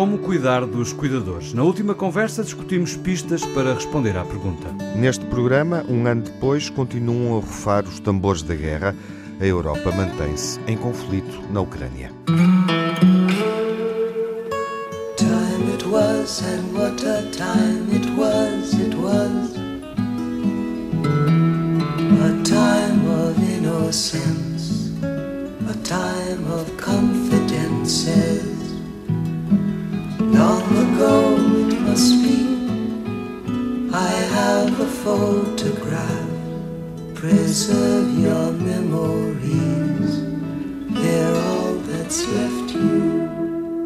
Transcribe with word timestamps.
Como 0.00 0.16
cuidar 0.16 0.64
dos 0.64 0.94
cuidadores? 0.94 1.52
Na 1.52 1.62
última 1.62 1.94
conversa 1.94 2.42
discutimos 2.42 2.96
pistas 2.96 3.44
para 3.44 3.74
responder 3.74 4.16
à 4.16 4.24
pergunta. 4.24 4.66
Neste 4.96 5.26
programa, 5.26 5.84
um 5.90 6.06
ano 6.06 6.22
depois, 6.22 6.70
continuam 6.70 7.36
a 7.36 7.40
rufar 7.42 7.84
os 7.84 8.00
tambores 8.00 8.40
da 8.40 8.54
guerra. 8.54 8.96
A 9.38 9.44
Europa 9.44 9.92
mantém-se 9.92 10.58
em 10.66 10.74
conflito 10.74 11.42
na 11.52 11.60
Ucrânia. 11.60 12.10
Time 15.18 15.74
it 15.74 15.84
was 15.86 16.42
and 16.44 16.72
what 16.72 17.04
a 17.04 17.20
time 17.32 17.84
it 17.94 18.08
was, 18.16 18.72
it 18.80 18.96
was 18.96 19.54
A 22.16 22.42
time 22.42 23.06
of 23.06 23.38
innocence, 23.38 24.94
a 25.68 25.74
time 25.84 26.19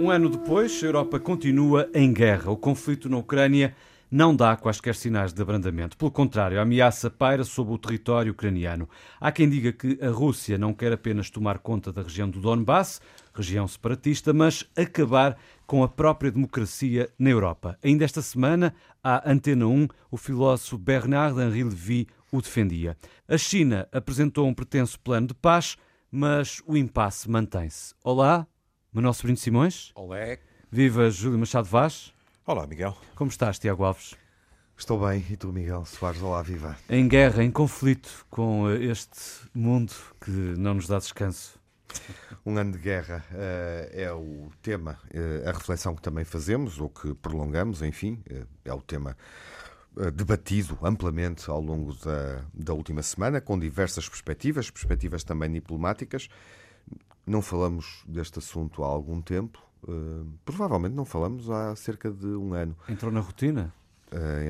Um 0.01 0.11
ano 0.11 0.29
depois, 0.29 0.83
a 0.83 0.87
Europa 0.87 1.21
continua 1.21 1.89
em 1.95 2.13
guerra. 2.13 2.51
O 2.51 2.57
conflito 2.57 3.09
na 3.09 3.19
Ucrânia 3.19 3.77
não 4.11 4.35
dá 4.35 4.57
quaisquer 4.57 4.95
sinais 4.95 5.33
de 5.33 5.41
abrandamento. 5.41 5.97
Pelo 5.97 6.11
contrário, 6.11 6.59
a 6.59 6.63
ameaça 6.63 7.11
paira 7.11 7.45
sobre 7.45 7.75
o 7.75 7.79
território 7.79 8.33
ucraniano. 8.33 8.89
Há 9.21 9.33
quem 9.33 9.49
diga 9.49 9.73
que 9.73 9.99
a 10.03 10.09
Rússia 10.09 10.59
não 10.59 10.75
quer 10.75 10.93
apenas 10.93 11.31
tomar 11.31 11.59
conta 11.59 11.93
da 11.93 12.03
região 12.03 12.29
do 12.29 12.41
Donbass, 12.41 13.01
região 13.35 13.67
separatista, 13.67 14.33
mas 14.33 14.65
acabar 14.77 15.37
com 15.67 15.83
a 15.83 15.89
própria 15.89 16.31
democracia 16.31 17.11
na 17.19 17.31
Europa. 17.31 17.79
Ainda 17.83 18.05
esta 18.05 18.23
semana, 18.23 18.75
à 19.03 19.31
Antena 19.31 19.67
1, 19.67 19.89
o 20.11 20.17
filósofo 20.17 20.79
Bernard-Henri 20.79 21.65
Lévy 21.65 22.09
o 22.31 22.43
defendia. 22.43 22.97
A 23.29 23.39
China 23.39 23.89
apresentou 23.93 24.47
um 24.47 24.55
pretenso 24.55 24.99
plano 25.01 25.29
de 25.29 25.35
paz, 25.35 25.77
mas 26.11 26.61
o 26.67 26.77
impasse 26.77 27.31
mantém-se. 27.31 27.95
Olá, 28.03 28.47
Manuel 28.93 29.15
Sobrinho 29.15 29.37
Simões. 29.37 29.93
Olá. 29.95 30.37
Viva 30.71 31.11
Júlio 31.11 31.39
Machado 31.39 31.69
Vaz. 31.69 32.13
Olá, 32.47 32.67
Miguel. 32.67 32.97
Como 33.15 33.31
estás, 33.31 33.59
Tiago 33.59 33.85
Alves? 33.85 34.15
Estou 34.77 34.99
bem. 34.99 35.25
E 35.31 35.37
tu, 35.37 35.53
Miguel 35.53 35.85
Soares? 35.85 36.21
Olá, 36.21 36.43
viva. 36.43 36.77
Em 36.91 37.07
guerra, 37.07 37.45
em 37.45 37.51
conflito 37.51 38.27
com 38.29 38.69
este 38.71 39.49
mundo 39.55 39.93
que 40.21 40.31
não 40.31 40.75
nos 40.75 40.89
dá 40.89 40.99
descanso. 40.99 41.59
Um 42.45 42.57
ano 42.59 42.73
de 42.73 42.79
guerra 42.79 43.25
uh, 43.31 43.91
é 43.93 44.13
o 44.13 44.51
tema, 44.61 44.99
uh, 45.15 45.49
a 45.49 45.53
reflexão 45.53 45.95
que 45.95 46.03
também 46.03 46.25
fazemos, 46.25 46.79
ou 46.79 46.89
que 46.89 47.15
prolongamos, 47.15 47.83
enfim, 47.83 48.23
uh, 48.31 48.47
é 48.65 48.73
o 48.73 48.83
tema 48.83 49.17
debatido 50.13 50.77
amplamente 50.83 51.49
ao 51.49 51.61
longo 51.61 51.95
da, 51.95 52.45
da 52.53 52.75
última 52.75 53.01
semana, 53.01 53.41
com 53.41 53.57
diversas 53.57 54.09
perspectivas, 54.09 54.69
perspectivas 54.69 55.23
também 55.23 55.53
diplomáticas. 55.53 56.29
Não 57.25 57.41
falamos 57.41 58.03
deste 58.05 58.41
assunto 58.41 58.83
há 58.83 58.89
algum 58.89 59.23
tempo, 59.23 59.65
provavelmente 60.45 60.95
não 60.95 61.05
falamos 61.05 61.49
há 61.49 61.77
cerca 61.77 62.11
de 62.11 62.27
um 62.27 62.55
ano. 62.55 62.77
Entrou 62.89 63.13
na 63.13 63.21
rotina? 63.21 63.73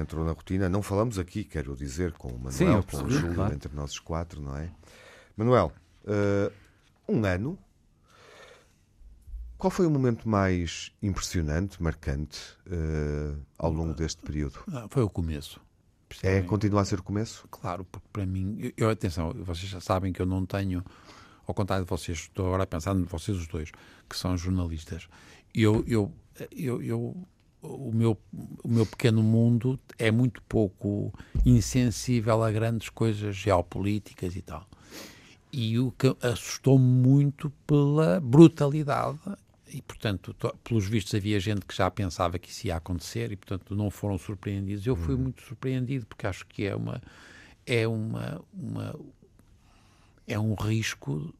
Entrou 0.00 0.24
na 0.24 0.32
rotina. 0.32 0.66
Não 0.70 0.82
falamos 0.82 1.18
aqui, 1.18 1.44
quero 1.44 1.76
dizer, 1.76 2.12
com 2.12 2.28
o 2.28 2.38
Manuel, 2.38 2.52
Sim, 2.52 2.82
com 2.90 3.04
o 3.04 3.10
Júlio, 3.10 3.34
claro. 3.34 3.52
entre 3.52 3.74
nós 3.74 3.98
quatro, 3.98 4.40
não 4.40 4.56
é? 4.56 4.70
Manuel, 5.36 5.72
uh, 6.04 6.50
um 7.08 7.24
ano. 7.24 7.58
Qual 9.56 9.70
foi 9.70 9.86
o 9.86 9.90
momento 9.90 10.28
mais 10.28 10.92
impressionante, 11.00 11.82
marcante, 11.82 12.38
ao 13.58 13.72
longo 13.72 13.94
deste 13.94 14.20
período? 14.20 14.58
Ah, 14.70 14.86
foi 14.90 15.02
o 15.02 15.08
começo. 15.08 15.60
É, 16.22 16.42
continua 16.42 16.82
a 16.82 16.84
ser 16.84 17.00
o 17.00 17.02
começo? 17.02 17.48
Claro, 17.50 17.84
porque 17.84 18.06
para 18.12 18.26
mim, 18.26 18.72
eu, 18.76 18.90
atenção, 18.90 19.32
vocês 19.32 19.68
já 19.68 19.80
sabem 19.80 20.12
que 20.12 20.20
eu 20.20 20.26
não 20.26 20.44
tenho 20.44 20.84
ao 21.46 21.54
contrário 21.54 21.84
de 21.84 21.90
vocês, 21.90 22.18
estou 22.18 22.46
agora 22.46 22.64
a 22.64 22.66
pensar 22.66 22.96
em 22.96 23.04
vocês 23.04 23.36
os 23.36 23.46
dois, 23.46 23.70
que 24.08 24.16
são 24.16 24.36
jornalistas, 24.36 25.08
eu, 25.54 25.84
eu, 25.86 26.12
eu, 26.50 26.82
eu 26.82 27.28
o 27.62 27.92
meu, 27.92 28.18
o 28.62 28.68
meu 28.68 28.84
pequeno 28.84 29.22
mundo 29.22 29.80
é 29.98 30.10
muito 30.10 30.42
pouco 30.42 31.12
insensível 31.46 32.42
a 32.42 32.50
grandes 32.50 32.90
coisas 32.90 33.34
geopolíticas 33.34 34.36
e 34.36 34.42
tal. 34.42 34.68
E 35.56 35.78
o 35.78 35.92
que 35.92 36.16
assustou-me 36.20 36.84
muito 36.84 37.48
pela 37.64 38.20
brutalidade 38.20 39.20
e, 39.68 39.80
portanto, 39.80 40.34
pelos 40.64 40.84
vistos 40.84 41.14
havia 41.14 41.38
gente 41.38 41.64
que 41.64 41.76
já 41.76 41.88
pensava 41.88 42.40
que 42.40 42.50
isso 42.50 42.66
ia 42.66 42.74
acontecer 42.74 43.30
e, 43.30 43.36
portanto, 43.36 43.72
não 43.76 43.88
foram 43.88 44.18
surpreendidos. 44.18 44.84
Eu 44.84 44.96
fui 44.96 45.14
uhum. 45.14 45.22
muito 45.22 45.42
surpreendido 45.42 46.06
porque 46.06 46.26
acho 46.26 46.44
que 46.46 46.66
é 46.66 46.74
uma 46.74 47.00
é 47.64 47.86
uma, 47.86 48.44
uma 48.52 48.98
é 50.26 50.36
um 50.36 50.54
risco 50.54 51.32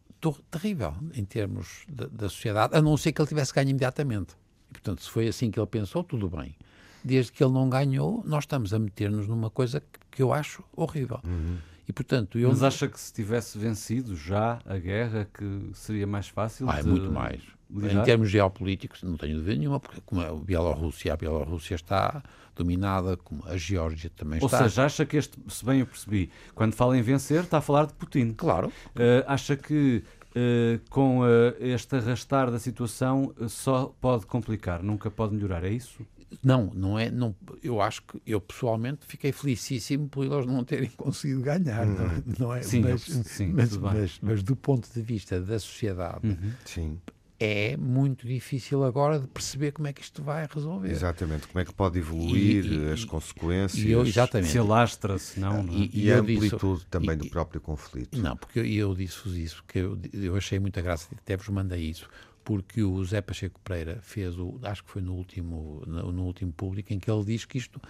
terrível 0.49 0.95
em 1.13 1.25
termos 1.25 1.85
da, 1.89 2.07
da, 2.07 2.29
sociedade, 2.29 2.77
a 2.77 2.81
não 2.81 2.97
ser 2.97 3.11
que 3.13 3.21
ele 3.21 3.29
tivesse 3.29 3.53
ganho 3.53 3.71
imediatamente. 3.71 4.35
E, 4.71 4.75
portanto, 4.75 5.03
se 5.03 5.11
foi 5.11 5.27
assim 5.27 5.51
que 5.51 5.59
ele 5.59 5.67
pensou, 5.67 6.05
tudo 6.05 6.29
bem. 6.29 6.55
Desde 7.03 7.33
que 7.33 7.43
ele 7.43 7.53
não 7.53 7.69
ganhou, 7.69 8.23
nós 8.25 8.45
estamos 8.45 8.73
a 8.73 8.79
meter-nos 8.79 9.27
numa 9.27 9.51
coisa 9.51 9.81
que, 9.81 9.99
que, 10.13 10.23
eu 10.23 10.33
acho 10.33 10.63
horrível. 10.75 11.21
Uhum. 11.25 11.59
E, 11.87 11.93
portanto, 11.93 12.39
eu... 12.39 12.49
Mas 12.49 12.62
acha 12.62 12.89
que 12.89 12.99
se 12.99 13.12
tivesse 13.12 13.59
vencido 13.59 14.17
já 14.17 14.59
a 14.65 14.77
guerra, 14.78 15.28
que 15.33 15.71
seria 15.75 16.06
mais 16.06 16.28
fácil? 16.28 16.69
Ah, 16.69 16.78
é 16.78 16.83
muito 16.83 17.11
mais. 17.11 17.43
Lidar? 17.71 18.03
Em 18.03 18.05
termos 18.05 18.31
geopolíticos, 18.31 19.03
não 19.03 19.17
tenho 19.17 19.37
dúvida 19.37 19.56
nenhuma, 19.56 19.81
porque 19.81 20.00
como 20.05 20.21
a 20.21 20.33
Bielorrússia, 20.34 21.12
a 21.12 21.17
Bielorrússia 21.17 21.75
está 21.75 22.23
dominada, 22.55 23.17
como 23.17 23.44
a 23.47 23.56
Geórgia 23.56 24.11
também 24.15 24.39
Ou 24.41 24.47
está. 24.47 24.62
Ou 24.62 24.69
seja, 24.69 24.84
acha 24.84 25.05
que 25.05 25.17
este, 25.17 25.37
se 25.49 25.65
bem 25.65 25.81
eu 25.81 25.87
percebi, 25.87 26.31
quando 26.55 26.75
fala 26.75 26.97
em 26.97 27.03
vencer, 27.03 27.43
está 27.43 27.59
a 27.59 27.61
falar 27.61 27.87
de 27.87 27.94
Putin. 27.94 28.33
Claro. 28.33 28.69
Uh, 28.69 29.25
acha 29.27 29.56
que 29.56 30.05
uh, 30.31 30.91
com 30.91 31.21
uh, 31.21 31.25
este 31.59 31.97
arrastar 31.97 32.50
da 32.50 32.59
situação 32.59 33.34
só 33.49 33.93
pode 34.00 34.27
complicar, 34.27 34.83
nunca 34.83 35.11
pode 35.11 35.34
melhorar, 35.34 35.65
é 35.65 35.71
isso? 35.71 36.06
Não, 36.43 36.71
não 36.75 36.99
é. 36.99 37.11
Não, 37.11 37.34
eu 37.62 37.81
acho 37.81 38.03
que 38.03 38.21
eu 38.27 38.41
pessoalmente 38.41 39.06
fiquei 39.06 39.33
felicíssimo 39.33 40.09
por 40.09 40.25
eles 40.25 40.47
não 40.47 40.65
terem 40.65 40.91
conseguido 40.97 41.43
ganhar, 41.43 41.87
hum. 41.87 42.22
não, 42.39 42.55
é? 42.55 42.62
Sim, 42.62 42.81
mas, 42.81 43.03
sim, 43.03 43.49
mas, 43.49 43.77
mas, 43.77 44.19
mas, 44.22 44.43
do 44.43 44.56
ponto 44.56 44.89
de 44.93 45.03
vista 45.03 45.41
da 45.41 45.59
sociedade, 45.59 46.27
uhum. 46.27 46.53
sim 46.65 46.99
é 47.39 47.77
muito 47.77 48.27
difícil 48.27 48.84
agora 48.84 49.19
de 49.19 49.27
perceber 49.27 49.73
como 49.73 49.89
é 49.89 49.93
que 49.93 50.00
isto 50.00 50.23
vai 50.23 50.47
resolver. 50.50 50.91
Exatamente, 50.91 51.47
como 51.49 51.61
é 51.61 51.65
que 51.65 51.75
pode 51.75 51.99
evoluir, 51.99 52.65
e, 52.65 52.87
e, 52.87 52.93
as 52.93 53.05
consequências, 53.05 53.84
e 53.84 53.91
eu, 53.91 54.06
exatamente. 54.06 54.50
se 54.50 54.59
alastra, 54.59 55.19
se 55.19 55.41
não. 55.41 55.62
não. 55.62 55.75
É? 55.75 55.77
E, 55.77 56.05
e 56.05 56.12
a 56.12 56.19
amplitude 56.19 56.78
disse, 56.78 56.87
também 56.91 57.17
do 57.17 57.28
próprio 57.28 57.61
conflito. 57.61 58.19
Não, 58.19 58.37
porque 58.37 58.61
eu, 58.61 58.65
eu 58.65 58.94
disse-vos 58.94 59.37
isso, 59.37 59.65
que 59.67 59.78
eu, 59.78 59.99
eu 60.12 60.37
achei 60.37 60.59
muita 60.59 60.81
graça, 60.81 61.09
até 61.12 61.37
vos 61.37 61.49
mandei 61.49 61.83
isso, 61.83 62.09
porque 62.44 62.82
o 62.82 63.05
Zé 63.05 63.21
Pacheco 63.21 63.59
Pereira 63.65 63.99
fez, 64.03 64.38
o, 64.38 64.60
acho 64.62 64.84
que 64.84 64.91
foi 64.91 65.03
no 65.03 65.15
último, 65.15 65.82
no, 65.87 66.12
no 66.12 66.22
último 66.25 66.53
público, 66.53 66.93
em 66.93 66.99
que 66.99 67.10
ele 67.10 67.25
diz 67.25 67.44
que 67.44 67.59
isto, 67.59 67.81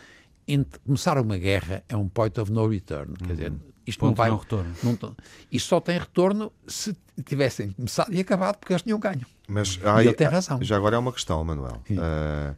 começar 0.85 1.19
uma 1.19 1.37
guerra 1.37 1.83
é 1.89 1.97
um 1.97 2.09
point 2.09 2.41
of 2.41 2.51
no 2.51 2.69
return, 2.69 3.11
uhum. 3.11 3.27
quer 3.27 3.33
dizer, 3.35 3.53
isto 3.87 4.01
Ponto 4.01 4.11
não 4.11 4.15
vai. 4.15 4.31
Não 4.31 4.37
retorno. 4.39 4.75
Não, 4.83 5.17
isto 5.51 5.69
só 5.69 5.81
tem 5.81 5.99
retorno 5.99 6.53
se 6.67 6.97
tivessem 7.25 7.73
começado 7.73 8.13
e 8.13 8.21
acabado, 8.21 8.57
porque 8.57 8.73
eles 8.73 8.83
tinham 8.83 8.99
ganho. 8.99 9.27
Mas 9.47 9.79
e 9.83 9.87
aí, 9.87 10.07
ele 10.07 10.15
tem 10.15 10.27
razão. 10.27 10.63
Já 10.63 10.77
agora 10.77 10.97
é 10.97 10.99
uma 10.99 11.13
questão, 11.13 11.45
Manuel. 11.45 11.83
Uh, 11.91 12.57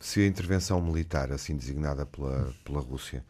se 0.00 0.20
a 0.20 0.26
intervenção 0.26 0.80
militar, 0.80 1.30
assim 1.30 1.56
designada 1.56 2.04
pela, 2.04 2.52
pela 2.64 2.80
Rússia, 2.80 3.24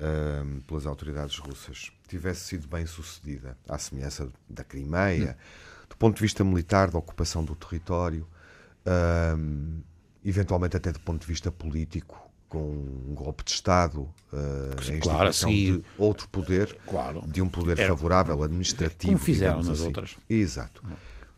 uh, 0.00 0.60
pelas 0.62 0.86
autoridades 0.86 1.38
russas, 1.38 1.92
tivesse 2.08 2.46
sido 2.46 2.66
bem 2.66 2.84
sucedida, 2.84 3.56
à 3.68 3.78
semelhança 3.78 4.28
da 4.48 4.64
Crimeia, 4.64 5.36
hum. 5.38 5.68
Do 5.88 5.96
ponto 5.96 6.16
de 6.16 6.22
vista 6.22 6.44
militar, 6.44 6.90
da 6.90 6.98
ocupação 6.98 7.44
do 7.44 7.54
território, 7.54 8.26
uh, 8.86 9.82
eventualmente 10.24 10.76
até 10.76 10.92
do 10.92 11.00
ponto 11.00 11.20
de 11.20 11.26
vista 11.26 11.50
político, 11.50 12.28
com 12.48 12.70
um 12.70 13.14
golpe 13.14 13.44
de 13.44 13.50
Estado, 13.50 14.02
uh, 14.02 14.96
a 14.96 15.00
claro, 15.00 15.30
de 15.30 15.82
outro 15.98 16.28
poder, 16.28 16.76
claro. 16.86 17.22
de 17.26 17.42
um 17.42 17.48
poder 17.48 17.78
Era, 17.78 17.88
favorável, 17.88 18.42
administrativo. 18.42 19.12
Como 19.12 19.24
fizeram 19.24 19.58
nas 19.58 19.68
assim. 19.68 19.86
outras. 19.86 20.16
Exato. 20.28 20.82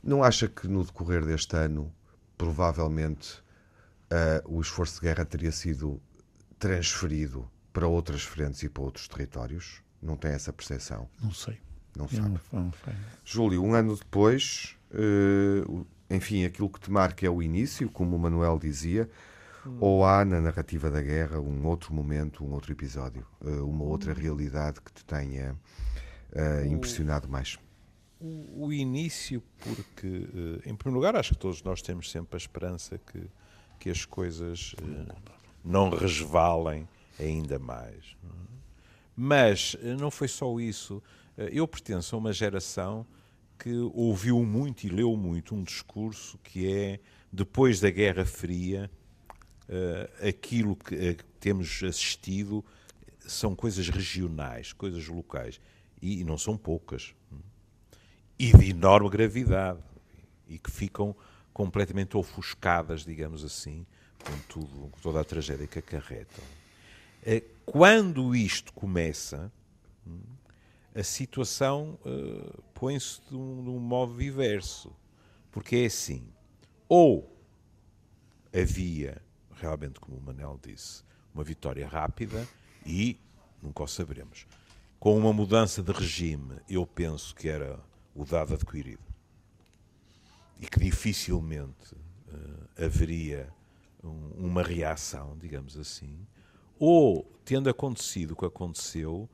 Não 0.02 0.22
acha 0.22 0.48
que 0.48 0.68
no 0.68 0.84
decorrer 0.84 1.24
deste 1.24 1.56
ano, 1.56 1.92
provavelmente, 2.38 3.38
uh, 4.10 4.56
o 4.56 4.60
esforço 4.60 5.00
de 5.00 5.00
guerra 5.00 5.24
teria 5.24 5.52
sido 5.52 6.00
transferido 6.58 7.50
para 7.72 7.86
outras 7.86 8.22
frentes 8.22 8.62
e 8.62 8.68
para 8.68 8.82
outros 8.82 9.08
territórios? 9.08 9.82
Não 10.00 10.16
tem 10.16 10.30
essa 10.32 10.52
percepção? 10.52 11.08
Não 11.22 11.32
sei. 11.32 11.58
Não 11.96 12.08
sabe. 12.08 12.40
Não, 12.52 12.64
não. 12.64 12.72
Júlio, 13.24 13.62
um 13.62 13.74
ano 13.74 13.96
depois, 13.96 14.76
uh, 14.92 15.86
enfim, 16.08 16.44
aquilo 16.44 16.68
que 16.68 16.80
te 16.80 16.90
marca 16.90 17.26
é 17.26 17.30
o 17.30 17.42
início, 17.42 17.88
como 17.90 18.16
o 18.16 18.18
Manuel 18.18 18.58
dizia, 18.58 19.08
ou 19.78 20.04
há 20.04 20.24
na 20.24 20.40
narrativa 20.40 20.90
da 20.90 21.02
guerra 21.02 21.38
um 21.38 21.66
outro 21.66 21.92
momento, 21.92 22.44
um 22.44 22.52
outro 22.52 22.72
episódio, 22.72 23.26
eh, 23.44 23.50
uma 23.60 23.84
outra 23.84 24.14
realidade 24.14 24.80
que 24.80 24.90
te 24.90 25.04
tenha 25.04 25.54
uh, 26.32 26.66
impressionado 26.66 27.28
mais? 27.28 27.58
O, 28.18 28.64
o, 28.64 28.72
início, 28.72 29.42
porque, 29.58 30.06
uh, 30.06 30.62
em 30.64 30.74
primeiro 30.74 30.92
lugar, 30.92 31.14
acho 31.14 31.34
que 31.34 31.38
todos 31.38 31.62
nós 31.62 31.82
temos 31.82 32.10
sempre 32.10 32.36
a 32.36 32.38
esperança 32.38 32.98
que 32.98 33.28
que 33.80 33.88
as 33.88 34.04
coisas 34.04 34.74
uh, 34.74 35.16
não 35.64 35.88
resvalem 35.88 36.86
ainda 37.18 37.58
mais. 37.58 38.14
Mas 39.16 39.74
uh, 39.74 39.96
não 39.98 40.10
foi 40.10 40.28
só 40.28 40.60
isso. 40.60 41.02
Uh, 41.36 41.42
eu 41.52 41.66
pertenço 41.66 42.14
a 42.14 42.18
uma 42.18 42.32
geração 42.32 43.06
que 43.58 43.72
ouviu 43.94 44.42
muito 44.44 44.84
e 44.84 44.88
leu 44.88 45.16
muito 45.16 45.54
um 45.54 45.62
discurso 45.62 46.38
que 46.42 46.72
é, 46.72 47.00
depois 47.30 47.78
da 47.78 47.90
Guerra 47.90 48.24
Fria, 48.24 48.90
aquilo 50.26 50.74
que 50.74 51.16
temos 51.38 51.82
assistido 51.84 52.64
são 53.20 53.54
coisas 53.54 53.88
regionais, 53.88 54.72
coisas 54.72 55.06
locais. 55.06 55.60
E, 56.02 56.24
não 56.24 56.38
são 56.38 56.56
poucas. 56.56 57.14
E 58.38 58.52
de 58.56 58.70
enorme 58.70 59.08
gravidade. 59.10 59.80
E 60.48 60.58
que 60.58 60.70
ficam 60.70 61.14
completamente 61.52 62.16
ofuscadas, 62.16 63.04
digamos 63.04 63.44
assim, 63.44 63.86
com, 64.24 64.38
tudo, 64.48 64.88
com 64.88 65.00
toda 65.00 65.20
a 65.20 65.24
tragédia 65.24 65.66
que 65.66 65.78
acarretam. 65.78 66.44
Eh, 67.22 67.44
quando 67.66 68.34
isto 68.34 68.72
começa, 68.72 69.52
hum, 70.06 70.20
a 71.00 71.04
situação 71.04 71.98
uh, 72.04 72.62
põe-se 72.74 73.20
de, 73.28 73.34
um, 73.34 73.62
de 73.62 73.70
um 73.70 73.78
modo 73.78 74.16
diverso. 74.16 74.92
Porque 75.50 75.76
é 75.76 75.86
assim: 75.86 76.22
ou 76.88 77.34
havia, 78.52 79.20
realmente, 79.54 79.98
como 79.98 80.18
o 80.18 80.20
Manel 80.20 80.60
disse, 80.62 81.02
uma 81.34 81.42
vitória 81.42 81.86
rápida 81.88 82.46
e 82.84 83.18
nunca 83.62 83.82
o 83.82 83.88
saberemos. 83.88 84.46
Com 84.98 85.16
uma 85.16 85.32
mudança 85.32 85.82
de 85.82 85.92
regime, 85.92 86.56
eu 86.68 86.86
penso 86.86 87.34
que 87.34 87.48
era 87.48 87.80
o 88.14 88.24
dado 88.24 88.54
adquirido 88.54 89.02
e 90.60 90.66
que 90.66 90.78
dificilmente 90.78 91.94
uh, 91.94 92.84
haveria 92.84 93.50
um, 94.04 94.48
uma 94.48 94.62
reação, 94.62 95.36
digamos 95.38 95.78
assim, 95.78 96.26
ou 96.78 97.24
tendo 97.44 97.70
acontecido 97.70 98.32
o 98.32 98.36
que 98.36 98.44
aconteceu, 98.44 99.28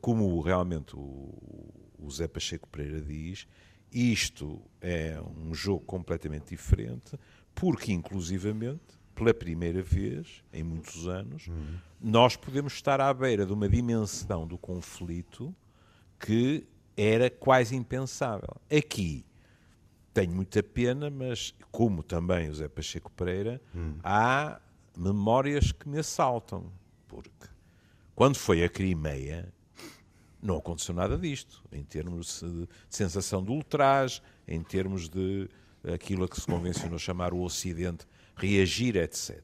como 0.00 0.40
realmente 0.40 0.96
o, 0.96 2.08
Zé 2.10 2.26
Pacheco 2.26 2.68
Pereira 2.68 3.00
diz, 3.00 3.46
isto 3.92 4.60
é 4.80 5.20
um 5.36 5.54
jogo 5.54 5.84
completamente 5.84 6.50
diferente, 6.50 7.18
porque 7.54 7.92
inclusivamente, 7.92 8.80
pela 9.14 9.32
primeira 9.32 9.82
vez 9.82 10.42
em 10.52 10.62
muitos 10.62 11.06
anos, 11.06 11.46
uhum. 11.46 11.78
nós 12.00 12.34
podemos 12.34 12.72
estar 12.72 13.00
à 13.00 13.12
beira 13.14 13.46
de 13.46 13.52
uma 13.52 13.68
dimensão 13.68 14.46
do 14.46 14.58
conflito 14.58 15.54
que 16.18 16.66
era 16.96 17.30
quase 17.30 17.76
impensável. 17.76 18.56
Aqui 18.70 19.24
tenho 20.12 20.32
muita 20.32 20.62
pena, 20.62 21.08
mas 21.08 21.54
como 21.70 22.02
também 22.02 22.50
o 22.50 22.54
Zé 22.54 22.68
Pacheco 22.68 23.10
Pereira, 23.12 23.60
hum. 23.74 23.94
há 24.02 24.60
memórias 24.96 25.72
que 25.72 25.88
me 25.88 25.98
assaltam. 25.98 26.70
Porque 27.08 27.30
quando 28.14 28.36
foi 28.36 28.62
a 28.64 28.68
Crimeia, 28.68 29.52
não 30.42 30.56
aconteceu 30.56 30.94
nada 30.94 31.16
disto, 31.16 31.62
em 31.72 31.84
termos 31.84 32.42
de 32.42 32.68
sensação 32.88 33.42
de 33.42 33.50
ultraje, 33.50 34.20
em 34.46 34.62
termos 34.62 35.08
de 35.08 35.48
aquilo 35.94 36.24
a 36.24 36.28
que 36.28 36.40
se 36.40 36.46
convencionou 36.46 36.98
chamar 36.98 37.32
o 37.32 37.42
Ocidente 37.42 38.06
reagir, 38.36 38.96
etc. 38.96 39.40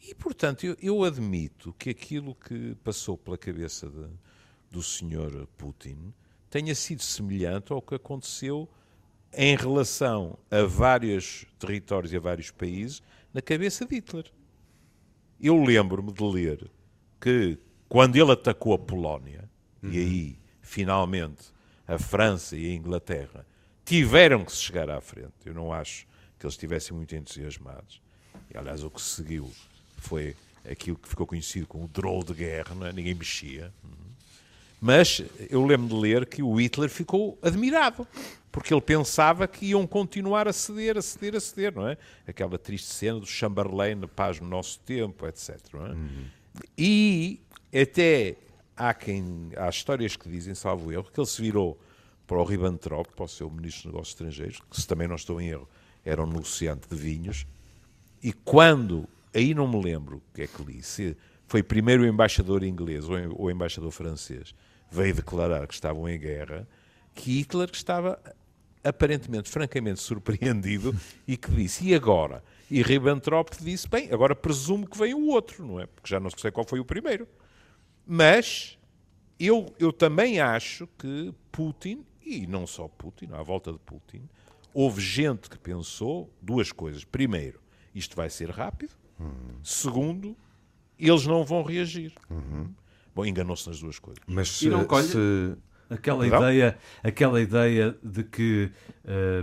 E, 0.00 0.14
portanto, 0.14 0.64
eu, 0.64 0.76
eu 0.80 1.04
admito 1.04 1.72
que 1.78 1.90
aquilo 1.90 2.34
que 2.34 2.74
passou 2.82 3.16
pela 3.16 3.38
cabeça 3.38 3.88
de, 3.88 4.06
do 4.70 4.82
senhor 4.82 5.46
Putin 5.56 6.12
tenha 6.50 6.74
sido 6.74 7.02
semelhante 7.02 7.72
ao 7.72 7.80
que 7.80 7.94
aconteceu 7.94 8.68
em 9.32 9.56
relação 9.56 10.38
a 10.50 10.62
vários 10.62 11.46
territórios 11.58 12.12
e 12.12 12.16
a 12.16 12.20
vários 12.20 12.50
países 12.50 13.02
na 13.32 13.40
cabeça 13.40 13.86
de 13.86 13.96
Hitler. 13.96 14.30
Eu 15.40 15.62
lembro-me 15.62 16.12
de 16.12 16.22
ler 16.22 16.70
que 17.20 17.58
quando 17.92 18.16
ele 18.16 18.32
atacou 18.32 18.72
a 18.72 18.78
Polónia, 18.78 19.44
uhum. 19.82 19.92
e 19.92 19.98
aí 19.98 20.38
finalmente 20.62 21.52
a 21.86 21.98
França 21.98 22.56
e 22.56 22.70
a 22.70 22.74
Inglaterra 22.74 23.44
tiveram 23.84 24.46
que 24.46 24.52
se 24.52 24.62
chegar 24.62 24.88
à 24.88 24.98
frente. 24.98 25.34
Eu 25.44 25.52
não 25.52 25.70
acho 25.70 26.06
que 26.38 26.46
eles 26.46 26.54
estivessem 26.54 26.96
muito 26.96 27.14
entusiasmados. 27.14 28.00
E, 28.50 28.56
aliás, 28.56 28.82
o 28.82 28.88
que 28.88 28.98
seguiu 28.98 29.52
foi 29.98 30.34
aquilo 30.66 30.96
que 30.96 31.06
ficou 31.06 31.26
conhecido 31.26 31.66
como 31.66 31.84
o 31.84 31.88
droll 31.88 32.24
de 32.24 32.32
guerra, 32.32 32.74
é? 32.88 32.94
ninguém 32.94 33.14
mexia. 33.14 33.70
Uhum. 33.84 33.90
Mas 34.80 35.22
eu 35.50 35.62
lembro 35.62 35.88
de 35.88 35.94
ler 35.94 36.24
que 36.24 36.42
o 36.42 36.54
Hitler 36.54 36.88
ficou 36.88 37.38
admirado, 37.42 38.08
porque 38.50 38.72
ele 38.72 38.80
pensava 38.80 39.46
que 39.46 39.66
iam 39.66 39.86
continuar 39.86 40.48
a 40.48 40.52
ceder, 40.54 40.96
a 40.96 41.02
ceder, 41.02 41.36
a 41.36 41.40
ceder, 41.40 41.74
não 41.74 41.86
é? 41.86 41.98
Aquela 42.26 42.58
triste 42.58 42.86
cena 42.86 43.20
do 43.20 43.26
Chamberlain, 43.26 44.00
paz 44.16 44.40
no 44.40 44.48
nosso 44.48 44.78
tempo, 44.80 45.26
etc. 45.26 45.58
É? 45.74 45.76
Uhum. 45.76 46.24
E 46.78 47.42
até 47.80 48.36
há 48.76 48.92
quem 48.92 49.50
há 49.56 49.68
histórias 49.68 50.16
que 50.16 50.28
dizem, 50.28 50.54
salvo 50.54 50.92
erro, 50.92 51.04
que 51.12 51.18
ele 51.18 51.26
se 51.26 51.40
virou 51.40 51.80
para 52.26 52.38
o 52.38 52.44
Ribbentrop, 52.44 53.08
para 53.14 53.24
o 53.24 53.28
seu 53.28 53.50
ministro 53.50 53.84
dos 53.84 53.92
Negócios 53.92 54.14
Estrangeiros, 54.14 54.60
que 54.70 54.80
se 54.80 54.86
também 54.86 55.08
não 55.08 55.16
estou 55.16 55.40
em 55.40 55.48
erro, 55.48 55.68
era 56.04 56.22
um 56.22 56.26
negociante 56.26 56.88
de 56.88 56.96
vinhos, 56.96 57.46
e 58.22 58.32
quando, 58.32 59.08
aí 59.34 59.54
não 59.54 59.66
me 59.66 59.82
lembro 59.82 60.16
o 60.16 60.34
que 60.34 60.42
é 60.42 60.46
que 60.46 60.62
li, 60.62 60.82
se 60.82 61.16
foi 61.46 61.62
primeiro 61.62 62.02
o 62.02 62.06
embaixador 62.06 62.62
inglês 62.62 63.08
ou 63.08 63.16
o 63.36 63.50
embaixador 63.50 63.90
francês, 63.90 64.54
veio 64.90 65.14
declarar 65.14 65.66
que 65.66 65.74
estavam 65.74 66.08
em 66.08 66.18
guerra, 66.18 66.66
que 67.14 67.38
Hitler 67.38 67.68
estava 67.72 68.18
aparentemente, 68.84 69.50
francamente 69.50 70.00
surpreendido 70.02 70.94
e 71.26 71.36
que 71.36 71.50
disse, 71.50 71.88
e 71.88 71.94
agora? 71.94 72.42
E 72.70 72.82
Ribbentrop 72.82 73.50
disse, 73.60 73.88
bem, 73.88 74.08
agora 74.12 74.34
presumo 74.34 74.86
que 74.86 74.96
vem 74.96 75.14
o 75.14 75.26
outro, 75.28 75.66
não 75.66 75.80
é? 75.80 75.86
Porque 75.86 76.08
já 76.08 76.18
não 76.18 76.30
sei 76.30 76.50
qual 76.50 76.66
foi 76.66 76.80
o 76.80 76.84
primeiro. 76.84 77.28
Mas 78.06 78.78
eu, 79.38 79.66
eu 79.78 79.92
também 79.92 80.40
acho 80.40 80.86
que 80.98 81.32
Putin, 81.50 82.04
e 82.24 82.46
não 82.46 82.66
só 82.66 82.88
Putin, 82.88 83.28
à 83.32 83.42
volta 83.42 83.72
de 83.72 83.78
Putin, 83.78 84.28
houve 84.72 85.00
gente 85.00 85.50
que 85.50 85.58
pensou 85.58 86.32
duas 86.40 86.72
coisas. 86.72 87.04
Primeiro, 87.04 87.60
isto 87.94 88.16
vai 88.16 88.30
ser 88.30 88.50
rápido. 88.50 88.92
Uhum. 89.18 89.58
Segundo, 89.62 90.36
eles 90.98 91.26
não 91.26 91.44
vão 91.44 91.62
reagir. 91.62 92.12
Uhum. 92.30 92.72
Bom, 93.14 93.26
enganou-se 93.26 93.68
nas 93.68 93.80
duas 93.80 93.98
coisas. 93.98 94.22
Mas 94.26 94.48
se, 94.48 94.70
se 94.70 95.56
aquela 95.90 96.26
ideia, 96.26 96.78
aquela 97.02 97.40
ideia 97.40 97.96
de 98.02 98.24
que 98.24 98.70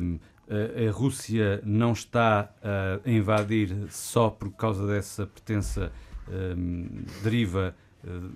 um, 0.01 0.19
a, 0.50 0.91
Rússia 0.91 1.62
não 1.63 1.91
está 1.91 2.53
a 2.63 3.10
invadir 3.10 3.88
só 3.91 4.29
por 4.29 4.51
causa 4.51 4.88
dessa 4.88 5.27
pretensa 5.27 5.91
um, 6.27 7.03
deriva 7.22 7.75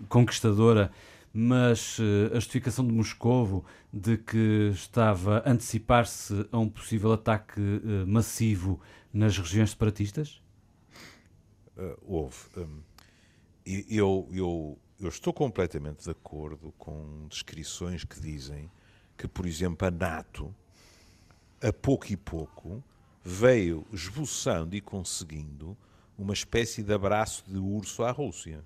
conquistadora, 0.09 0.91
mas 1.33 1.97
uh, 1.99 2.31
a 2.31 2.35
justificação 2.35 2.85
de 2.85 2.93
Moscovo 2.93 3.65
de 3.91 4.17
que 4.17 4.69
estava 4.73 5.39
a 5.39 5.51
antecipar-se 5.51 6.47
a 6.51 6.59
um 6.59 6.69
possível 6.69 7.11
ataque 7.11 7.59
uh, 7.59 8.07
massivo 8.07 8.79
nas 9.11 9.37
regiões 9.37 9.71
separatistas? 9.71 10.41
houve. 12.05 12.37
Um, 12.55 12.81
eu, 13.65 14.29
eu 14.31 14.77
eu 15.03 15.09
estou 15.09 15.33
completamente 15.33 16.05
de 16.05 16.11
acordo 16.11 16.73
com 16.77 17.27
descrições 17.27 18.05
que 18.05 18.19
dizem 18.21 18.71
que, 19.17 19.27
por 19.27 19.45
exemplo, 19.45 19.85
a 19.85 19.91
NATO, 19.91 20.55
a 21.61 21.73
pouco 21.73 22.11
e 22.11 22.15
pouco, 22.15 22.81
veio 23.21 23.85
esboçando 23.91 24.75
e 24.77 24.81
conseguindo 24.81 25.77
uma 26.17 26.33
espécie 26.33 26.81
de 26.81 26.93
abraço 26.93 27.43
de 27.45 27.57
urso 27.57 28.03
à 28.03 28.11
Rússia. 28.11 28.63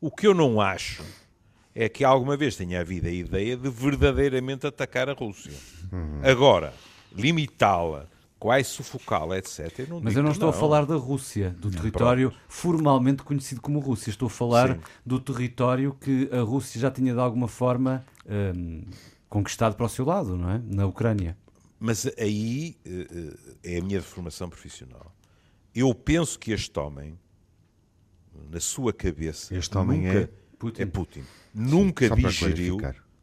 O 0.00 0.10
que 0.10 0.26
eu 0.26 0.34
não 0.34 0.60
acho 0.60 1.04
é 1.74 1.88
que 1.88 2.04
alguma 2.04 2.36
vez 2.36 2.56
tenha 2.56 2.80
havido 2.80 3.06
a 3.08 3.10
ideia 3.10 3.56
de 3.56 3.68
verdadeiramente 3.68 4.66
atacar 4.66 5.08
a 5.08 5.12
Rússia. 5.12 5.52
Uhum. 5.92 6.20
Agora, 6.22 6.72
limitá-la 7.14 8.06
quase 8.40 8.70
sufocá-la, 8.70 9.36
etc. 9.36 9.80
Eu 9.80 10.00
Mas 10.02 10.16
eu 10.16 10.22
não 10.22 10.32
estou 10.32 10.50
não. 10.50 10.56
a 10.56 10.58
falar 10.58 10.86
da 10.86 10.96
Rússia, 10.96 11.50
do 11.50 11.70
território 11.70 12.30
Pronto. 12.30 12.44
formalmente 12.48 13.22
conhecido 13.22 13.60
como 13.60 13.78
Rússia. 13.78 14.08
Estou 14.08 14.26
a 14.26 14.30
falar 14.30 14.74
Sim. 14.74 14.80
do 15.04 15.20
território 15.20 15.94
que 16.00 16.28
a 16.32 16.40
Rússia 16.40 16.80
já 16.80 16.90
tinha 16.90 17.12
de 17.12 17.20
alguma 17.20 17.46
forma 17.46 18.02
um, 18.26 18.82
conquistado 19.28 19.76
para 19.76 19.84
o 19.84 19.88
seu 19.88 20.06
lado, 20.06 20.38
não 20.38 20.50
é? 20.50 20.60
Na 20.64 20.86
Ucrânia. 20.86 21.36
Mas 21.78 22.06
aí 22.18 22.76
uh, 22.86 23.38
é 23.62 23.78
a 23.78 23.82
minha 23.82 24.00
formação 24.00 24.48
profissional. 24.48 25.14
Eu 25.74 25.94
penso 25.94 26.38
que 26.38 26.50
este 26.52 26.78
homem, 26.80 27.18
na 28.48 28.60
sua 28.60 28.92
cabeça, 28.92 29.54
este 29.54 29.76
homem 29.76 30.02
nunca, 30.02 30.18
é 30.18 30.28
Putin. 30.58 30.82
É 30.82 30.86
Putin. 30.86 31.24
Nunca 31.54 32.08
Sim, 32.08 32.14
digeriu. 32.14 32.78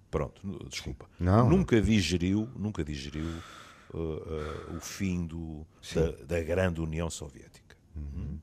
Pronto, 0.09 0.67
desculpa. 0.69 1.09
Não. 1.19 1.49
Nunca 1.49 1.81
digeriu, 1.81 2.49
nunca 2.55 2.83
digeriu 2.83 3.27
uh, 3.93 3.97
uh, 3.97 4.77
o 4.77 4.79
fim 4.79 5.25
do, 5.25 5.65
da, 5.93 6.11
da, 6.25 6.41
grande 6.41 6.81
União 6.81 7.09
Soviética. 7.09 7.75
Uhum. 7.95 8.39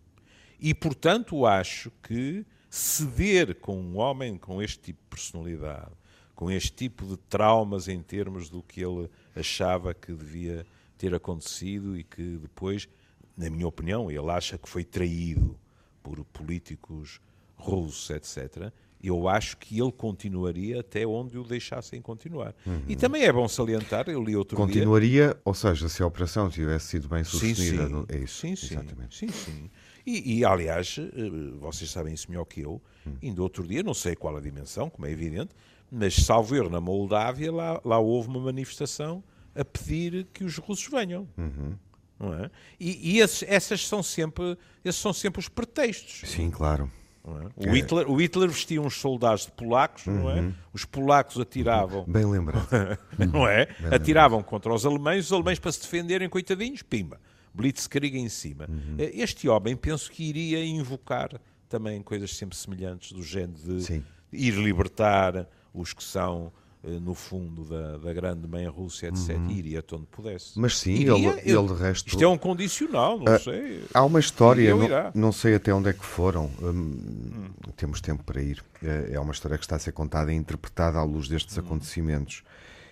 E, 0.60 0.74
portanto, 0.74 1.46
acho 1.46 1.90
que 2.02 2.44
ceder 2.68 3.54
com 3.56 3.80
um 3.80 3.98
homem 3.98 4.36
com 4.36 4.62
este 4.62 4.78
tipo 4.78 5.00
de 5.02 5.08
personalidade, 5.08 5.92
com 6.34 6.50
este 6.50 6.72
tipo 6.72 7.06
de 7.06 7.16
traumas 7.16 7.88
em 7.88 8.02
termos 8.02 8.50
do 8.50 8.62
que 8.62 8.82
ele 8.82 9.08
achava 9.34 9.94
que 9.94 10.12
devia 10.12 10.66
ter 10.98 11.14
acontecido 11.14 11.96
e 11.96 12.04
que 12.04 12.38
depois 12.38 12.88
na 13.36 13.50
minha 13.50 13.66
opinião, 13.66 14.10
ele 14.10 14.30
acha 14.30 14.56
que 14.56 14.68
foi 14.68 14.84
traído 14.84 15.58
por 16.04 16.22
políticos 16.26 17.20
russos, 17.56 18.10
etc., 18.10 18.70
eu 19.02 19.28
acho 19.28 19.58
que 19.58 19.78
ele 19.78 19.92
continuaria 19.92 20.80
até 20.80 21.06
onde 21.06 21.36
o 21.36 21.44
deixassem 21.44 22.00
continuar. 22.00 22.54
Uhum. 22.64 22.84
E 22.88 22.96
também 22.96 23.24
é 23.24 23.30
bom 23.30 23.46
salientar, 23.46 24.08
eu 24.08 24.22
li 24.22 24.34
outro 24.34 24.56
continuaria, 24.56 25.26
dia... 25.28 25.40
ou 25.44 25.52
seja, 25.52 25.90
se 25.90 26.02
a 26.02 26.06
operação 26.06 26.48
tivesse 26.48 26.86
sido 26.86 27.06
bem 27.06 27.22
sucedida, 27.22 27.86
sim, 27.86 27.94
sim. 27.94 28.06
é 28.08 28.16
isso. 28.16 28.40
Sim, 28.40 28.56
sim. 28.56 28.74
Exatamente. 28.74 29.14
sim, 29.14 29.28
sim. 29.28 29.70
E, 30.06 30.38
e, 30.38 30.44
aliás, 30.44 30.96
eh, 30.98 31.30
vocês 31.58 31.90
sabem 31.90 32.14
isso 32.14 32.30
melhor 32.30 32.46
que 32.46 32.62
eu, 32.62 32.80
hum. 33.06 33.14
ainda 33.22 33.42
outro 33.42 33.66
dia, 33.66 33.82
não 33.82 33.92
sei 33.92 34.16
qual 34.16 34.36
a 34.36 34.40
dimensão, 34.40 34.88
como 34.88 35.06
é 35.06 35.10
evidente, 35.10 35.50
mas 35.90 36.14
salvo 36.14 36.56
erro, 36.56 36.70
na 36.70 36.80
Moldávia, 36.80 37.52
lá, 37.52 37.80
lá 37.84 37.98
houve 37.98 38.28
uma 38.28 38.40
manifestação 38.40 39.22
a 39.54 39.64
pedir 39.64 40.26
que 40.32 40.44
os 40.44 40.56
russos 40.56 40.88
venham. 40.90 41.28
Uhum. 41.36 41.74
Não 42.18 42.32
é? 42.34 42.50
E, 42.78 43.16
e 43.16 43.20
esses, 43.20 43.42
essas 43.48 43.86
são 43.86 44.02
sempre, 44.02 44.56
esses 44.84 45.00
são 45.00 45.12
sempre 45.12 45.40
os 45.40 45.48
pretextos. 45.48 46.28
Sim, 46.30 46.50
claro. 46.50 46.90
É? 47.26 47.70
O, 47.70 47.72
Hitler, 47.72 48.10
o 48.10 48.20
Hitler 48.20 48.50
vestia 48.50 48.82
uns 48.82 48.96
soldados 49.00 49.46
de 49.46 49.52
polacos, 49.52 50.06
uhum. 50.06 50.14
não 50.14 50.30
é? 50.30 50.40
Uhum. 50.40 50.54
Os 50.74 50.84
polacos 50.84 51.40
atiravam. 51.40 52.04
Bem 52.08 52.26
lembrado. 52.26 52.68
não 53.32 53.48
é? 53.48 53.66
Bem 53.66 53.94
atiravam 53.94 54.38
lembrado. 54.38 54.50
contra 54.50 54.74
os 54.74 54.84
alemães, 54.84 55.26
os 55.26 55.32
alemães 55.32 55.58
para 55.58 55.72
se 55.72 55.80
defenderem, 55.80 56.28
coitadinhos, 56.28 56.82
pimba. 56.82 57.18
Blitzkrieg 57.54 58.18
em 58.18 58.28
cima. 58.28 58.66
Uhum. 58.68 58.96
Eh, 58.98 59.12
este 59.14 59.48
homem 59.48 59.74
penso 59.74 60.10
que 60.10 60.24
iria 60.24 60.62
invocar 60.64 61.40
também 61.68 62.02
coisas 62.02 62.36
sempre 62.36 62.56
semelhantes, 62.56 63.12
do 63.12 63.22
género 63.22 63.58
de 63.58 63.82
Sim. 63.82 64.04
ir 64.30 64.54
libertar 64.54 65.48
os 65.72 65.94
que 65.94 66.04
são 66.04 66.52
no 67.00 67.14
fundo 67.14 67.64
da, 67.64 67.96
da 67.98 68.12
grande 68.12 68.46
mãe 68.46 68.66
Rússia, 68.66 69.08
etc., 69.08 69.30
uhum. 69.30 69.50
iria 69.50 69.78
até 69.78 69.96
onde 69.96 70.06
pudesse. 70.06 70.58
Mas 70.58 70.78
sim, 70.78 70.92
iria, 70.92 71.12
ele, 71.14 71.40
ele 71.44 71.66
de 71.68 71.74
resto. 71.74 72.08
Isto 72.08 72.22
é 72.22 72.28
um 72.28 72.36
condicional, 72.36 73.18
não 73.18 73.34
uh, 73.34 73.38
sei. 73.38 73.84
Há 73.92 74.04
uma 74.04 74.20
história, 74.20 74.74
não, 74.74 74.88
não, 75.14 75.32
sei 75.32 75.54
até 75.54 75.72
onde 75.72 75.88
é 75.88 75.92
que 75.92 76.04
foram, 76.04 76.50
hum, 76.60 76.72
hum. 76.72 77.50
temos 77.76 78.00
tempo 78.00 78.22
para 78.24 78.42
ir. 78.42 78.62
É, 78.82 79.14
é 79.14 79.20
uma 79.20 79.32
história 79.32 79.56
que 79.56 79.64
está 79.64 79.76
a 79.76 79.78
ser 79.78 79.92
contada 79.92 80.32
e 80.32 80.36
interpretada 80.36 80.98
à 80.98 81.02
luz 81.02 81.28
destes 81.28 81.56
hum. 81.56 81.60
acontecimentos. 81.60 82.42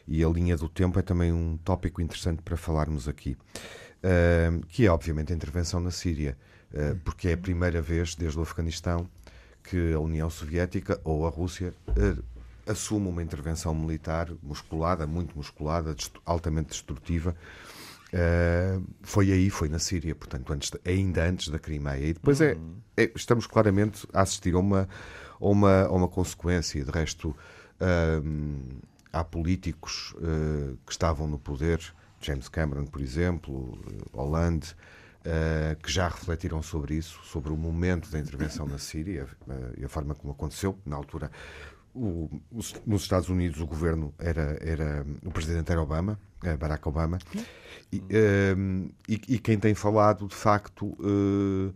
E 0.06 0.24
a 0.24 0.28
linha 0.28 0.56
do 0.56 0.68
tempo 0.68 0.98
é 0.98 1.02
também 1.02 1.32
um 1.32 1.56
tópico 1.58 2.02
interessante 2.02 2.42
para 2.42 2.56
falarmos 2.56 3.08
aqui, 3.08 3.36
uh, 4.02 4.66
que 4.66 4.86
é 4.86 4.90
obviamente 4.90 5.32
a 5.32 5.36
intervenção 5.36 5.80
na 5.80 5.90
Síria, 5.90 6.36
uh, 6.72 6.98
porque 7.04 7.28
é 7.28 7.34
a 7.34 7.38
primeira 7.38 7.80
vez 7.80 8.14
desde 8.14 8.38
o 8.38 8.42
Afeganistão 8.42 9.08
que 9.62 9.92
a 9.92 10.00
União 10.00 10.28
Soviética 10.28 11.00
ou 11.04 11.26
a 11.26 11.30
Rússia 11.30 11.72
uh, 11.88 12.22
assume 12.66 13.08
uma 13.08 13.22
intervenção 13.22 13.74
militar 13.74 14.28
musculada, 14.42 15.06
muito 15.06 15.36
musculada, 15.36 15.94
altamente 16.24 16.70
destrutiva. 16.70 17.34
Uh, 18.12 18.84
foi 19.02 19.32
aí, 19.32 19.48
foi 19.48 19.68
na 19.70 19.78
Síria, 19.78 20.14
portanto, 20.14 20.52
antes 20.52 20.70
de, 20.70 20.78
ainda 20.84 21.24
antes 21.24 21.48
da 21.48 21.58
Crimeia. 21.58 22.08
E 22.08 22.12
depois 22.12 22.40
é, 22.42 22.52
uhum. 22.52 22.76
é, 22.96 23.10
estamos 23.16 23.46
claramente 23.46 24.06
a 24.12 24.20
assistir 24.20 24.54
a 24.54 24.58
uma, 24.58 24.86
a 25.40 25.46
uma, 25.46 25.84
a 25.84 25.92
uma 25.92 26.08
consequência. 26.08 26.84
De 26.84 26.90
resto, 26.90 27.30
uh, 27.30 28.82
há 29.12 29.24
políticos 29.24 30.14
uh, 30.18 30.76
que 30.84 30.92
estavam 30.92 31.26
no 31.26 31.38
poder, 31.38 31.80
James 32.20 32.48
Cameron, 32.48 32.84
por 32.84 33.00
exemplo, 33.00 33.78
Hollande, 34.12 34.76
que 35.82 35.90
já 35.90 36.08
refletiram 36.08 36.60
sobre 36.62 36.96
isso, 36.96 37.20
sobre 37.24 37.52
o 37.52 37.56
momento 37.56 38.10
da 38.10 38.18
intervenção 38.18 38.66
na 38.66 38.78
Síria 38.78 39.28
e 39.76 39.84
a 39.84 39.88
forma 39.88 40.16
como 40.16 40.32
aconteceu. 40.32 40.76
Na 40.84 40.96
altura, 40.96 41.30
o, 41.94 42.30
nos 42.86 43.02
Estados 43.02 43.28
Unidos 43.28 43.60
o 43.60 43.66
governo 43.66 44.14
era, 44.18 44.58
era 44.60 45.06
o 45.24 45.30
presidente 45.30 45.70
era 45.70 45.80
Obama, 45.80 46.18
eh, 46.42 46.56
Barack 46.56 46.86
Obama, 46.88 47.18
e, 47.92 47.98
uh, 47.98 48.90
e, 49.08 49.20
e, 49.28 49.38
quem 49.38 49.58
tem 49.58 49.74
falado 49.74 50.26
de 50.26 50.34
facto 50.34 50.86
uh, 50.86 51.74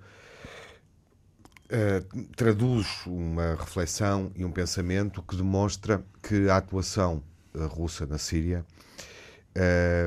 uh, 1.70 2.24
traduz 2.34 3.04
uma 3.06 3.54
reflexão 3.54 4.32
e 4.34 4.44
um 4.44 4.50
pensamento 4.50 5.22
que 5.22 5.36
demonstra 5.36 6.02
que 6.22 6.48
a 6.48 6.56
atuação 6.56 7.22
russa 7.70 8.04
na 8.06 8.18
Síria 8.18 8.64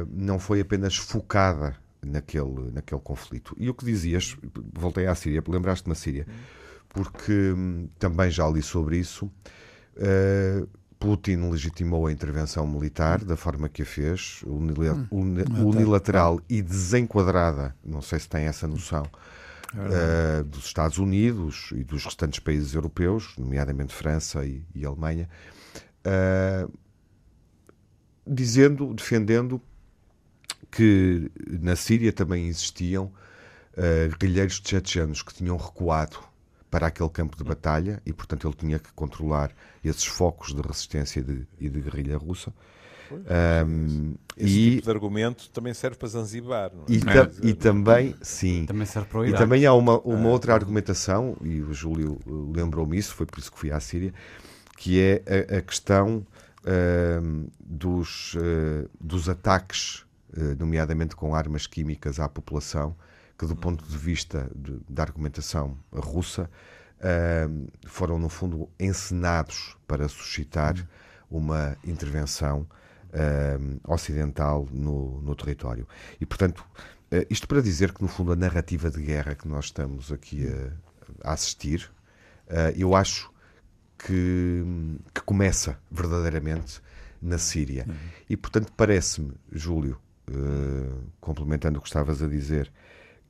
não 0.08 0.38
foi 0.38 0.62
apenas 0.62 0.96
focada 0.96 1.76
naquele, 2.02 2.72
naquele 2.72 3.02
conflito. 3.02 3.56
E 3.58 3.70
o 3.70 3.74
que 3.74 3.86
dizias, 3.86 4.38
voltei 4.74 5.08
à 5.08 5.16
Síria, 5.16 5.44
lembraste-me 5.48 5.94
da 5.94 6.00
Síria, 6.00 6.28
porque 6.90 7.32
hum, 7.32 7.90
também 7.98 8.30
já 8.30 8.48
li 8.48 8.62
sobre 8.62 8.98
isso. 8.98 9.32
Uh, 10.00 10.68
Putin 11.00 11.50
legitimou 11.50 12.08
a 12.08 12.12
intervenção 12.12 12.68
militar 12.68 13.24
da 13.24 13.38
forma 13.38 13.70
que 13.70 13.84
a 13.84 13.86
fez, 13.86 14.42
hum, 14.46 14.74
unilateral 15.10 16.42
e 16.50 16.62
desenquadrada, 16.62 17.74
não 17.84 18.02
sei 18.02 18.20
se 18.20 18.28
tem 18.28 18.44
essa 18.44 18.68
noção, 18.68 19.04
uh, 19.74 20.44
dos 20.44 20.66
Estados 20.66 20.98
Unidos 20.98 21.70
e 21.74 21.86
dos 21.86 22.04
restantes 22.04 22.40
países 22.40 22.74
europeus, 22.74 23.34
nomeadamente 23.38 23.94
França 23.94 24.46
e, 24.46 24.62
e 24.76 24.86
Alemanha, 24.86 25.30
uh, 26.06 26.72
dizendo, 28.28 28.94
defendendo 28.94 29.62
que 30.70 31.32
na 31.48 31.78
Síria 31.78 32.12
também 32.12 32.48
existiam 32.48 33.06
uh, 33.06 34.18
guerrilheiros 34.20 34.60
tchetchenos 34.60 35.22
que 35.22 35.34
tinham 35.34 35.56
recuado 35.56 36.29
para 36.70 36.88
aquele 36.88 37.10
campo 37.10 37.36
de 37.36 37.44
batalha 37.44 38.02
e, 38.06 38.14
portanto, 38.14 38.48
ele 38.48 38.56
tinha 38.56 38.80
que 38.80 38.92
controlar 38.94 39.52
esses 39.84 40.06
focos 40.06 40.54
de 40.54 40.62
resistência 40.62 41.22
de, 41.24 41.48
e 41.60 41.70
de 41.70 41.82
guerrilha 41.82 42.18
russa. 42.18 42.54
Um, 43.12 44.14
Esse 44.38 44.60
e, 44.60 44.76
tipo 44.76 44.86
de 44.86 44.92
argumento 44.92 45.50
também 45.50 45.74
serve 45.74 45.98
para 45.98 46.08
Zanzibar. 46.08 46.72
É? 46.88 46.92
E, 46.92 47.00
ta 47.00 47.30
e, 47.42 47.54
também, 47.54 48.16
sim. 48.22 48.66
Também 48.66 48.86
serve 48.86 49.10
para 49.10 49.20
o 49.20 49.26
Iraque. 49.26 49.36
E 49.36 49.46
também 49.46 49.66
há 49.66 49.74
uma, 49.74 50.00
uma 50.02 50.30
ah, 50.30 50.32
outra 50.32 50.54
argumentação, 50.54 51.36
e 51.42 51.62
o 51.62 51.74
Júlio 51.74 52.20
lembrou-me 52.56 52.98
isso, 52.98 53.16
foi 53.16 53.26
por 53.26 53.40
isso 53.40 53.52
que 53.52 53.58
fui 53.58 53.72
à 53.72 53.80
Síria, 53.80 54.14
que 54.78 55.00
é 55.00 55.24
a, 55.52 55.58
a 55.58 55.62
questão 55.62 56.26
uh, 56.64 57.52
dos, 57.60 58.36
uh, 58.36 58.90
dos 59.00 59.28
ataques, 59.28 60.06
uh, 60.38 60.56
nomeadamente 60.60 61.16
com 61.16 61.34
armas 61.34 61.66
químicas 61.66 62.20
à 62.20 62.30
população, 62.30 62.96
que, 63.40 63.46
do 63.46 63.56
ponto 63.56 63.86
de 63.86 63.98
vista 63.98 64.52
de, 64.54 64.82
da 64.90 65.04
argumentação 65.04 65.78
russa, 65.94 66.50
uh, 67.00 67.68
foram, 67.88 68.20
no 68.20 68.28
fundo, 68.28 68.70
encenados 68.78 69.78
para 69.88 70.10
suscitar 70.10 70.76
uma 71.32 71.78
intervenção 71.86 72.68
uh, 73.14 73.94
ocidental 73.94 74.68
no, 74.70 75.22
no, 75.22 75.34
território. 75.36 75.88
E, 76.20 76.26
portanto, 76.26 76.66
uh, 77.14 77.26
isto 77.30 77.48
para 77.48 77.62
dizer 77.62 77.94
que, 77.94 78.02
no 78.02 78.10
fundo, 78.10 78.34
a 78.34 78.36
narrativa 78.36 78.92
de 78.92 79.02
guerra 79.02 79.36
que 79.36 79.48
nós 79.48 79.66
estamos 79.66 80.12
aqui 80.12 80.46
a, 80.46 81.30
a 81.30 81.34
assistir, 81.34 81.90
ah, 82.50 82.74
eu 82.76 82.96
acho 82.96 83.32
que, 83.96 84.64
que, 85.14 85.22
começa 85.22 85.78
verdadeiramente 85.92 86.82
na 87.22 87.38
Síria. 87.38 87.86
Uhum. 87.88 87.96
E, 88.28 88.36
portanto, 88.36 88.74
parece-me, 88.76 89.34
Júlio, 89.52 90.02
complementando 91.22 91.78
o 91.78 91.82
que 91.82 91.88
estavas 91.88 92.24
a 92.24 92.28
dizer, 92.28 92.72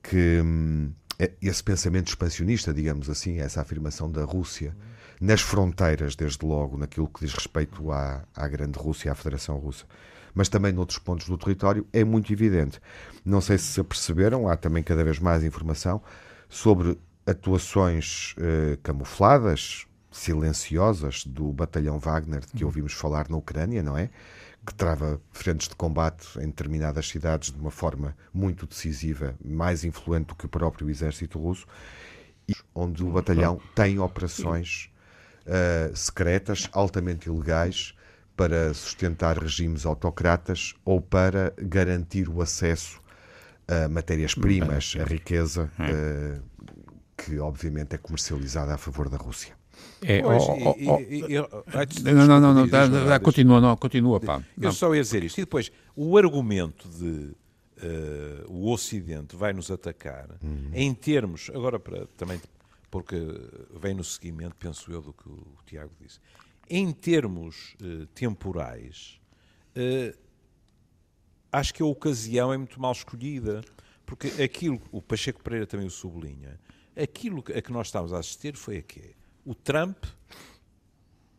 que 0.02 0.40
hum, 0.40 0.92
é 1.18 1.32
esse 1.42 1.62
pensamento 1.62 2.08
expansionista, 2.08 2.72
digamos 2.72 3.10
assim, 3.10 3.38
essa 3.38 3.60
afirmação 3.60 4.10
da 4.10 4.24
Rússia 4.24 4.74
nas 5.20 5.42
fronteiras, 5.42 6.16
desde 6.16 6.44
logo, 6.46 6.78
naquilo 6.78 7.06
que 7.06 7.24
diz 7.24 7.34
respeito 7.34 7.92
à, 7.92 8.24
à 8.34 8.48
Grande 8.48 8.78
Rússia, 8.78 9.12
à 9.12 9.14
Federação 9.14 9.58
Russa, 9.58 9.84
mas 10.34 10.48
também 10.48 10.72
noutros 10.72 10.98
pontos 10.98 11.28
do 11.28 11.36
território, 11.36 11.86
é 11.92 12.02
muito 12.04 12.32
evidente. 12.32 12.80
Não 13.24 13.40
sei 13.40 13.58
se 13.58 13.64
se 13.64 13.80
aperceberam, 13.80 14.48
há 14.48 14.56
também 14.56 14.82
cada 14.82 15.04
vez 15.04 15.18
mais 15.18 15.44
informação 15.44 16.00
sobre 16.48 16.98
atuações 17.26 18.34
eh, 18.38 18.78
camufladas, 18.82 19.86
silenciosas 20.10 21.24
do 21.24 21.52
batalhão 21.52 21.98
Wagner 21.98 22.40
de 22.40 22.52
que 22.52 22.64
ouvimos 22.64 22.92
falar 22.92 23.28
na 23.28 23.36
Ucrânia, 23.36 23.82
não 23.82 23.96
é? 23.96 24.10
Que 24.66 24.74
trava 24.74 25.20
frentes 25.30 25.68
de 25.68 25.74
combate 25.74 26.38
em 26.38 26.46
determinadas 26.46 27.08
cidades 27.08 27.50
de 27.50 27.58
uma 27.58 27.70
forma 27.70 28.16
muito 28.32 28.66
decisiva, 28.66 29.34
mais 29.44 29.84
influente 29.84 30.28
do 30.28 30.34
que 30.34 30.46
o 30.46 30.48
próprio 30.48 30.90
exército 30.90 31.38
russo, 31.38 31.66
e 32.48 32.54
onde 32.74 33.02
o 33.02 33.10
batalhão 33.10 33.60
tem 33.74 33.98
operações 33.98 34.90
uh, 35.46 35.96
secretas, 35.96 36.68
altamente 36.72 37.28
ilegais, 37.28 37.94
para 38.36 38.72
sustentar 38.72 39.38
regimes 39.38 39.84
autocratas 39.84 40.74
ou 40.84 41.00
para 41.00 41.52
garantir 41.58 42.28
o 42.28 42.40
acesso 42.40 43.00
a 43.68 43.88
matérias-primas, 43.88 44.96
a 44.98 45.04
riqueza, 45.04 45.70
uh, 45.78 46.42
que 47.16 47.38
obviamente 47.38 47.94
é 47.94 47.98
comercializada 47.98 48.74
a 48.74 48.78
favor 48.78 49.08
da 49.08 49.16
Rússia. 49.16 49.59
É, 50.02 50.22
pois, 50.22 50.42
oh, 50.42 50.52
oh, 50.52 50.76
oh. 50.94 51.00
E, 51.00 51.20
e, 51.20 51.34
e, 51.34 52.12
não, 52.12 52.26
não, 52.26 52.40
não, 52.40 52.54
não, 52.54 52.68
dá, 52.68 52.86
dá, 52.86 53.20
continua, 53.20 53.60
não, 53.60 53.76
continua, 53.76 54.18
pá. 54.18 54.42
Eu 54.60 54.72
só 54.72 54.94
ia 54.94 55.02
dizer 55.02 55.24
isto. 55.24 55.38
E 55.38 55.42
depois, 55.42 55.70
o 55.94 56.16
argumento 56.16 56.88
de 56.88 57.34
uh, 57.82 58.46
o 58.48 58.70
Ocidente 58.70 59.36
vai 59.36 59.52
nos 59.52 59.70
atacar, 59.70 60.28
hum. 60.42 60.70
em 60.72 60.94
termos, 60.94 61.50
agora 61.50 61.78
para 61.78 62.06
também, 62.16 62.40
porque 62.90 63.16
vem 63.78 63.94
no 63.94 64.04
seguimento, 64.04 64.54
penso 64.56 64.90
eu, 64.90 65.02
do 65.02 65.12
que 65.12 65.28
o 65.28 65.56
Tiago 65.66 65.92
disse, 66.00 66.18
em 66.68 66.92
termos 66.92 67.76
uh, 67.82 68.06
temporais, 68.14 69.20
uh, 69.76 70.16
acho 71.52 71.74
que 71.74 71.82
a 71.82 71.86
ocasião 71.86 72.52
é 72.52 72.56
muito 72.56 72.80
mal 72.80 72.92
escolhida 72.92 73.60
Porque 74.10 74.42
aquilo, 74.42 74.80
o 74.90 75.00
Pacheco 75.00 75.40
Pereira 75.40 75.66
também 75.66 75.86
o 75.86 75.90
sublinha, 75.90 76.58
aquilo 77.00 77.44
a 77.56 77.62
que 77.62 77.72
nós 77.72 77.86
estávamos 77.86 78.12
a 78.12 78.18
assistir 78.18 78.56
foi 78.56 78.78
a 78.78 78.82
quê? 78.82 79.14
O 79.44 79.54
Trump 79.54 80.04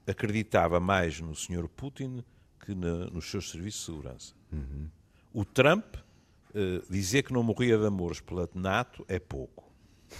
acreditava 0.08 0.80
mais 0.80 1.20
no 1.20 1.36
Sr. 1.36 1.68
Putin 1.68 2.24
que 2.66 2.76
na, 2.76 3.06
nos 3.08 3.30
seus 3.30 3.50
serviços 3.50 3.82
de 3.82 3.86
segurança. 3.86 4.34
Uhum. 4.52 4.88
O 5.34 5.46
Trump 5.46 5.96
uh, 5.96 6.92
dizer 6.92 7.24
que 7.24 7.34
não 7.34 7.44
morria 7.44 7.78
de 7.78 7.86
amores 7.86 8.20
pela 8.20 8.50
NATO 8.54 9.06
é 9.08 9.20
pouco. 9.20 9.72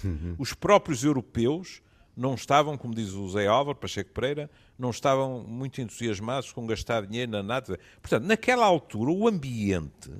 Uhum. 0.02 0.34
Os 0.38 0.54
próprios 0.54 1.04
europeus 1.04 1.82
não 2.16 2.34
estavam, 2.34 2.76
como 2.76 2.94
diz 2.94 3.12
o 3.12 3.28
Zé 3.28 3.46
Álvaro, 3.46 3.78
Pacheco 3.78 4.10
Pereira, 4.12 4.50
não 4.78 4.90
estavam 4.90 5.44
muito 5.44 5.80
entusiasmados 5.80 6.52
com 6.52 6.66
gastar 6.66 7.06
dinheiro 7.06 7.30
na 7.30 7.42
NATO. 7.42 7.76
Portanto, 8.00 8.24
naquela 8.24 8.66
altura, 8.66 9.10
o 9.10 9.26
ambiente 9.26 10.10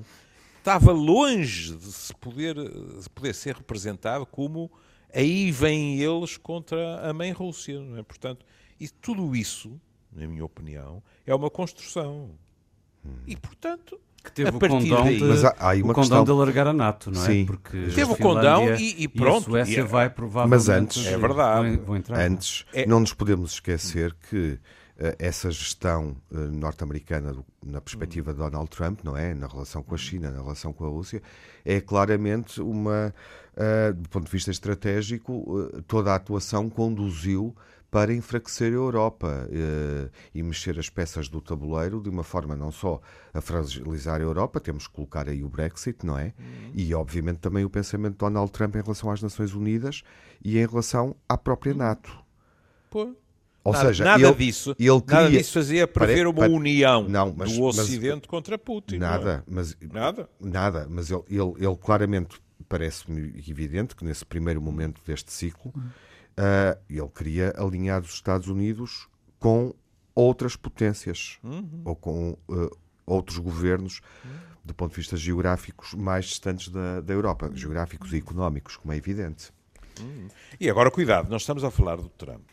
estava 0.58 0.92
longe 0.92 1.76
de 1.76 1.92
se 1.92 2.14
poder, 2.14 2.54
de 2.54 3.10
poder 3.10 3.34
ser 3.34 3.56
representado 3.56 4.24
como 4.24 4.70
aí 5.14 5.50
vêm 5.50 6.00
eles 6.00 6.36
contra 6.36 7.08
a 7.08 7.12
mãe 7.12 7.32
Rússia. 7.32 7.80
Não 7.80 7.98
é? 7.98 8.02
Portanto, 8.02 8.44
e 8.80 8.88
tudo 8.88 9.34
isso, 9.36 9.80
na 10.12 10.26
minha 10.26 10.44
opinião, 10.44 11.02
é 11.26 11.34
uma 11.34 11.50
construção. 11.50 12.30
E, 13.26 13.36
portanto, 13.36 14.00
que 14.22 14.30
teve 14.30 14.50
o 14.50 14.60
condão, 14.60 15.04
daí, 15.04 15.18
de, 15.18 15.24
mas 15.24 15.44
há, 15.44 15.54
há 15.58 15.74
o 15.74 15.80
condão 15.80 15.94
questão... 15.94 16.24
de 16.24 16.30
alargar 16.30 16.66
a 16.68 16.72
NATO, 16.72 17.10
não 17.10 17.22
é? 17.22 17.26
Sim. 17.26 17.44
Porque 17.44 17.88
teve 17.94 18.12
o 18.12 18.16
condão 18.16 18.74
e, 18.76 19.02
e 19.02 19.08
pronto. 19.08 19.56
E 19.56 19.60
a 19.60 19.64
Suécia 19.64 19.80
e, 19.80 19.82
vai 19.82 20.08
provavelmente... 20.08 20.50
Mas 20.50 20.68
antes, 20.68 21.06
é 21.06 21.18
verdade. 21.18 21.76
Vão, 21.78 21.96
entrar, 21.96 22.20
antes 22.20 22.64
é... 22.72 22.86
não 22.86 23.00
nos 23.00 23.12
podemos 23.12 23.54
esquecer 23.54 24.14
que 24.30 24.58
essa 25.18 25.50
gestão 25.50 26.16
uh, 26.30 26.38
norte-americana 26.38 27.34
na 27.64 27.80
perspectiva 27.80 28.32
de 28.32 28.38
Donald 28.38 28.70
Trump, 28.70 29.00
não 29.02 29.16
é? 29.16 29.34
Na 29.34 29.46
relação 29.46 29.82
com 29.82 29.94
a 29.94 29.98
China, 29.98 30.30
na 30.30 30.42
relação 30.42 30.72
com 30.72 30.84
a 30.84 30.88
Rússia, 30.88 31.22
é 31.64 31.80
claramente 31.80 32.60
uma... 32.60 33.14
Uh, 33.54 33.92
do 33.92 34.08
ponto 34.08 34.24
de 34.24 34.32
vista 34.32 34.50
estratégico, 34.50 35.70
toda 35.86 36.12
a 36.12 36.14
atuação 36.14 36.70
conduziu 36.70 37.54
para 37.92 38.14
enfraquecer 38.14 38.72
a 38.72 38.74
Europa 38.74 39.46
eh, 39.52 40.08
e 40.34 40.42
mexer 40.42 40.78
as 40.78 40.88
peças 40.88 41.28
do 41.28 41.42
tabuleiro 41.42 42.00
de 42.00 42.08
uma 42.08 42.24
forma 42.24 42.56
não 42.56 42.72
só 42.72 42.98
a 43.34 43.40
fragilizar 43.42 44.18
a 44.18 44.24
Europa, 44.24 44.58
temos 44.58 44.86
que 44.86 44.94
colocar 44.94 45.28
aí 45.28 45.44
o 45.44 45.48
Brexit, 45.50 46.06
não 46.06 46.18
é? 46.18 46.32
Uhum. 46.38 46.72
E 46.74 46.94
obviamente 46.94 47.40
também 47.40 47.66
o 47.66 47.68
pensamento 47.68 48.12
de 48.12 48.18
Donald 48.20 48.50
Trump 48.50 48.76
em 48.76 48.80
relação 48.80 49.10
às 49.10 49.20
Nações 49.20 49.52
Unidas 49.52 50.02
e 50.42 50.56
em 50.58 50.66
relação 50.66 51.14
à 51.28 51.36
própria 51.36 51.74
NATO. 51.74 52.18
Pô. 52.88 53.14
Ou 53.64 53.72
nada, 53.72 53.86
seja, 53.86 54.04
nada 54.04 54.26
ele, 54.26 54.34
disso, 54.34 54.70
ele 54.70 55.00
queria, 55.00 55.20
nada 55.20 55.30
disso 55.30 55.52
fazia 55.52 55.86
prever 55.86 56.26
uma 56.26 56.46
união 56.46 57.08
não, 57.08 57.32
mas, 57.36 57.52
do 57.52 57.62
Ocidente 57.62 58.22
mas, 58.22 58.26
contra 58.26 58.58
Putin. 58.58 58.98
Nada, 58.98 59.44
é? 59.46 59.50
mas 59.52 59.76
nada, 59.92 60.28
nada, 60.40 60.86
mas 60.90 61.10
ele, 61.10 61.22
ele, 61.30 61.52
ele 61.58 61.76
claramente 61.76 62.40
parece-me 62.68 63.20
evidente 63.48 63.94
que 63.94 64.04
nesse 64.04 64.24
primeiro 64.24 64.60
momento 64.60 65.00
deste 65.06 65.32
ciclo 65.32 65.72
uhum 65.76 65.88
Uh, 66.32 66.80
ele 66.88 67.08
queria 67.08 67.52
alinhar 67.58 68.00
os 68.00 68.14
Estados 68.14 68.48
Unidos 68.48 69.06
com 69.38 69.74
outras 70.14 70.56
potências 70.56 71.38
uhum. 71.44 71.82
ou 71.84 71.94
com 71.94 72.30
uh, 72.48 72.78
outros 73.04 73.36
governos 73.36 74.00
uhum. 74.24 74.30
do 74.64 74.74
ponto 74.74 74.90
de 74.92 74.96
vista 74.96 75.16
geográficos 75.16 75.92
mais 75.92 76.26
distantes 76.26 76.68
da, 76.68 77.02
da 77.02 77.12
Europa, 77.12 77.48
uhum. 77.48 77.56
geográficos 77.56 78.12
e 78.14 78.16
económicos, 78.16 78.76
como 78.76 78.94
é 78.94 78.96
evidente. 78.96 79.52
Uhum. 80.00 80.28
E 80.58 80.70
agora, 80.70 80.90
cuidado, 80.90 81.28
nós 81.28 81.42
estamos 81.42 81.64
a 81.64 81.70
falar 81.70 81.96
do 81.96 82.08
Trump, 82.08 82.48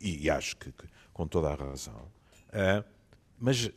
e, 0.00 0.28
acho 0.30 0.56
que, 0.56 0.72
que, 0.72 0.86
com 1.12 1.26
toda 1.26 1.50
a 1.50 1.54
razão, 1.54 2.10
uh, 2.48 2.84
mas 3.38 3.70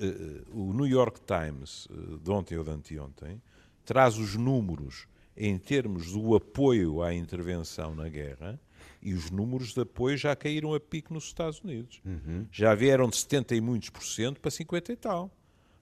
o 0.54 0.74
New 0.74 0.88
York 0.88 1.20
Times, 1.22 1.88
de 2.24 2.32
ontem 2.32 2.58
ou 2.58 2.64
de 2.64 2.70
anteontem, 2.70 3.42
traz 3.84 4.18
os 4.18 4.36
números 4.36 5.06
em 5.36 5.58
termos 5.58 6.14
do 6.14 6.36
apoio 6.36 7.02
à 7.02 7.14
intervenção 7.14 7.94
na 7.94 8.08
guerra 8.08 8.60
e 9.02 9.14
os 9.14 9.32
números 9.32 9.74
de 9.74 9.82
apoio 9.82 10.18
já 10.18 10.36
caíram 10.36 10.74
a 10.74 10.80
pico 10.80 11.14
nos 11.14 11.26
Estados 11.26 11.62
Unidos. 11.62 12.02
Uhum. 12.06 12.46
Já 12.52 12.76
vieram 12.76 13.08
de 13.08 13.18
70 13.18 13.56
e 13.56 13.62
muitos 13.62 13.90
por 13.90 14.04
cento 14.04 14.40
para 14.42 14.52
50 14.52 14.92
e 14.92 14.96
tal. 14.96 15.32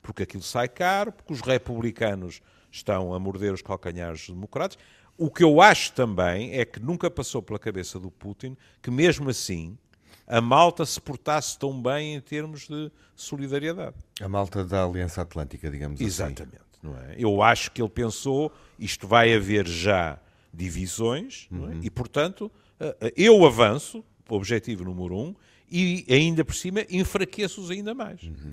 Porque 0.01 0.23
aquilo 0.23 0.43
sai 0.43 0.69
caro, 0.69 1.11
porque 1.11 1.33
os 1.33 1.41
republicanos 1.41 2.41
estão 2.71 3.13
a 3.13 3.19
morder 3.19 3.53
os 3.53 3.61
calcanhares 3.61 4.29
democratas. 4.29 4.77
O 5.17 5.31
que 5.31 5.43
eu 5.43 5.59
acho 5.59 5.93
também 5.93 6.53
é 6.53 6.63
que 6.63 6.79
nunca 6.79 7.09
passou 7.09 7.41
pela 7.41 7.57
cabeça 7.57 7.99
do 7.99 8.11
Putin 8.11 8.55
que, 8.81 8.91
mesmo 8.91 9.29
assim, 9.29 9.77
a 10.25 10.41
Malta 10.41 10.85
se 10.85 10.99
portasse 10.99 11.57
tão 11.57 11.81
bem 11.81 12.15
em 12.15 12.21
termos 12.21 12.67
de 12.67 12.91
solidariedade. 13.15 13.95
A 14.21 14.27
Malta 14.27 14.63
da 14.63 14.83
Aliança 14.83 15.21
Atlântica, 15.21 15.69
digamos 15.69 16.01
Exatamente, 16.01 16.41
assim. 16.41 16.51
Exatamente. 16.51 16.67
Não 16.83 16.95
é? 16.97 17.15
Eu 17.17 17.41
acho 17.41 17.71
que 17.71 17.81
ele 17.81 17.89
pensou, 17.89 18.51
isto 18.77 19.07
vai 19.07 19.33
haver 19.33 19.67
já 19.67 20.19
divisões, 20.53 21.47
é? 21.51 21.55
uhum. 21.55 21.79
e, 21.81 21.89
portanto, 21.89 22.51
eh, 22.79 22.97
eh, 23.01 23.13
eu 23.15 23.45
avanço, 23.45 24.03
objetivo 24.29 24.83
número 24.83 25.17
um, 25.17 25.35
e 25.69 26.05
ainda 26.09 26.43
por 26.43 26.55
cima 26.55 26.85
enfraqueço-os 26.89 27.71
ainda 27.71 27.93
mais. 27.93 28.23
Uhum. 28.23 28.51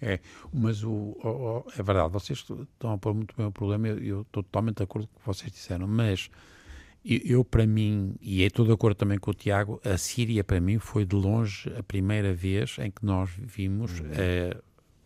É, 0.00 0.20
mas 0.52 0.84
o, 0.84 0.90
o, 0.90 1.64
é 1.76 1.82
verdade, 1.82 2.12
vocês 2.12 2.38
estão 2.38 2.92
a 2.92 2.98
pôr 2.98 3.14
muito 3.14 3.34
bem 3.36 3.46
o 3.46 3.52
problema, 3.52 3.88
eu, 3.88 3.98
eu 3.98 4.20
estou 4.22 4.42
totalmente 4.44 4.76
de 4.76 4.84
acordo 4.84 5.08
com 5.08 5.16
o 5.16 5.20
que 5.20 5.26
vocês 5.26 5.50
disseram, 5.50 5.88
mas 5.88 6.30
eu, 7.04 7.44
para 7.44 7.66
mim, 7.66 8.14
e 8.20 8.42
estou 8.42 8.66
de 8.66 8.72
acordo 8.72 8.96
também 8.96 9.18
com 9.18 9.30
o 9.30 9.34
Tiago, 9.34 9.80
a 9.84 9.96
Síria 9.96 10.44
para 10.44 10.60
mim 10.60 10.78
foi 10.78 11.04
de 11.04 11.16
longe 11.16 11.72
a 11.78 11.82
primeira 11.82 12.34
vez 12.34 12.76
em 12.78 12.90
que 12.90 13.04
nós 13.04 13.30
vimos 13.38 14.00
uhum. 14.00 14.06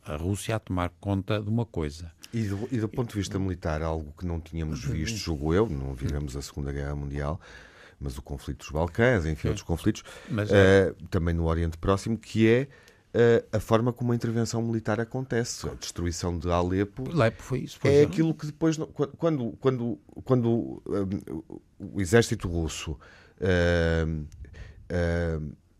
a, 0.04 0.14
a 0.14 0.16
Rússia 0.16 0.56
a 0.56 0.58
tomar 0.58 0.90
conta 1.00 1.40
de 1.40 1.48
uma 1.48 1.64
coisa. 1.64 2.10
E 2.32 2.42
do, 2.44 2.68
e 2.72 2.78
do 2.78 2.88
ponto 2.88 3.10
de 3.10 3.16
vista 3.16 3.38
militar, 3.38 3.82
algo 3.82 4.12
que 4.18 4.26
não 4.26 4.40
tínhamos 4.40 4.84
visto, 4.84 5.16
julgo 5.16 5.52
eu, 5.52 5.68
não 5.68 5.94
vivemos 5.94 6.36
a 6.36 6.42
Segunda 6.42 6.72
Guerra 6.72 6.96
Mundial, 6.96 7.40
mas 8.00 8.16
o 8.18 8.22
conflito 8.22 8.60
dos 8.60 8.70
Balcãs, 8.70 9.24
enfim, 9.26 9.42
Sim. 9.42 9.48
outros 9.48 9.66
conflitos, 9.66 10.02
mas, 10.28 10.50
uh, 10.50 10.94
também 11.10 11.34
no 11.34 11.44
Oriente 11.44 11.76
Próximo, 11.76 12.18
que 12.18 12.48
é 12.48 12.68
a 13.52 13.60
forma 13.60 13.92
como 13.92 14.12
a 14.12 14.14
intervenção 14.14 14.62
militar 14.62 15.00
acontece. 15.00 15.68
A 15.68 15.74
destruição 15.74 16.38
de 16.38 16.50
Alepo, 16.50 17.10
Alepo 17.12 17.42
foi 17.42 17.60
isso, 17.60 17.78
é 17.84 18.02
aquilo 18.02 18.32
que 18.34 18.46
depois, 18.46 18.78
quando, 19.18 19.52
quando, 19.60 19.98
quando 20.24 20.82
o 21.78 22.00
exército 22.00 22.48
russo 22.48 22.98
uh, 23.38 24.26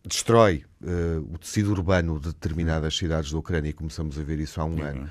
destrói 0.05 0.65
o 1.31 1.39
tecido 1.39 1.71
urbano 1.71 2.19
de 2.19 2.29
determinadas 2.29 2.97
cidades 2.97 3.33
da 3.33 3.39
Ucrânia, 3.39 3.71
e 3.71 3.73
começamos 3.73 4.19
a 4.19 4.23
ver 4.23 4.39
isso 4.39 4.61
há 4.61 4.65
um 4.65 4.75
Sim. 4.75 4.83
ano, 4.83 5.11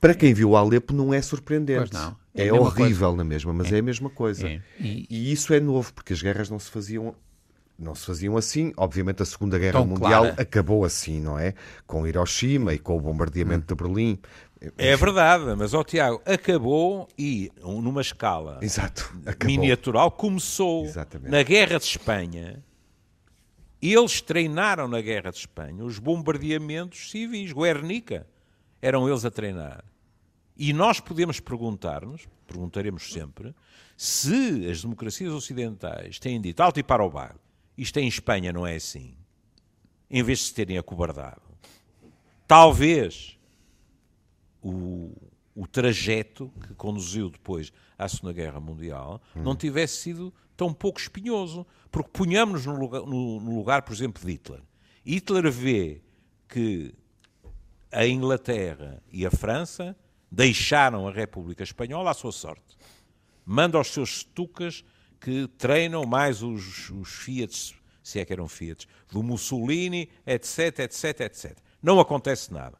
para 0.00 0.14
quem 0.14 0.32
viu 0.32 0.56
Alepo 0.56 0.94
não 0.94 1.12
é 1.12 1.20
surpreendente. 1.20 1.92
Não. 1.92 2.16
É, 2.34 2.46
é 2.46 2.52
horrível 2.52 3.08
coisa. 3.08 3.16
na 3.16 3.24
mesma, 3.24 3.52
mas 3.52 3.70
é, 3.70 3.76
é 3.76 3.78
a 3.80 3.82
mesma 3.82 4.08
coisa. 4.08 4.48
É. 4.48 4.62
E, 4.78 5.06
e, 5.10 5.32
isso 5.32 5.52
é 5.52 5.60
novo, 5.60 5.92
porque 5.92 6.12
as 6.12 6.22
guerras 6.22 6.48
não 6.48 6.58
se 6.58 6.70
faziam 6.70 7.14
não 7.80 7.94
se 7.94 8.06
faziam 8.06 8.36
assim. 8.36 8.72
Obviamente 8.76 9.22
a 9.22 9.26
Segunda 9.26 9.58
Guerra 9.58 9.72
Tão 9.78 9.86
Mundial 9.86 10.22
clara. 10.22 10.42
acabou 10.42 10.84
assim, 10.84 11.20
não 11.20 11.38
é? 11.38 11.54
Com 11.86 12.06
Hiroshima 12.06 12.74
e 12.74 12.78
com 12.78 12.96
o 12.96 13.00
bombardeamento 13.00 13.72
hum. 13.72 13.76
de 13.76 13.82
Berlim. 13.82 14.18
É 14.76 14.94
verdade, 14.94 15.56
mas 15.56 15.72
ó 15.72 15.82
Tiago, 15.82 16.20
acabou 16.26 17.08
e 17.18 17.50
numa 17.62 18.02
escala 18.02 18.58
Exato, 18.60 19.10
miniatural 19.42 20.10
começou 20.10 20.84
Exatamente. 20.84 21.30
na 21.30 21.42
Guerra 21.42 21.78
de 21.78 21.86
Espanha. 21.86 22.62
Eles 23.80 24.20
treinaram 24.20 24.86
na 24.86 25.00
Guerra 25.00 25.30
de 25.30 25.38
Espanha 25.38 25.82
os 25.82 25.98
bombardeamentos 25.98 27.10
civis, 27.10 27.52
Guernica. 27.52 28.26
Eram 28.82 29.08
eles 29.08 29.24
a 29.24 29.30
treinar. 29.30 29.82
E 30.54 30.74
nós 30.74 31.00
podemos 31.00 31.40
perguntar-nos, 31.40 32.28
perguntaremos 32.46 33.10
sempre, 33.10 33.54
se 33.96 34.68
as 34.70 34.82
democracias 34.82 35.32
ocidentais 35.32 36.18
têm 36.18 36.38
dito 36.38 36.60
alto 36.62 36.78
e 36.78 36.82
para 36.82 37.02
o 37.02 37.08
bar, 37.08 37.34
isto 37.80 37.98
em 37.98 38.06
Espanha 38.06 38.52
não 38.52 38.66
é 38.66 38.76
assim, 38.76 39.16
em 40.10 40.22
vez 40.22 40.40
de 40.40 40.44
se 40.46 40.54
terem 40.54 40.76
acobardado, 40.76 41.42
talvez 42.46 43.38
o, 44.62 45.14
o 45.54 45.66
trajeto 45.66 46.52
que 46.66 46.74
conduziu 46.74 47.30
depois 47.30 47.72
à 47.98 48.08
Segunda 48.08 48.32
Guerra 48.32 48.60
Mundial 48.60 49.20
hum. 49.34 49.42
não 49.42 49.56
tivesse 49.56 49.98
sido 49.98 50.32
tão 50.56 50.74
pouco 50.74 51.00
espinhoso. 51.00 51.66
Porque 51.90 52.10
ponhamos-nos 52.12 52.66
no 52.66 52.78
lugar, 52.78 53.00
no, 53.00 53.40
no 53.40 53.56
lugar, 53.56 53.82
por 53.82 53.94
exemplo, 53.94 54.22
de 54.22 54.30
Hitler. 54.30 54.60
Hitler 55.04 55.50
vê 55.50 56.02
que 56.46 56.94
a 57.90 58.06
Inglaterra 58.06 59.02
e 59.10 59.24
a 59.24 59.30
França 59.30 59.96
deixaram 60.30 61.08
a 61.08 61.10
República 61.10 61.62
Espanhola 61.62 62.10
à 62.10 62.14
sua 62.14 62.30
sorte. 62.30 62.76
Manda 63.44 63.78
aos 63.78 63.88
seus 63.88 64.20
stucas 64.20 64.84
que 65.20 65.46
treinam 65.58 66.04
mais 66.04 66.42
os, 66.42 66.90
os 66.90 67.08
Fiat, 67.10 67.76
se 68.02 68.18
é 68.18 68.24
que 68.24 68.32
eram 68.32 68.48
Fiat, 68.48 68.88
do 69.10 69.22
Mussolini, 69.22 70.08
etc, 70.26 70.80
etc, 70.80 71.20
etc. 71.20 71.58
Não 71.82 72.00
acontece 72.00 72.52
nada, 72.52 72.78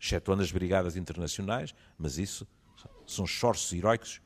excetuando 0.00 0.42
as 0.42 0.50
brigadas 0.50 0.96
internacionais, 0.96 1.74
mas 1.98 2.18
isso 2.18 2.46
são 3.06 3.24
esforços 3.24 3.72
heróicos 3.72 4.20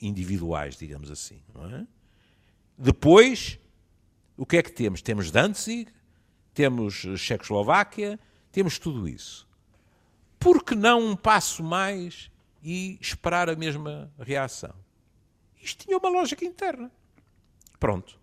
individuais, 0.00 0.76
digamos 0.76 1.10
assim. 1.10 1.42
É? 1.74 1.86
Depois, 2.76 3.58
o 4.36 4.46
que 4.46 4.56
é 4.56 4.62
que 4.62 4.72
temos? 4.72 5.02
Temos 5.02 5.30
Danzig, 5.30 5.90
temos 6.54 7.06
Checoslováquia, 7.16 8.18
temos 8.52 8.78
tudo 8.78 9.08
isso. 9.08 9.48
Por 10.38 10.62
que 10.62 10.76
não 10.76 11.10
um 11.10 11.16
passo 11.16 11.62
mais 11.62 12.30
e 12.62 12.98
esperar 13.00 13.48
a 13.48 13.56
mesma 13.56 14.12
reação. 14.18 14.74
Isto 15.68 15.84
tinha 15.84 15.98
uma 15.98 16.08
lógica 16.08 16.44
interna. 16.44 16.90
Pronto. 17.78 18.18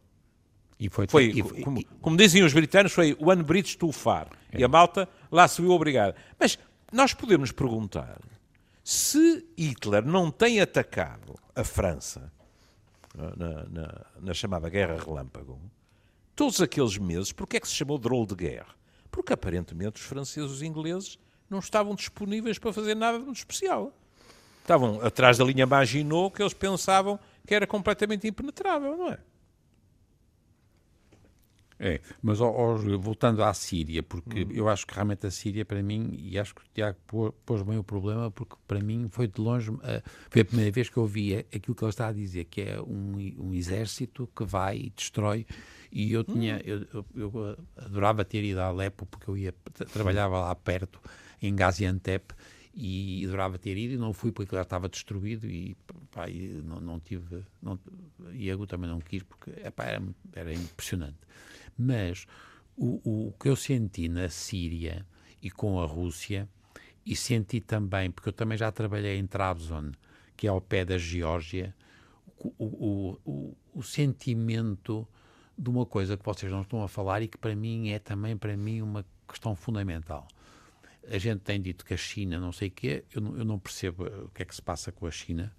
E 0.79 0.89
foi, 0.89 1.07
Foi, 1.07 1.25
e- 1.25 1.61
como, 1.63 1.79
e- 1.79 1.83
como 2.01 2.17
dizem 2.17 2.43
os 2.43 2.51
britanos, 2.53 2.91
foi 2.91 3.15
one 3.19 3.43
bridge 3.43 3.77
too 3.77 3.91
far. 3.91 4.27
E 4.53 4.63
a 4.63 4.67
malta 4.67 5.07
lá 5.31 5.47
se 5.47 5.61
viu 5.61 5.71
obrigada. 5.71 6.15
Mas 6.39 6.57
nós 6.91 7.13
podemos 7.13 7.51
perguntar 7.51 8.19
se 8.83 9.45
Hitler 9.57 10.05
não 10.05 10.29
tem 10.31 10.59
atacado 10.59 11.35
a 11.55 11.63
França 11.63 12.31
na, 13.15 13.63
na- 13.69 14.05
na 14.21 14.33
chamada 14.33 14.69
Guerra 14.69 14.97
Relâmpago, 15.01 15.59
todos 16.35 16.59
aqueles 16.61 16.97
meses, 16.97 17.31
porque 17.31 17.57
é 17.57 17.59
que 17.59 17.67
se 17.67 17.73
chamou 17.75 17.97
de 17.97 18.07
rol 18.09 18.25
de 18.25 18.35
guerra? 18.35 18.75
Porque 19.09 19.31
aparentemente 19.33 20.01
os 20.01 20.07
franceses 20.07 20.49
e 20.49 20.53
os 20.55 20.61
ingleses 20.61 21.17
não 21.49 21.59
estavam 21.59 21.95
disponíveis 21.95 22.59
para 22.59 22.73
fazer 22.73 22.95
nada 22.95 23.17
de 23.19 23.23
muito 23.25 23.37
especial. 23.37 23.93
Estavam 24.61 24.99
atrás 25.01 25.37
da 25.37 25.45
linha 25.45 25.65
Maginot 25.65 26.35
que 26.35 26.41
eles 26.41 26.53
pensavam 26.53 27.17
que 27.45 27.53
era 27.55 27.67
completamente 27.67 28.27
impenetrável, 28.27 28.97
não 28.97 29.09
é? 29.11 29.19
É, 31.77 31.99
mas 32.21 32.39
ó, 32.39 32.49
ó, 32.49 32.77
voltando 32.97 33.43
à 33.43 33.53
Síria, 33.53 34.01
porque 34.01 34.43
Hum. 34.43 34.47
eu 34.53 34.69
acho 34.69 34.87
que 34.87 34.93
realmente 34.93 35.27
a 35.27 35.31
Síria, 35.31 35.65
para 35.65 35.83
mim, 35.83 36.15
e 36.17 36.39
acho 36.39 36.55
que 36.55 36.61
o 36.61 36.65
Tiago 36.73 36.97
pô- 37.05 37.33
pôs 37.45 37.61
bem 37.63 37.77
o 37.77 37.83
problema, 37.83 38.31
porque 38.31 38.55
para 38.65 38.79
mim 38.79 39.09
foi 39.11 39.27
de 39.27 39.41
longe, 39.41 39.71
eh, 39.83 40.01
foi 40.29 40.41
a 40.41 40.45
primeira 40.45 40.71
vez 40.71 40.89
que 40.89 40.95
eu 40.95 41.03
ouvi 41.03 41.35
aquilo 41.35 41.75
que 41.75 41.83
ele 41.83 41.89
está 41.89 42.07
a 42.07 42.13
dizer, 42.13 42.45
que 42.45 42.61
é 42.61 42.81
um, 42.81 43.17
um 43.37 43.53
exército 43.53 44.25
que 44.33 44.45
vai 44.45 44.77
e 44.77 44.89
destrói. 44.89 45.45
E 45.91 46.13
eu 46.13 46.23
tinha, 46.23 46.61
eu, 46.63 46.87
eu- 46.93 47.05
eu 47.13 47.57
adorava 47.75 48.23
ter 48.23 48.41
ido 48.45 48.61
a 48.61 48.67
Alepo, 48.67 49.05
porque 49.05 49.29
eu 49.29 49.35
ia, 49.37 49.53
tra- 49.73 49.85
trabalhava 49.85 50.39
lá 50.39 50.55
perto, 50.55 51.01
em 51.41 51.53
Gaziantep, 51.53 52.33
e 52.75 53.23
adorava 53.25 53.57
ter 53.57 53.77
ido 53.77 53.93
e 53.93 53.97
não 53.97 54.11
fui 54.11 54.31
porque 54.31 54.53
lá 54.53 54.63
estava 54.63 54.89
destruído 54.89 55.47
e, 55.47 55.77
pá, 56.11 56.29
e 56.29 56.61
não, 56.63 56.81
não 56.81 56.99
tive, 56.99 57.41
não, 57.61 57.79
e 58.33 58.51
a 58.51 58.55
Gu 58.55 58.67
também 58.67 58.89
não 58.89 58.99
quis 58.99 59.23
porque 59.23 59.51
epá, 59.63 59.85
era, 59.85 60.03
era 60.33 60.53
impressionante. 60.53 61.17
Mas 61.77 62.27
o, 62.75 63.27
o 63.27 63.33
que 63.39 63.47
eu 63.47 63.55
senti 63.55 64.09
na 64.09 64.27
Síria 64.27 65.05
e 65.41 65.49
com 65.49 65.79
a 65.79 65.85
Rússia, 65.85 66.49
e 67.05 67.15
senti 67.15 67.61
também, 67.61 68.09
porque 68.09 68.29
eu 68.29 68.33
também 68.33 68.57
já 68.57 68.71
trabalhei 68.71 69.17
em 69.17 69.27
Trabzon, 69.27 69.91
que 70.35 70.47
é 70.47 70.49
ao 70.49 70.59
pé 70.59 70.83
da 70.83 70.97
Geórgia, 70.97 71.73
o, 72.37 72.51
o, 72.57 73.19
o, 73.23 73.57
o 73.75 73.83
sentimento 73.83 75.07
de 75.57 75.69
uma 75.69 75.85
coisa 75.85 76.17
que 76.17 76.25
vocês 76.25 76.51
não 76.51 76.61
estão 76.61 76.83
a 76.83 76.87
falar 76.87 77.21
e 77.21 77.27
que 77.27 77.37
para 77.37 77.55
mim 77.55 77.89
é 77.89 77.99
também 77.99 78.35
para 78.35 78.57
mim 78.57 78.81
uma 78.81 79.05
questão 79.27 79.55
fundamental. 79.55 80.27
A 81.11 81.17
gente 81.17 81.39
tem 81.41 81.61
dito 81.61 81.85
que 81.85 81.93
a 81.93 81.97
China, 81.97 82.39
não 82.39 82.51
sei 82.51 82.67
o 82.69 82.71
quê, 82.71 83.03
eu 83.13 83.21
não, 83.21 83.37
eu 83.37 83.45
não 83.45 83.59
percebo 83.59 84.07
eh, 84.07 84.09
o 84.25 84.29
que 84.29 84.41
é 84.41 84.45
que 84.45 84.55
se 84.55 84.61
passa 84.61 84.91
com 84.91 85.05
a 85.05 85.11
China. 85.11 85.53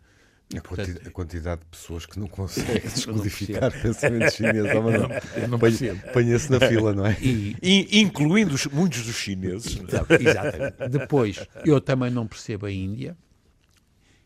A, 0.57 0.61
quanti- 0.61 0.67
Portanto, 0.93 1.09
a 1.09 1.11
quantidade 1.11 1.61
de 1.63 1.67
pessoas 1.67 2.07
que 2.07 2.19
não 2.21 2.27
conseguem 2.29 2.81
descodificar 2.81 3.73
pensamento 3.83 4.31
chinês. 4.33 4.65
Oh, 4.77 4.83
mas 4.83 5.01
não. 5.01 5.09
eu 5.43 5.49
não. 5.49 5.59
Ponha-se 6.13 6.51
na 6.53 6.61
fila, 6.61 6.93
não 6.95 7.07
é? 7.07 7.17
E, 7.21 7.57
In- 7.63 8.01
incluindo 8.03 8.55
os- 8.55 8.67
muitos 8.67 9.05
dos 9.07 9.17
chineses. 9.17 9.77
Exatamente. 10.21 10.89
Depois, 10.89 11.45
eu 11.65 11.81
também 11.81 12.11
não 12.11 12.27
percebo 12.27 12.67
a 12.67 12.71
Índia, 12.73 13.17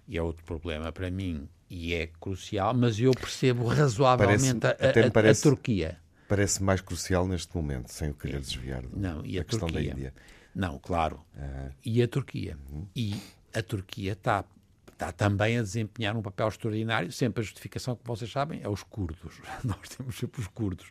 e 0.09 0.17
é 0.19 0.23
outro 0.23 0.45
problema 0.45 0.91
para 0.93 1.11
mim, 1.11 1.49
e 1.69 1.95
é 1.95 2.07
crucial, 2.21 2.75
mas 2.75 2.99
eu 2.99 3.13
percebo 3.13 3.67
razoavelmente 3.67 4.59
Parece- 4.61 4.83
a, 4.83 4.87
a- 4.87 4.91
até 4.91 5.01
me 5.03 5.09
a- 5.09 5.11
parece- 5.11 5.47
a 5.49 5.51
Turquia. 5.51 5.99
Parece 6.29 6.63
mais 6.63 6.81
crucial 6.81 7.27
neste 7.27 7.55
momento, 7.57 7.89
sem 7.93 8.11
o 8.11 8.15
querer 8.15 8.41
desviar 8.41 8.83
do- 8.83 8.99
Não, 8.99 9.25
e 9.27 9.37
a 9.37 9.41
da 9.41 9.45
questão 9.45 9.69
Turquia? 9.69 9.91
da 9.91 9.97
Índia. 9.99 10.15
Não, 10.55 10.79
claro. 10.79 11.21
Ah, 11.37 11.71
E 11.85 12.03
a 12.03 12.09
Turquia. 12.09 12.57
E 12.95 13.15
a 13.55 13.63
Turquia 13.63 14.13
está 14.13 14.45
está 14.93 15.13
também 15.13 15.57
a 15.57 15.63
desempenhar 15.63 16.15
um 16.15 16.21
papel 16.21 16.49
extraordinário. 16.49 17.11
Sempre 17.11 17.41
a 17.41 17.45
justificação, 17.45 17.97
que 17.97 18.07
vocês 18.07 18.31
sabem, 18.31 18.61
é 18.63 18.69
os 18.69 18.83
curdos. 18.83 19.41
Nós 19.65 19.89
temos 19.89 20.17
sempre 20.19 20.43
os 20.43 20.47
curdos. 20.49 20.91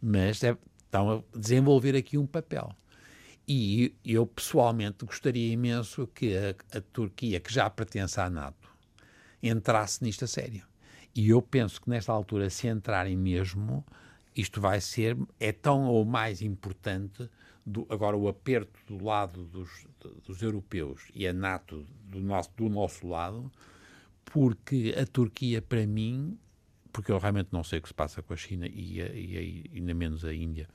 Mas 0.00 0.44
é- 0.44 0.56
estão 0.84 1.10
a 1.34 1.38
desenvolver 1.38 1.96
aqui 1.96 2.16
um 2.16 2.26
papel. 2.26 2.70
E 3.48 3.92
eu, 4.04 4.24
pessoalmente, 4.24 5.04
gostaria 5.04 5.52
imenso 5.52 6.06
que 6.14 6.36
a, 6.36 6.78
a 6.78 6.80
Turquia, 6.80 7.40
que 7.40 7.52
já 7.52 7.68
pertence 7.68 8.20
à 8.20 8.30
NATO, 8.30 8.68
entrasse 9.42 10.04
nisto 10.04 10.24
a 10.24 10.28
sério. 10.28 10.62
E 11.12 11.30
eu 11.30 11.42
penso 11.42 11.80
que 11.80 11.90
nesta 11.90 12.12
altura, 12.12 12.48
se 12.50 12.68
entrarem 12.68 13.16
mesmo, 13.16 13.84
isto 14.36 14.60
vai 14.60 14.80
ser, 14.80 15.16
é 15.40 15.50
tão 15.50 15.86
ou 15.86 16.04
mais 16.04 16.40
importante, 16.40 17.28
do- 17.70 17.86
agora 17.88 18.16
o 18.16 18.28
aperto 18.28 18.78
do 18.86 19.02
lado 19.04 19.44
dos, 19.44 19.86
dos 20.26 20.42
europeus 20.42 21.02
e 21.14 21.26
a 21.26 21.32
NATO 21.32 21.86
do 22.04 22.20
nosso, 22.20 22.50
do 22.56 22.68
nosso 22.68 23.06
lado, 23.06 23.50
porque 24.24 24.94
a 25.00 25.06
Turquia, 25.06 25.60
para 25.62 25.86
mim, 25.86 26.38
porque 26.92 27.10
eu 27.12 27.18
realmente 27.18 27.48
não 27.52 27.64
sei 27.64 27.78
o 27.78 27.82
que 27.82 27.88
se 27.88 27.94
passa 27.94 28.22
com 28.22 28.32
a 28.32 28.36
China 28.36 28.66
e, 28.66 29.00
a, 29.00 29.06
e 29.06 29.36
a- 29.72 29.76
ainda 29.76 29.94
menos 29.94 30.24
a 30.24 30.32
Índia, 30.34 30.68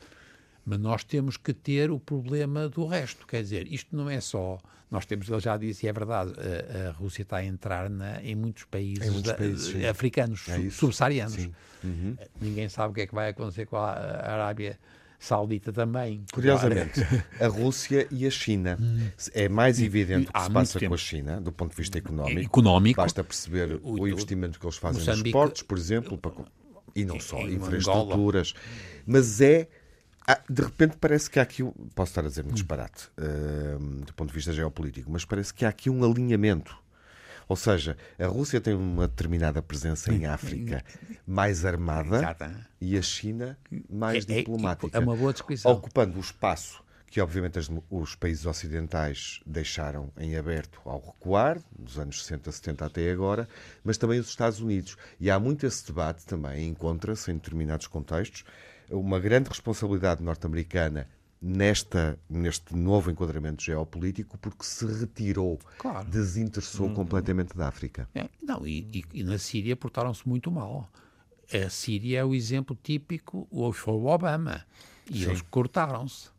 mas 0.65 0.79
nós 0.79 1.03
temos 1.03 1.37
que 1.37 1.53
ter 1.53 1.91
o 1.91 1.99
problema 1.99 2.67
do 2.67 2.85
resto. 2.87 3.27
Quer 3.27 3.41
dizer, 3.43 3.71
isto 3.71 3.95
não 3.95 4.09
é 4.09 4.19
só. 4.19 4.57
Nós 4.89 5.05
temos, 5.05 5.29
ele 5.29 5.39
já 5.39 5.57
disse, 5.57 5.85
e 5.85 5.89
é 5.89 5.93
verdade, 5.93 6.33
a, 6.39 6.89
a 6.89 6.91
Rússia 6.91 7.21
está 7.23 7.37
a 7.37 7.45
entrar 7.45 7.89
na- 7.89 8.21
em 8.23 8.33
muitos 8.35 8.63
países, 8.63 9.07
Em 9.07 9.11
muitos 9.11 9.31
países, 9.33 9.85
africanos, 9.85 10.47
É 10.49 10.55
sub- 10.57 10.71
subsaarianos. 10.71 11.49
Uhum. 11.83 12.17
Ninguém 12.41 12.67
sabe 12.67 12.91
o 12.91 12.95
que 12.95 13.01
é 13.01 13.07
que 13.07 13.13
vai 13.13 13.29
acontecer 13.29 13.65
com 13.67 13.77
a, 13.77 13.91
a 13.91 14.33
Arábia 14.33 14.79
Saudita 15.19 15.71
também. 15.73 16.23
Curiosamente, 16.33 16.99
a 17.39 17.47
Rússia 17.47 18.07
e 18.11 18.25
a 18.27 18.29
China. 18.29 18.77
É 19.33 19.47
mais 19.49 19.81
evidente 19.81 20.29
o 20.29 20.33
que 20.33 20.41
se 20.43 20.51
passa 20.51 20.79
tempo. 20.79 20.89
com 20.89 20.95
a 20.95 20.97
China, 20.97 21.41
do 21.41 21.51
ponto 21.51 21.71
de 21.71 21.77
vista 21.77 21.97
económico. 21.97 22.41
Económico. 22.41 23.01
Basta 23.01 23.23
perceber 23.23 23.79
o, 23.83 24.01
o- 24.01 24.07
investimento 24.07 24.59
que 24.59 24.65
eles 24.65 24.77
fazem 24.77 24.99
nos 24.99 25.07
Moçambique- 25.07 25.31
portos, 25.33 25.61
por 25.63 25.77
exemplo, 25.77 26.17
para 26.17 26.31
e 26.95 27.03
não 27.05 27.19
só, 27.19 27.37
em 27.39 27.55
infraestruturas. 27.55 28.53
Mas 29.05 29.41
é. 29.41 29.67
há- 30.27 30.39
de 30.49 30.61
repente 30.61 30.97
parece 30.99 31.29
que 31.29 31.39
há 31.39 31.43
aqui. 31.43 31.63
Posso 31.93 32.11
estar 32.11 32.25
a 32.25 32.27
dizer 32.29 32.45
um 32.45 32.49
disparate 32.51 33.09
hum, 33.19 34.01
do 34.05 34.13
ponto 34.13 34.29
de 34.29 34.35
vista 34.35 34.53
geopolítico, 34.53 35.09
mas 35.11 35.25
parece 35.25 35.53
que 35.53 35.65
há 35.65 35.69
aqui 35.69 35.89
um 35.89 36.03
alinhamento. 36.09 36.77
Ou 37.47 37.55
seja, 37.55 37.95
a 38.17 38.25
Rússia 38.27 38.59
tem 38.59 38.73
uma 38.73 39.07
determinada 39.07 39.61
presença 39.61 40.11
em 40.11 40.25
África 40.25 40.83
mais 41.27 41.63
armada 41.65 42.17
Exato. 42.17 42.45
e 42.81 42.97
a 42.97 43.01
China 43.01 43.57
mais 43.89 44.27
É- 44.27 44.33
é- 44.33 44.37
diplomática 44.37 44.97
é 44.97 44.99
uma 44.99 45.15
boa 45.15 45.31
descrição. 45.31 45.71
ocupando 45.71 46.17
o 46.17 46.21
espaço 46.21 46.83
que, 47.07 47.21
obviamente, 47.21 47.57
as- 47.59 47.69
os 47.89 48.15
países 48.15 48.45
ocidentais 48.45 49.39
deixaram 49.45 50.11
em 50.17 50.35
aberto 50.35 50.81
ao 50.85 50.99
recuar, 50.99 51.59
dos 51.77 51.97
anos 51.99 52.21
60, 52.23 52.51
70 52.51 52.85
até 52.85 53.09
agora, 53.11 53.47
mas 53.83 53.97
também 53.97 54.19
os 54.19 54.27
Estados 54.27 54.59
Unidos. 54.59 54.97
E 55.19 55.29
há 55.31 55.39
muito 55.39 55.65
esse 55.65 55.85
debate 55.87 56.25
também, 56.25 56.67
encontra-se 56.67 57.31
em 57.31 57.35
determinados 57.35 57.87
contextos, 57.87 58.43
uma 58.89 59.19
grande 59.19 59.47
responsabilidade 59.49 60.21
norte-americana 60.21 61.07
nesta, 61.47 62.17
neste 62.27 62.75
novo 62.75 63.11
enquadramento 63.11 63.63
geopolítico, 63.63 64.35
porque 64.39 64.63
se 64.65 64.85
retirou, 64.87 65.59
Claro. 65.77 66.09
desinteressou 66.09 66.89
completamente 66.93 67.55
da 67.55 67.67
África. 67.67 68.09
É, 68.15 68.27
não, 68.41 68.65
e, 68.65 68.79
e- 68.91 69.19
e 69.19 69.23
na 69.23 69.37
Síria 69.37 69.75
portaram-se 69.75 70.27
muito 70.27 70.49
mal. 70.51 70.89
A 71.53 71.69
Síria 71.69 72.19
é 72.21 72.25
o 72.25 72.33
exemplo 72.33 72.75
típico, 72.81 73.47
ou 73.51 73.71
foi 73.71 73.93
o 73.93 74.05
Obama. 74.07 74.65
E 75.09 75.23
eles 75.23 75.41
cortaram-se. 75.43 76.29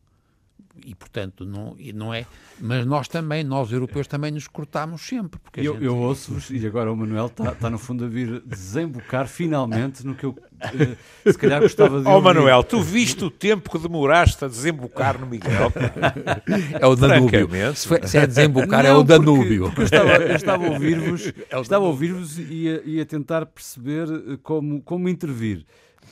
E, 0.84 0.94
portanto, 0.94 1.44
não, 1.44 1.74
e 1.78 1.92
não 1.92 2.12
é. 2.12 2.26
Mas 2.60 2.84
nós 2.86 3.08
também, 3.08 3.42
nós 3.44 3.70
europeus, 3.72 4.06
também 4.06 4.30
nos 4.30 4.46
cortámos 4.48 5.02
sempre. 5.02 5.38
Porque 5.40 5.60
Eu, 5.60 5.74
gente- 5.74 5.84
eu 5.84 5.96
ouço-vos 5.96 6.50
e 6.50 6.66
agora 6.66 6.92
o 6.92 6.96
Manuel 6.96 7.26
está 7.26 7.52
está, 7.52 7.70
no 7.70 7.78
fundo 7.78 8.04
a 8.04 8.08
vir 8.08 8.40
desembocar 8.46 9.26
finalmente 9.26 10.06
no 10.06 10.14
que 10.14 10.24
eu 10.24 10.36
eh, 10.60 10.96
se 11.30 11.38
calhar 11.38 11.60
gostava 11.60 12.00
de 12.00 12.06
Ó 12.08 12.14
ouvir. 12.14 12.24
Manuel, 12.24 12.62
tu 12.62 12.80
viste 12.80 13.24
o 13.24 13.30
tempo 13.30 13.70
que 13.70 13.78
demoraste 13.78 14.44
a 14.44 14.48
desembocar 14.48 15.18
no 15.20 15.26
Miguel? 15.26 15.72
É 16.80 16.86
o 16.86 16.94
Danúbio. 16.96 17.48
Se, 17.74 17.88
foi- 17.88 18.06
se 18.06 18.18
é 18.18 18.26
desembocar, 18.26 18.84
é 18.84 18.88
Não, 18.90 19.00
o 19.00 19.04
porque- 19.04 19.18
Danúbio. 19.18 19.64
porque 19.66 19.80
eu 19.80 19.84
estava, 19.84 20.10
eu 20.16 20.36
estava 20.36 20.66
a 20.66 20.70
ouvir-vos 20.70 21.32
É 21.50 21.56
o 21.58 21.62
estava 21.62 21.84
a 21.84 21.88
ouvir-vos 21.88 22.38
e, 22.38 22.68
a- 22.68 22.80
e 22.88 23.00
a 23.00 23.04
tentar 23.06 23.46
perceber 23.46 24.06
como, 24.42 24.80
como 24.82 25.08
intervir. 25.08 25.64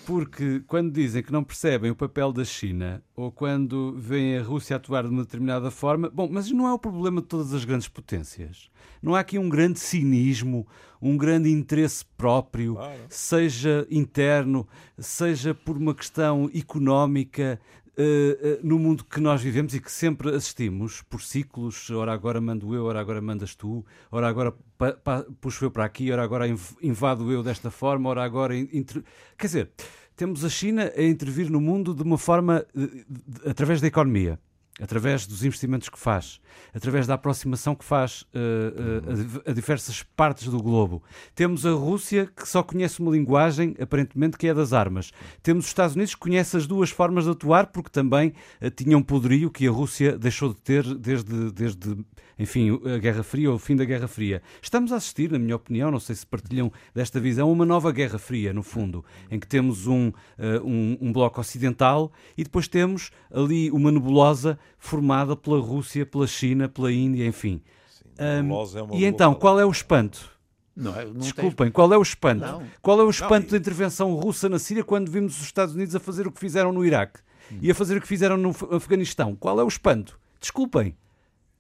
Porque 0.07 0.61
quando 0.67 0.93
dizem 0.93 1.23
que 1.23 1.33
não 1.33 1.43
percebem 1.43 1.91
o 1.91 1.97
papel 1.97 2.33
da 2.33 2.45
China 2.45 3.03
ou 3.17 3.33
quando 3.33 3.95
veem 3.97 4.39
a 4.39 4.43
Rússia 4.43 4.77
atuar 4.77 5.05
de 5.05 5.11
uma 5.11 5.25
determinada 5.25 5.71
forma, 5.71 6.11
bom, 6.11 6.29
mas 6.31 6.51
não 6.51 6.67
é 6.69 6.73
o 6.73 6.79
problema 6.79 7.21
de 7.21 7.27
todas 7.27 7.55
as 7.55 7.65
grandes 7.65 7.89
potências. 7.89 8.69
Não 9.03 9.15
há 9.15 9.21
aqui 9.21 9.39
um 9.39 9.49
grande 9.49 9.79
cinismo, 9.79 10.67
um 11.01 11.17
grande 11.17 11.51
interesse 11.51 12.05
próprio, 12.17 12.79
seja 13.09 13.87
interno, 13.91 14.67
seja 14.99 15.55
por 15.55 15.77
uma 15.77 15.95
questão 15.95 16.51
económica, 16.55 17.61
eh, 17.97 18.39
eh, 18.43 18.61
no 18.63 18.79
mundo 18.79 19.05
que 19.05 19.21
nós 19.21 19.41
vivemos 19.43 19.75
e 19.75 19.81
que 19.81 19.91
sempre 19.91 20.31
assistimos 20.35 21.03
por 21.03 21.21
ciclos, 21.23 21.91
ora 21.91 22.13
agora 22.13 22.41
mando 22.41 22.75
eu, 22.75 22.85
ora 22.85 23.01
agora 23.01 23.21
mandas 23.21 23.55
tu, 23.55 23.85
ora 24.11 24.29
agora 24.29 24.53
pa, 24.77 24.93
pa, 24.93 25.25
puxo 25.41 25.65
eu 25.65 25.71
para 25.71 25.85
aqui, 25.85 26.11
ora 26.11 26.23
agora 26.23 26.49
inv- 26.49 26.77
invado 26.83 27.31
eu 27.31 27.43
desta 27.43 27.71
forma, 27.71 28.09
ora 28.11 28.23
agora. 28.25 28.57
in- 28.57 28.69
inter- 28.73 29.03
Quer 29.39 29.47
dizer, 29.47 29.71
temos 30.17 30.45
a 30.45 30.49
China 30.49 30.93
a 30.97 31.03
intervir 31.03 31.51
no 31.51 31.61
mundo 31.61 31.95
de 31.95 32.03
uma 32.03 32.19
forma 32.19 32.65
eh, 32.77 33.05
de- 33.09 33.49
através 33.51 33.81
da 33.81 33.87
economia. 33.87 34.39
Através 34.81 35.27
dos 35.27 35.45
investimentos 35.45 35.89
que 35.89 35.99
faz, 35.99 36.41
através 36.75 37.07
da 37.07 37.15
aproximação 37.15 37.75
que 37.75 37.85
faz 37.85 38.23
uh, 38.23 38.27
uh, 38.27 39.43
a, 39.47 39.51
a, 39.51 39.55
diversas 39.55 40.03
partes 40.03 40.49
do 40.49 40.61
globo. 40.61 41.03
Temos 41.35 41.65
a 41.65 41.71
Rússia, 41.71 42.29
que 42.35 42.49
só 42.49 42.63
conhece 42.63 43.01
uma 43.01 43.13
linguagem, 43.13 43.77
aparentemente, 43.81 44.37
que 44.37 44.49
é 44.49 44.55
das 44.55 44.73
armas. 44.73 45.13
Temos 45.43 45.65
os 45.65 45.71
Estados 45.71 45.95
Unidos, 45.95 46.15
que 46.15 46.21
conhece 46.21 46.57
as 46.57 46.67
duas 46.67 46.91
formas 46.91 47.25
de 47.25 47.31
atuar, 47.31 47.69
porque 47.69 47.89
também 47.89 48.33
uh, 48.61 48.71
tinham 48.71 48.99
um 48.99 49.03
poderio 49.03 49.51
que 49.51 49.67
a 49.67 49.71
Rússia 49.71 50.19
deixou 50.19 50.49
de 50.53 50.61
ter 50.61 50.83
desde, 50.95 51.53
desde 51.53 51.97
enfim, 52.37 52.81
a 52.85 52.99
Guerra 52.99 53.23
Fria 53.23 53.51
ou 53.51 53.57
o 53.57 53.61
fim 53.61 53.77
da 53.77 53.85
Guerra 53.85 54.09
Fria. 54.09 54.43
Estamos 54.61 54.93
a 54.93 54.97
assistir, 54.97 55.31
na 55.31 55.39
minha 55.39 55.55
opinião, 55.55 55.93
não 55.93 56.01
sei 56.01 56.17
se 56.17 56.27
partilham 56.27 56.73
desta 56.93 57.21
visão, 57.21 57.51
uma 57.53 57.65
nova 57.65 57.93
Guerra 57.93 58.19
Fria, 58.19 58.53
no 58.53 58.65
fundo, 58.65 59.05
em 59.31 59.39
que 59.39 59.47
temos 59.47 59.87
um, 59.87 60.11
um, 60.65 60.99
um 61.01 61.13
bloco 61.13 61.41
ocidental 61.41 62.11
e 62.37 62.43
depois 62.43 62.67
temos 62.67 63.13
ali 63.33 63.71
uma 63.71 63.93
nebulosa 63.93 64.59
formada 64.79 65.37
pela 65.37 65.61
Rússia, 65.61 66.05
pela 66.05 66.27
China, 66.27 66.69
pela 66.69 66.93
Índia, 66.93 67.27
enfim. 67.27 67.63
Sim, 67.89 68.05
um, 68.19 68.95
é 68.95 68.99
e 68.99 69.05
então, 69.05 69.35
qual 69.35 69.59
é 69.59 69.65
o 69.65 69.71
espanto? 69.71 70.31
Não, 70.77 70.99
é, 70.99 71.05
não 71.05 71.15
Desculpem, 71.15 71.67
tem... 71.67 71.71
qual 71.73 71.93
é 71.93 71.97
o 71.97 72.03
espanto? 72.03 72.45
Não. 72.45 72.63
Qual 72.83 73.01
é 73.01 73.05
o 73.05 73.11
espanto 73.11 73.45
não, 73.45 73.51
da 73.53 73.57
intervenção 73.57 74.15
russa 74.15 74.49
na 74.49 74.59
Síria 74.59 74.83
quando 74.83 75.11
vimos 75.11 75.37
os 75.39 75.45
Estados 75.45 75.75
Unidos 75.75 75.95
a 75.95 76.01
fazer 76.01 76.27
o 76.27 76.33
que 76.33 76.41
fizeram 76.41 76.73
no 76.73 76.85
Iraque 76.85 77.21
hum. 77.51 77.59
e 77.63 77.71
a 77.71 77.75
fazer 77.75 77.97
o 77.97 78.01
que 78.01 78.09
fizeram 78.09 78.37
no 78.37 78.51
Afeganistão? 78.73 79.37
Qual 79.37 79.59
é 79.61 79.63
o 79.63 79.69
espanto? 79.69 80.19
Desculpem. 80.41 80.97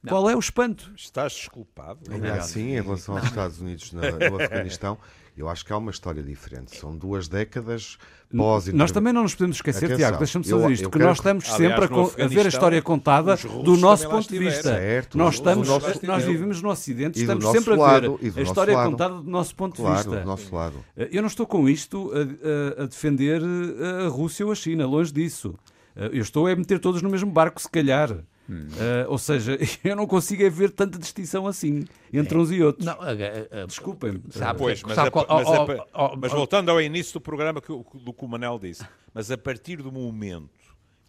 Qual 0.06 0.28
é 0.28 0.36
o 0.36 0.38
espanto? 0.38 0.92
Estás 0.96 1.32
desculpado. 1.32 2.00
Ainda 2.10 2.34
assim, 2.34 2.72
em 2.76 2.80
relação 2.82 3.16
aos 3.16 3.24
Estados 3.24 3.60
Unidos 3.60 3.92
no 3.92 4.02
Afeganistão, 4.36 4.98
eu 5.36 5.48
acho 5.48 5.64
que 5.64 5.72
há 5.72 5.76
uma 5.76 5.90
história 5.90 6.22
diferente. 6.22 6.76
São 6.76 6.96
duas 6.96 7.26
décadas 7.26 7.98
pós 8.36 8.66
Nós 8.68 8.92
também 8.92 9.12
não 9.12 9.22
nos 9.22 9.34
podemos 9.34 9.56
esquecer, 9.56 9.86
Atenção, 9.86 9.96
Tiago, 9.96 10.18
deixa-me 10.18 10.44
dizer 10.44 10.70
isto, 10.70 10.90
que 10.90 10.98
nós 10.98 11.18
estamos 11.18 11.44
sempre 11.44 11.84
a, 11.84 12.24
a, 12.24 12.28
ver 12.28 12.46
a 12.46 12.48
história 12.48 12.82
contada 12.82 13.36
do 13.36 13.76
nosso 13.76 14.08
ponto 14.08 14.28
de 14.28 14.38
vista. 14.38 14.62
Certo, 14.74 15.18
nós, 15.18 15.34
estamos, 15.34 15.68
nosso, 15.68 16.06
nós 16.06 16.24
vivemos 16.24 16.62
no 16.62 16.70
Ocidente 16.70 17.18
e 17.18 17.22
estamos 17.22 17.44
sempre 17.46 17.74
a 17.74 17.98
ver 17.98 18.40
a 18.40 18.42
história 18.42 18.76
lado. 18.76 18.90
contada 18.90 19.14
do 19.14 19.30
nosso 19.30 19.54
ponto 19.54 19.76
claro, 19.76 19.96
de 19.96 20.02
vista. 20.02 20.20
Do 20.20 20.26
nosso 20.26 20.54
lado. 20.54 20.84
Eh, 20.96 21.08
eu 21.12 21.22
não 21.22 21.28
estou 21.28 21.46
com 21.46 21.68
isto 21.68 22.12
a, 22.12 22.80
a, 22.80 22.84
a 22.84 22.86
defender 22.86 23.42
eh, 23.42 24.06
a 24.06 24.08
Rússia 24.08 24.44
ou 24.44 24.52
a 24.52 24.54
China, 24.54 24.86
longe 24.86 25.12
disso. 25.12 25.54
Eh, 25.96 26.10
eu 26.12 26.22
estou 26.22 26.46
a 26.46 26.54
meter 26.54 26.78
todos 26.78 27.02
no 27.02 27.10
mesmo 27.10 27.30
barco, 27.30 27.60
se 27.60 27.68
calhar. 27.68 28.16
Hum. 28.48 28.66
Uh, 28.68 29.10
ou 29.10 29.16
seja, 29.16 29.58
eu 29.82 29.96
não 29.96 30.06
consigo 30.06 30.42
é 30.42 30.50
ver 30.50 30.70
tanta 30.70 30.98
distinção 30.98 31.46
assim 31.46 31.84
entre 32.12 32.36
é. 32.36 32.40
uns 32.40 32.50
e 32.50 32.62
outros. 32.62 32.84
Não, 32.84 32.94
uh, 32.94 33.64
uh, 33.64 33.66
Desculpem-me. 33.66 34.18
Pois, 34.58 34.82
mas, 34.82 34.94
sabe, 34.94 35.10
a, 35.18 35.34
mas, 35.34 35.46
oh, 35.46 35.66
oh, 35.72 35.84
oh, 35.94 36.16
mas, 36.16 36.32
voltando 36.32 36.70
ao 36.70 36.80
início 36.80 37.14
do 37.14 37.20
programa 37.20 37.60
que, 37.60 37.68
do 37.68 38.12
que 38.12 38.24
o 38.24 38.28
Manel 38.28 38.58
disse, 38.58 38.86
mas 39.14 39.30
a 39.30 39.38
partir 39.38 39.76
do 39.76 39.90
momento 39.90 40.50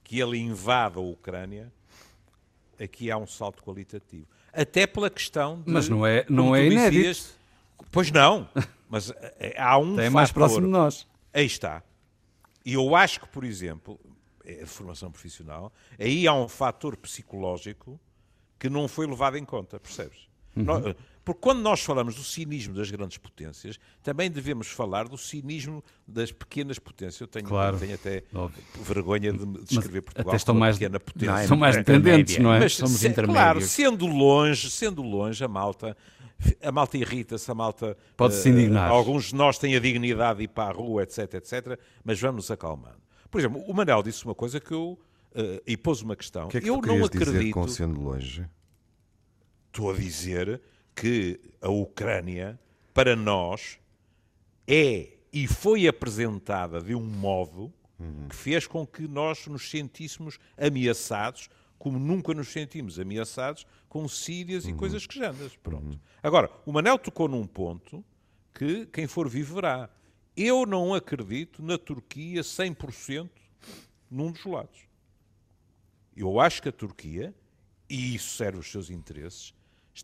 que 0.03 0.19
ele 0.19 0.37
invade 0.37 0.97
a 0.97 1.01
Ucrânia, 1.01 1.71
aqui 2.79 3.11
há 3.11 3.17
um 3.17 3.27
salto 3.27 3.61
qualitativo. 3.63 4.27
Até 4.53 4.87
pela 4.87 5.09
questão 5.09 5.61
de, 5.61 5.71
Mas 5.71 5.89
não 5.89 6.05
é, 6.05 6.25
não 6.29 6.55
é 6.55 6.65
inédito. 6.67 6.91
Dizias, 6.91 7.35
pois 7.91 8.11
não, 8.11 8.47
mas 8.89 9.11
há 9.57 9.77
um 9.77 9.99
É 9.99 10.09
mais 10.09 10.31
próximo 10.31 10.61
de 10.61 10.71
nós. 10.71 11.05
Aí 11.33 11.45
está. 11.45 11.83
E 12.63 12.73
eu 12.73 12.95
acho 12.95 13.19
que, 13.19 13.27
por 13.27 13.43
exemplo, 13.43 13.99
é 14.45 14.63
a 14.63 14.67
formação 14.67 15.11
profissional, 15.11 15.71
aí 15.99 16.27
há 16.27 16.33
um 16.33 16.47
fator 16.47 16.95
psicológico 16.97 17.99
que 18.59 18.69
não 18.69 18.87
foi 18.87 19.07
levado 19.07 19.37
em 19.37 19.45
conta, 19.45 19.79
percebes? 19.79 20.27
Uhum. 20.55 20.93
Porque 21.25 21.41
quando 21.41 21.59
nós 21.59 21.81
falamos 21.81 22.13
do 22.13 22.23
cinismo 22.23 22.75
das 22.75 22.89
grandes 22.91 23.17
potências, 23.17 23.79
também 24.03 24.29
devemos 24.29 24.67
falar 24.67 25.07
do 25.07 25.17
cinismo 25.17 25.83
das 26.07 26.31
pequenas 26.31 26.77
potências. 26.77 27.19
Eu 27.19 27.27
tenho, 27.27 27.45
claro. 27.45 27.79
tenho 27.79 27.95
até 27.95 28.23
Óbvio. 28.31 28.63
vergonha 28.83 29.33
de 29.33 29.45
descrever 29.63 30.03
Portugal 30.03 30.29
até 30.29 30.37
estão 30.37 30.53
como 30.53 30.59
mais, 30.59 30.77
pequena 30.77 30.99
potência. 30.99 31.35
Não, 31.35 31.47
são 31.47 31.57
mais 31.57 31.75
dependentes, 31.75 32.37
não 32.37 32.53
é? 32.53 32.59
Mas, 32.59 32.75
Somos 32.75 32.99
se, 32.99 33.07
intermédios. 33.07 33.43
Claro, 33.43 33.61
sendo 33.61 34.05
longe, 34.05 34.69
sendo 34.69 35.01
longe, 35.01 35.43
a 35.43 35.47
malta 35.47 35.97
a 36.61 36.71
malta 36.71 36.97
irrita-se, 36.97 37.49
a 37.49 37.55
malta. 37.55 37.97
Pode-se 38.15 38.49
uh, 38.49 38.51
indignar. 38.51 38.91
Alguns 38.91 39.25
de 39.25 39.35
nós 39.35 39.57
têm 39.57 39.75
a 39.75 39.79
dignidade 39.79 40.39
de 40.39 40.43
ir 40.43 40.47
para 40.49 40.69
a 40.69 40.73
rua, 40.73 41.03
etc, 41.03 41.35
etc, 41.35 41.79
mas 42.03 42.19
vamos 42.19 42.35
nos 42.35 42.51
acalmando. 42.51 43.04
Por 43.35 43.39
exemplo, 43.41 43.61
o 43.67 43.73
Manel 43.73 44.01
disse 44.01 44.23
uma 44.23 44.33
coisa 44.33 44.61
que 44.61 44.71
eu. 44.71 44.97
Uh, 45.33 45.61
e 45.67 45.75
pôs 45.75 46.01
uma 46.01 46.15
questão. 46.15 46.45
O 46.45 46.47
que 46.47 46.55
é 46.55 46.61
que 46.61 46.69
eu 46.69 46.81
não 46.81 47.03
acredito. 47.03 47.33
Dizer 47.33 47.51
com 47.51 47.67
sendo 47.67 47.99
longe? 47.99 48.49
Estou 49.67 49.91
a 49.91 49.93
dizer 49.93 50.61
que 50.95 51.41
a 51.59 51.67
Ucrânia, 51.67 52.57
para 52.93 53.13
nós, 53.13 53.77
é 54.65 55.09
e 55.33 55.47
foi 55.47 55.85
apresentada 55.85 56.81
de 56.81 56.95
um 56.95 57.03
modo 57.03 57.73
uhum. 57.99 58.29
que 58.29 58.35
fez 58.37 58.67
com 58.67 58.87
que 58.87 59.05
nós 59.05 59.45
nos 59.47 59.69
sentíssemos 59.69 60.39
ameaçados, 60.57 61.49
como 61.77 61.99
nunca 61.99 62.33
nos 62.33 62.47
sentimos 62.47 62.97
ameaçados 62.97 63.67
com 63.89 64.07
Sírias 64.07 64.63
uhum. 64.63 64.69
e 64.69 64.73
coisas 64.75 65.05
que 65.05 65.19
jandas. 65.19 65.57
Pronto. 65.57 65.87
Uhum. 65.87 65.99
Agora, 66.23 66.49
o 66.65 66.71
Manel 66.71 66.97
tocou 66.97 67.27
num 67.27 67.45
ponto 67.45 68.01
que 68.53 68.85
quem 68.85 69.07
for 69.07 69.27
vivo 69.27 69.55
verá. 69.55 69.89
Eu 70.35 70.65
não 70.65 70.93
acredito 70.93 71.63
na 71.63 71.77
Turquia 71.77 72.41
100% 72.41 73.29
num 74.09 74.31
dos 74.31 74.45
lados. 74.45 74.79
Eu 76.15 76.39
acho 76.39 76.61
que 76.61 76.69
a 76.69 76.71
Turquia, 76.71 77.33
e 77.89 78.15
isso 78.15 78.35
serve 78.35 78.59
os 78.59 78.71
seus 78.71 78.89
interesses, 78.89 79.53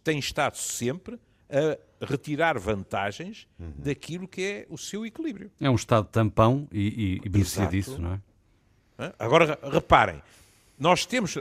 tem 0.04 0.20
estado 0.20 0.58
sempre 0.58 1.20
a 1.50 2.06
retirar 2.06 2.58
vantagens 2.58 3.48
uhum. 3.60 3.74
daquilo 3.78 4.28
que 4.28 4.42
é 4.42 4.68
o 4.70 4.78
seu 4.78 5.06
equilíbrio. 5.06 5.52
É 5.60 5.70
um 5.70 5.76
Estado 5.76 6.08
tampão 6.08 6.68
e, 6.72 6.80
e, 6.80 7.22
e 7.26 7.30
beneficia 7.30 7.68
disso, 7.68 8.00
não 8.00 8.14
é? 8.14 8.22
Agora, 9.18 9.60
reparem, 9.72 10.22
nós 10.78 11.06
temos, 11.06 11.36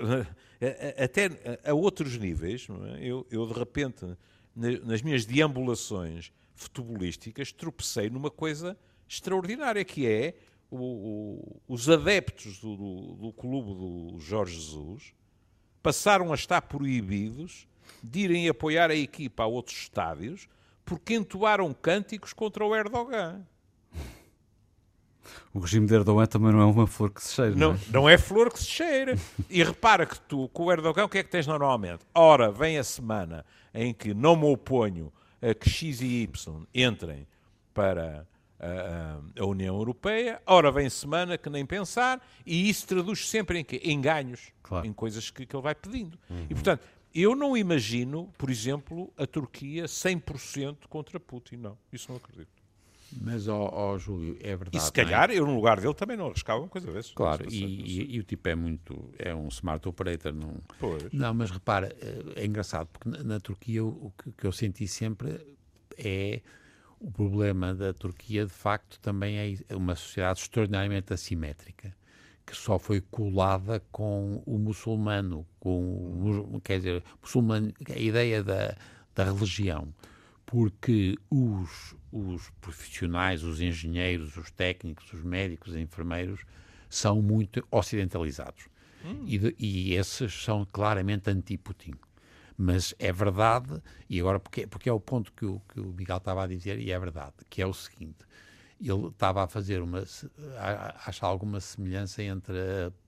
até 1.02 1.30
a 1.64 1.74
outros 1.74 2.16
níveis, 2.16 2.66
é? 2.96 3.04
eu, 3.04 3.26
eu, 3.30 3.46
de 3.46 3.52
repente, 3.52 4.06
nas 4.54 5.02
minhas 5.02 5.24
deambulações 5.24 6.32
futebolísticas, 6.64 7.52
tropecei 7.52 8.10
numa 8.10 8.30
coisa 8.30 8.76
extraordinária, 9.08 9.84
que 9.84 10.06
é 10.06 10.34
o, 10.70 10.76
o, 10.76 11.60
os 11.68 11.88
adeptos 11.88 12.60
do, 12.60 12.76
do, 12.76 13.14
do 13.16 13.32
clube 13.32 13.74
do 13.74 14.18
Jorge 14.20 14.54
Jesus 14.54 15.12
passaram 15.82 16.30
a 16.32 16.34
estar 16.34 16.62
proibidos 16.62 17.66
de 18.02 18.20
irem 18.20 18.48
apoiar 18.48 18.90
a 18.90 18.94
equipa 18.94 19.42
a 19.42 19.46
outros 19.46 19.76
estádios 19.76 20.48
porque 20.84 21.14
entoaram 21.14 21.72
cânticos 21.72 22.32
contra 22.32 22.64
o 22.64 22.74
Erdogan. 22.74 23.46
O 25.52 25.60
regime 25.60 25.86
de 25.86 25.94
Erdogan 25.94 26.26
também 26.26 26.52
não 26.52 26.60
é 26.60 26.64
uma 26.64 26.86
flor 26.86 27.10
que 27.10 27.22
se 27.22 27.34
cheira. 27.34 27.54
Não, 27.54 27.72
não, 27.72 27.74
é? 27.74 27.78
não 27.92 28.08
é 28.08 28.18
flor 28.18 28.52
que 28.52 28.58
se 28.58 28.66
cheira. 28.66 29.16
E 29.48 29.62
repara 29.62 30.06
que 30.06 30.18
tu, 30.20 30.48
com 30.48 30.64
o 30.64 30.72
Erdogan, 30.72 31.04
o 31.04 31.08
que 31.08 31.18
é 31.18 31.22
que 31.22 31.30
tens 31.30 31.46
normalmente? 31.46 32.04
Ora, 32.14 32.50
vem 32.50 32.78
a 32.78 32.84
semana 32.84 33.44
em 33.74 33.92
que 33.92 34.14
não 34.14 34.36
me 34.36 34.44
oponho 34.44 35.12
a 35.42 35.54
que 35.54 35.68
X 35.68 36.00
e 36.00 36.22
Y 36.22 36.66
entrem 36.74 37.26
para 37.72 38.26
a, 38.58 39.18
a, 39.40 39.46
União 39.46 39.76
Europeia, 39.76 40.40
ora 40.46 40.70
vem 40.70 40.88
semana 40.90 41.38
que 41.38 41.48
nem 41.48 41.64
pensar, 41.64 42.20
e 42.44 42.68
isso 42.68 42.86
traduz 42.86 43.26
sempre 43.26 43.58
em 43.58 43.64
quê? 43.64 43.80
Em 43.82 44.00
ganhos, 44.00 44.52
claro. 44.62 44.86
em 44.86 44.92
coisas 44.92 45.30
que, 45.30 45.46
que, 45.46 45.56
ele 45.56 45.62
vai 45.62 45.74
pedindo. 45.74 46.18
Uhum. 46.28 46.46
E, 46.50 46.54
portanto, 46.54 46.86
eu 47.14 47.34
não 47.34 47.56
imagino, 47.56 48.32
por 48.36 48.50
exemplo, 48.50 49.12
a 49.16 49.26
Turquia 49.26 49.84
100% 49.84 50.86
contra 50.88 51.18
Putin, 51.18 51.56
não. 51.56 51.78
Isso 51.92 52.10
não 52.10 52.16
acredito. 52.16 52.59
Mas, 53.20 53.48
ó, 53.48 53.70
ó, 53.72 53.98
Júlio, 53.98 54.36
é 54.40 54.56
verdade. 54.56 54.76
E 54.76 54.80
se 54.80 54.92
calhar, 54.92 55.30
é? 55.30 55.38
eu 55.38 55.46
no 55.46 55.54
lugar 55.54 55.80
dele 55.80 55.94
também 55.94 56.16
não 56.16 56.26
arriscava 56.26 56.60
uma 56.60 56.68
coisa 56.68 56.90
dessas. 56.92 57.12
Claro, 57.12 57.44
e, 57.50 57.64
e, 57.64 58.16
e, 58.16 58.20
o 58.20 58.22
tipo 58.22 58.48
é 58.48 58.54
muito. 58.54 59.12
É 59.18 59.34
um 59.34 59.48
smart 59.48 59.86
operator. 59.88 60.32
Não, 60.32 60.54
pois. 60.78 61.12
não 61.12 61.34
mas 61.34 61.50
repara, 61.50 61.94
é 62.36 62.44
engraçado, 62.44 62.88
porque 62.88 63.08
na, 63.08 63.22
na 63.22 63.40
Turquia 63.40 63.84
o 63.84 64.12
que, 64.16 64.32
que, 64.32 64.46
eu 64.46 64.52
senti 64.52 64.86
sempre 64.86 65.40
é. 65.96 66.40
O 66.98 67.10
problema 67.10 67.74
da 67.74 67.94
Turquia, 67.94 68.44
de 68.44 68.52
facto, 68.52 69.00
também 69.00 69.38
é 69.66 69.74
uma 69.74 69.94
sociedade 69.94 70.40
extraordinariamente 70.40 71.14
assimétrica, 71.14 71.96
que 72.44 72.54
só 72.54 72.78
foi 72.78 73.00
colada 73.00 73.82
com 73.90 74.42
o 74.44 74.58
muçulmano, 74.58 75.46
com 75.58 75.80
o, 76.52 76.60
quer 76.62 76.76
dizer, 76.76 77.02
muçulmano, 77.22 77.72
a 77.88 77.98
ideia 77.98 78.44
da, 78.44 78.76
da 79.14 79.24
religião 79.24 79.94
porque 80.50 81.16
os, 81.30 81.94
os 82.10 82.50
profissionais, 82.60 83.44
os 83.44 83.60
engenheiros, 83.60 84.36
os 84.36 84.50
técnicos, 84.50 85.12
os 85.12 85.22
médicos, 85.22 85.70
os 85.70 85.78
enfermeiros 85.78 86.40
são 86.88 87.22
muito 87.22 87.64
ocidentalizados. 87.70 88.64
Hum. 89.04 89.22
E, 89.26 89.38
de, 89.38 89.54
e, 89.56 89.94
esses 89.94 90.42
são 90.42 90.66
claramente 90.72 91.30
anti-Putin. 91.30 91.94
Mas 92.58 92.92
é 92.98 93.12
verdade, 93.12 93.80
e 94.08 94.18
agora 94.18 94.40
porque, 94.40 94.66
porque 94.66 94.88
é 94.88 94.92
o 94.92 94.98
ponto 94.98 95.32
que 95.32 95.46
o, 95.46 95.62
que 95.72 95.78
o 95.78 95.92
Miguel 95.92 96.16
estava 96.16 96.42
a 96.42 96.46
dizer, 96.48 96.80
e 96.80 96.90
é 96.90 96.98
verdade, 96.98 97.34
que 97.48 97.62
é 97.62 97.66
o 97.66 97.72
seguinte: 97.72 98.26
ele 98.80 99.06
estava 99.06 99.44
a 99.44 99.46
fazer 99.46 99.80
uma. 99.80 100.02
acha 101.06 101.24
alguma 101.24 101.60
semelhança 101.60 102.24
entre 102.24 102.56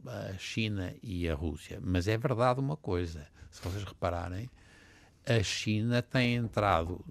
a, 0.07 0.31
a 0.31 0.39
China 0.39 0.95
e 1.03 1.29
a 1.29 1.35
Rússia. 1.35 1.81
Mas 1.83 2.07
é 2.07 2.17
verdade 2.17 2.61
uma 2.61 2.77
coisa, 2.77 3.27
se 3.51 3.61
vocês 3.61 3.83
repararem, 3.83 4.49
a 5.27 5.43
China 5.43 6.03
tem 6.03 6.35
entrado 6.35 7.05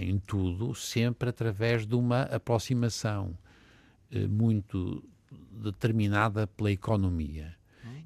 em 0.00 0.18
tudo 0.18 0.74
sempre 0.74 1.28
através 1.28 1.86
de 1.86 1.94
uma 1.94 2.22
aproximação 2.22 3.36
eh, 4.10 4.26
muito 4.26 5.04
determinada 5.52 6.46
pela 6.46 6.70
economia. 6.70 7.54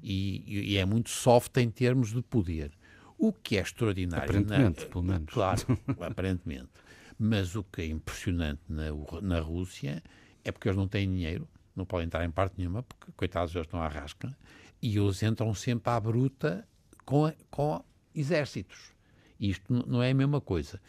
e, 0.01 0.73
e, 0.73 0.77
é 0.77 0.85
muito 0.85 1.09
soft 1.09 1.55
em 1.57 1.69
termos 1.69 2.11
de 2.11 2.21
poder. 2.21 2.71
O 3.17 3.31
que 3.31 3.57
é 3.57 3.61
extraordinário. 3.61 4.25
Aparentemente, 4.25 4.81
na, 4.83 4.89
pelo 4.89 5.03
menos. 5.03 5.33
Claro, 5.33 5.61
aparentemente. 6.01 6.69
Mas 7.17 7.55
o 7.55 7.63
que 7.63 7.83
é 7.83 7.85
impressionante 7.85 8.61
na, 8.67 8.85
na 9.21 9.39
Rússia 9.39 10.03
é 10.43 10.51
porque 10.51 10.67
eles 10.67 10.77
não 10.77 10.89
têm 10.89 11.09
dinheiro, 11.09 11.47
não 11.73 11.85
podem 11.85 12.07
entrar 12.07 12.25
em 12.25 12.31
parte 12.31 12.55
nenhuma, 12.57 12.83
porque, 12.83 13.13
coitados, 13.15 13.55
eles 13.55 13.65
estão 13.65 13.81
à 13.81 13.87
rasca, 13.87 14.35
e 14.81 14.97
eles 14.97 15.23
entram 15.23 15.53
sempre 15.53 15.89
à 15.91 15.99
bruta 15.99 16.67
com, 17.05 17.31
com 17.49 17.81
exércitos. 18.13 18.92
Isto 19.49 19.85
não 19.87 20.01
é 20.01 20.11
a 20.11 20.13
mesma 20.13 20.39
coisa. 20.41 20.79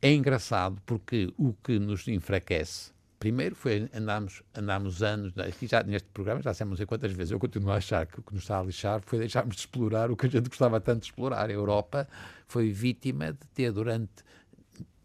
É 0.00 0.12
engraçado 0.12 0.80
porque 0.86 1.32
o 1.36 1.52
que 1.52 1.78
nos 1.78 2.08
enfraquece 2.08 2.92
Primeiro 3.20 3.54
foi 3.54 3.86
andámos, 3.94 4.42
andámos 4.56 5.02
anos, 5.02 5.36
aqui 5.36 5.66
já 5.66 5.82
neste 5.82 6.08
programa 6.08 6.40
já 6.40 6.64
não 6.64 6.74
sei 6.74 6.86
quantas 6.86 7.12
vezes, 7.12 7.30
eu 7.30 7.38
continuo 7.38 7.70
a 7.70 7.76
achar 7.76 8.06
que 8.06 8.18
o 8.18 8.22
que 8.22 8.32
nos 8.32 8.44
está 8.44 8.58
a 8.58 8.62
lixar 8.62 9.02
foi 9.04 9.18
deixarmos 9.18 9.56
de 9.56 9.60
explorar 9.60 10.10
o 10.10 10.16
que 10.16 10.24
a 10.24 10.28
gente 10.30 10.48
gostava 10.48 10.80
tanto 10.80 11.00
de 11.00 11.08
explorar. 11.08 11.50
A 11.50 11.52
Europa 11.52 12.08
foi 12.46 12.72
vítima 12.72 13.34
de 13.34 13.46
ter 13.52 13.72
durante 13.72 14.24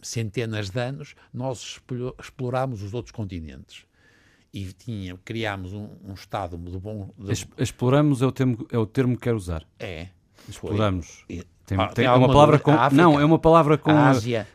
centenas 0.01 0.69
de 0.69 0.79
anos, 0.79 1.13
nós 1.33 1.77
explorámos 2.17 2.83
os 2.83 2.93
outros 2.93 3.11
continentes 3.11 3.85
e 4.53 4.71
tinha, 4.71 5.17
criámos 5.17 5.73
um, 5.73 5.89
um 6.05 6.13
Estado 6.13 6.57
de 6.57 6.77
bom. 6.77 7.09
De... 7.17 7.33
Exploramos 7.57 8.21
é 8.21 8.25
o 8.25 8.31
termo, 8.31 8.65
é 8.71 8.77
o 8.77 8.85
termo 8.85 9.17
que 9.17 9.23
quero 9.23 9.35
usar. 9.35 9.67
É. 9.77 10.07
Exploramos. 10.47 11.25
Foi. 11.27 11.43
Tem, 11.65 11.79
ah, 11.79 11.87
tem, 11.87 12.05
é 12.05 12.11
uma 12.11 12.27
palavra 12.27 12.59
com. 12.59 12.71
Não, 12.91 13.19
é 13.19 13.25
uma 13.25 13.39
palavra 13.39 13.75
com, 13.75 13.91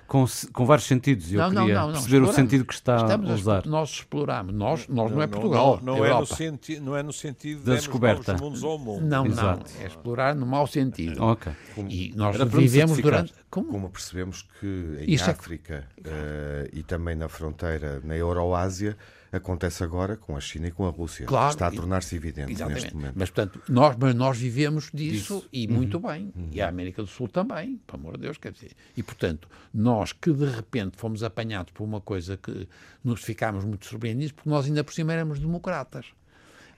com, 0.07 0.25
com, 0.53 0.65
vários 0.65 0.87
sentidos. 0.87 1.33
Eu 1.33 1.41
não, 1.41 1.49
queria 1.51 1.75
não, 1.75 1.87
não, 1.89 1.93
perceber 1.95 2.23
o 2.23 2.33
sentido 2.33 2.65
que 2.65 2.73
está 2.73 2.97
Estamos 2.97 3.31
a 3.31 3.35
usar. 3.35 3.67
nós 3.67 3.91
exploramos. 3.91 4.55
Nós, 4.55 4.87
nós 4.87 5.11
não, 5.11 5.21
é 5.21 5.27
Portugal. 5.27 5.81
Não, 5.83 6.05
é 6.05 6.11
no 6.11 6.27
senti 6.27 6.79
não 6.79 6.97
é 6.97 7.03
no 7.03 7.13
sentido 7.13 7.65
da 7.65 7.75
descoberta. 7.75 8.37
Mundos 8.37 8.63
ao 8.63 8.79
mundo. 8.79 9.05
Não, 9.05 9.27
Exato. 9.27 9.67
não. 9.75 9.83
É 9.83 9.87
explorar 9.89 10.37
no 10.37 10.47
mau 10.47 10.67
sentido. 10.67 11.21
Ok. 11.31 11.53
E 11.89 12.13
nós 12.17 12.37
vivemos 12.37 12.99
durante. 12.99 13.33
Como? 13.51 13.69
Como 13.69 13.91
percebemos 13.91 14.43
que 14.59 14.99
em 15.01 15.13
Isso 15.13 15.31
África 15.31 15.87
é... 16.05 16.09
uh, 16.09 16.69
e 16.73 16.83
também 16.83 17.15
na 17.15 17.29
fronteira, 17.29 18.01
na 18.05 18.17
Euroásia 18.17 18.97
acontece 19.33 19.85
agora 19.85 20.17
com 20.17 20.37
a 20.37 20.41
China 20.41 20.69
e 20.69 20.71
com 20.71 20.87
a 20.87 20.91
Rússia. 20.91 21.27
Claro, 21.27 21.51
Está 21.51 21.69
a 21.69 21.71
tornar-se 21.71 22.17
evidente 22.17 22.53
exatamente. 22.53 22.83
neste 22.83 22.97
momento. 22.97 23.15
Mas, 23.17 23.31
portanto, 23.31 23.63
nós, 23.69 23.97
mas 23.99 24.15
nós 24.15 24.39
vivemos 24.39 24.91
disso 24.93 25.39
Isso. 25.39 25.49
e 25.53 25.69
muito 25.69 25.99
uhum. 25.99 26.09
bem. 26.09 26.33
Uhum. 26.35 26.49
E 26.53 26.61
a 26.61 26.69
América 26.69 27.03
do 27.03 27.09
Sul 27.09 27.29
também, 27.29 27.81
pelo 27.87 28.01
amor 28.01 28.17
de 28.17 28.23
Deus, 28.23 28.39
quer 28.39 28.53
dizer. 28.53 28.73
E, 28.97 29.03
portanto, 29.03 29.49
nós 29.73 30.13
que 30.13 30.33
de 30.33 30.47
repente 30.47 30.97
fomos 30.97 31.23
apanhados 31.23 31.73
por 31.73 31.85
uma 31.85 32.01
coisa 32.01 32.37
que 32.37 32.69
nos 33.05 33.23
ficámos 33.23 33.65
muito 33.65 33.87
surpreendidos, 33.87 34.33
porque 34.33 34.51
nós 34.51 34.67
ainda 34.67 34.83
por 34.83 34.93
cima 34.93 35.13
éramos 35.13 35.39
democratas. 35.39 36.07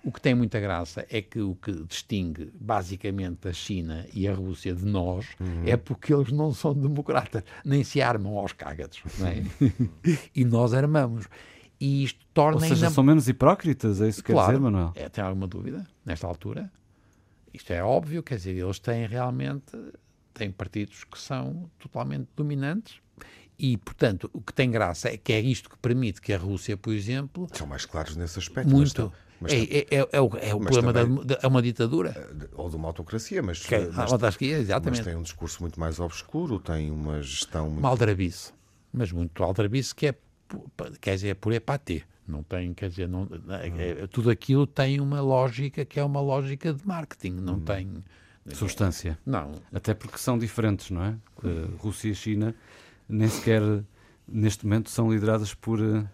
O 0.04 0.10
que 0.10 0.20
tem 0.20 0.34
muita 0.34 0.58
graça 0.58 1.06
é 1.08 1.22
que 1.22 1.40
o 1.40 1.54
que 1.54 1.70
distingue 1.84 2.52
basicamente 2.60 3.46
a 3.46 3.52
China 3.52 4.04
e 4.12 4.26
a 4.26 4.34
Rússia 4.34 4.74
de 4.74 4.84
nós 4.84 5.26
uhum. 5.38 5.62
é 5.64 5.76
porque 5.76 6.12
eles 6.12 6.32
não 6.32 6.52
são 6.52 6.74
democratas, 6.74 7.44
nem 7.64 7.84
se 7.84 8.02
armam 8.02 8.36
aos 8.36 8.52
cágados. 8.52 9.00
É? 9.20 9.68
e 10.34 10.44
nós 10.44 10.74
armamos 10.74 11.28
e 11.82 12.04
isto 12.04 12.24
torna 12.32 12.58
Ou 12.58 12.60
seja, 12.60 12.74
ainda... 12.86 12.90
são 12.90 13.02
menos 13.02 13.28
hipócritas, 13.28 14.00
é 14.00 14.08
isso 14.08 14.22
que 14.22 14.32
claro, 14.32 14.46
quer 14.46 14.52
dizer, 14.52 14.62
Manuel? 14.62 14.92
É, 14.94 15.08
tem 15.08 15.24
alguma 15.24 15.48
dúvida 15.48 15.84
nesta 16.06 16.28
altura? 16.28 16.70
Isto 17.52 17.72
é 17.72 17.82
óbvio, 17.82 18.22
quer 18.22 18.36
dizer, 18.36 18.52
eles 18.56 18.78
têm 18.78 19.04
realmente 19.04 19.76
têm 20.32 20.52
partidos 20.52 21.02
que 21.02 21.18
são 21.18 21.68
totalmente 21.80 22.28
dominantes 22.36 23.00
e, 23.58 23.76
portanto, 23.78 24.30
o 24.32 24.40
que 24.40 24.54
tem 24.54 24.70
graça 24.70 25.08
é 25.08 25.16
que 25.16 25.32
é 25.32 25.40
isto 25.40 25.68
que 25.68 25.76
permite 25.76 26.20
que 26.20 26.32
a 26.32 26.38
Rússia, 26.38 26.76
por 26.76 26.94
exemplo... 26.94 27.48
São 27.52 27.66
mais 27.66 27.84
claros 27.84 28.14
nesse 28.14 28.38
aspecto. 28.38 28.70
Muito. 28.70 29.12
Mas, 29.40 29.52
é, 29.52 29.56
é, 29.56 29.78
é, 29.90 30.08
é, 30.12 30.20
o, 30.20 30.30
é 30.36 30.54
o 30.54 30.60
problema 30.60 30.92
também, 30.92 31.26
da, 31.26 31.40
é 31.42 31.46
uma 31.48 31.60
ditadura. 31.60 32.10
Eh, 32.16 32.48
ou 32.54 32.70
de 32.70 32.76
uma 32.76 32.86
autocracia, 32.86 33.42
mas, 33.42 33.60
que, 33.60 33.76
mas, 33.76 34.12
autarquia, 34.12 34.56
exatamente. 34.56 34.98
mas 34.98 35.06
tem 35.06 35.16
um 35.16 35.22
discurso 35.22 35.60
muito 35.60 35.80
mais 35.80 35.98
obscuro, 35.98 36.60
tem 36.60 36.92
uma 36.92 37.20
gestão... 37.20 37.66
Muito... 37.66 37.82
Maldrabice, 37.82 38.52
mas 38.92 39.10
muito 39.10 39.42
aldrabice 39.42 39.92
que 39.92 40.06
é 40.06 40.14
quer 41.00 41.14
dizer, 41.14 41.28
é 41.28 41.34
por 41.34 41.52
epatê. 41.52 42.02
Não 42.26 42.42
tem, 42.42 42.72
quer 42.72 42.88
dizer, 42.88 43.08
não, 43.08 43.28
é, 43.48 44.02
é, 44.02 44.06
tudo 44.06 44.30
aquilo 44.30 44.66
tem 44.66 45.00
uma 45.00 45.20
lógica 45.20 45.84
que 45.84 45.98
é 45.98 46.04
uma 46.04 46.20
lógica 46.20 46.72
de 46.72 46.86
marketing, 46.86 47.32
não 47.32 47.54
hum. 47.54 47.60
tem 47.60 48.02
substância. 48.52 49.18
Não. 49.26 49.52
Até 49.72 49.92
porque 49.94 50.18
são 50.18 50.38
diferentes, 50.38 50.90
não 50.90 51.04
é? 51.04 51.16
Uh, 51.42 51.76
Rússia 51.78 52.10
e 52.10 52.14
China 52.14 52.54
nem 53.08 53.28
sequer 53.28 53.62
neste 54.26 54.64
momento 54.64 54.88
são 54.88 55.12
lideradas 55.12 55.52
por, 55.54 55.80
uh, 55.80 56.08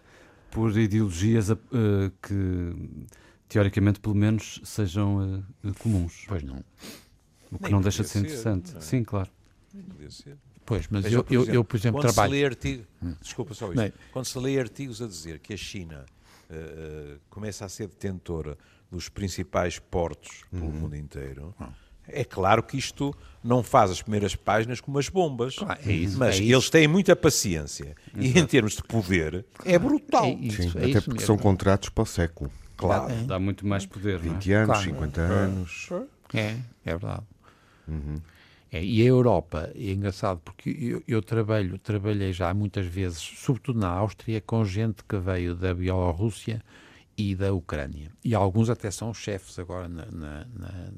por 0.51 0.75
ideologias 0.77 1.49
uh, 1.49 1.57
que 2.21 2.75
teoricamente 3.47 3.99
pelo 3.99 4.15
menos 4.15 4.59
sejam 4.63 5.43
comuns. 5.79 6.25
Pois 6.27 6.43
não. 6.43 6.63
O 7.51 7.57
que 7.57 7.63
nem 7.63 7.71
não 7.71 7.81
deixa 7.81 8.03
de 8.03 8.09
ser 8.09 8.19
interessante. 8.19 8.71
Não 8.71 8.79
é? 8.79 8.81
Sim, 8.81 9.03
claro. 9.03 9.29
Nem 9.73 9.83
podia 9.83 10.11
ser. 10.11 10.37
Pois, 10.69 10.87
mas 10.87 11.03
eu, 11.11 11.23
por 11.23 11.33
exemplo, 11.33 11.55
eu, 11.55 11.63
por 11.63 11.77
exemplo, 11.77 11.99
quando 11.99 12.13
trabalho... 12.13 12.31
Se 12.31 12.39
lê 12.39 12.45
artigo, 12.45 12.83
hum. 13.01 13.15
Desculpa 13.19 13.53
só 13.55 13.73
isto. 13.73 13.99
Quando 14.13 14.25
se 14.25 14.37
lê 14.37 14.59
artigos 14.59 15.01
a 15.01 15.07
dizer 15.07 15.39
que 15.39 15.51
a 15.51 15.57
China 15.57 16.05
uh, 16.47 17.19
começa 17.27 17.65
a 17.65 17.69
ser 17.69 17.87
detentora 17.87 18.55
dos 18.91 19.09
principais 19.09 19.79
portos 19.79 20.43
uhum. 20.53 20.59
pelo 20.59 20.71
mundo 20.71 20.95
inteiro, 20.95 21.55
uhum. 21.59 21.69
é 22.07 22.23
claro 22.23 22.61
que 22.61 22.77
isto 22.77 23.15
não 23.43 23.63
faz 23.63 23.89
as 23.89 24.03
primeiras 24.03 24.35
páginas 24.35 24.79
como 24.79 24.99
as 24.99 25.09
bombas. 25.09 25.55
Claro, 25.55 25.79
é 25.83 25.91
isso, 25.91 26.19
mas 26.19 26.39
é 26.39 26.43
eles 26.43 26.69
têm 26.69 26.87
muita 26.87 27.15
paciência. 27.15 27.95
Exato. 28.13 28.23
E 28.23 28.39
em 28.39 28.45
termos 28.45 28.75
de 28.75 28.83
poder, 28.83 29.43
é 29.65 29.79
brutal. 29.79 30.25
É 30.25 30.33
isso, 30.33 30.61
Sim, 30.61 30.77
é 30.77 30.85
até 30.91 31.01
porque 31.01 31.13
mesmo. 31.13 31.25
são 31.25 31.35
contratos 31.35 31.89
para 31.89 32.03
o 32.03 32.05
século. 32.05 32.51
Claro. 32.77 33.11
Dá 33.25 33.39
muito 33.39 33.65
mais 33.65 33.87
poder. 33.87 34.19
20 34.19 34.51
é? 34.51 34.55
anos, 34.55 34.67
claro. 34.67 34.83
50 34.83 35.21
anos. 35.21 35.89
É, 36.31 36.55
é 36.85 36.91
verdade. 36.91 37.23
Uhum. 37.87 38.21
É, 38.71 38.83
e 38.83 39.01
a 39.01 39.05
Europa, 39.05 39.71
é 39.75 39.91
engraçado, 39.91 40.39
porque 40.45 40.69
eu, 40.69 41.03
eu, 41.07 41.21
trabalho, 41.21 41.77
trabalhei 41.79 42.31
já 42.31 42.53
muitas 42.53 42.85
vezes, 42.85 43.19
sobretudo 43.19 43.79
na 43.79 43.89
Áustria, 43.89 44.39
com 44.41 44.63
gente 44.63 45.03
que 45.03 45.17
veio 45.17 45.55
da 45.55 45.73
Bielorrússia 45.73 46.63
e 47.17 47.35
da 47.35 47.51
Ucrânia. 47.51 48.11
E 48.23 48.35
alguns 48.35 48.69
até 48.69 48.91
são 48.91 49.13
chefes 49.13 49.57
agora 49.57 49.89
na, 49.89 50.05
na, 50.05 50.45
na, 50.53 50.91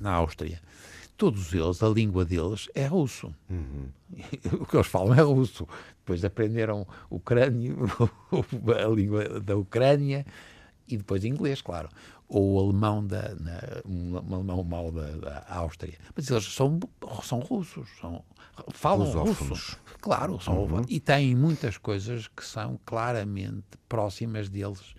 na 0.00 0.12
Áustria. 0.12 0.60
Todos 1.16 1.52
eles, 1.52 1.82
a 1.82 1.88
língua 1.88 2.24
deles 2.24 2.68
é 2.72 2.86
russo. 2.86 3.34
Uhum. 3.50 3.88
o 4.60 4.64
que 4.64 4.76
eles 4.76 4.86
falam 4.86 5.14
é 5.14 5.22
russo. 5.22 5.66
Depois 5.98 6.24
aprenderam 6.24 6.86
ucrânio, 7.10 7.76
a 8.30 8.88
língua 8.88 9.40
da 9.40 9.56
Ucrânia 9.56 10.24
e 10.88 10.96
depois 10.96 11.24
inglês, 11.24 11.60
claro 11.60 11.88
ou 12.28 12.56
o 12.56 12.60
alemão 12.60 13.04
da 13.04 13.34
na, 13.36 13.58
um 13.86 14.16
alemão 14.34 14.62
mau 14.62 14.92
da, 14.92 15.10
da, 15.12 15.46
Áustria, 15.48 15.98
mas 16.14 16.30
eles 16.30 16.44
são 16.44 16.78
são 17.22 17.40
russos, 17.40 17.88
são 18.00 18.22
falam 18.70 19.10
russo, 19.24 19.78
claro, 20.00 20.38
são 20.40 20.64
uhum. 20.64 20.84
e 20.88 21.00
têm 21.00 21.34
muitas 21.34 21.78
coisas 21.78 22.28
que 22.28 22.44
são 22.44 22.78
claramente 22.84 23.64
próximas 23.88 24.48
deles 24.48 24.94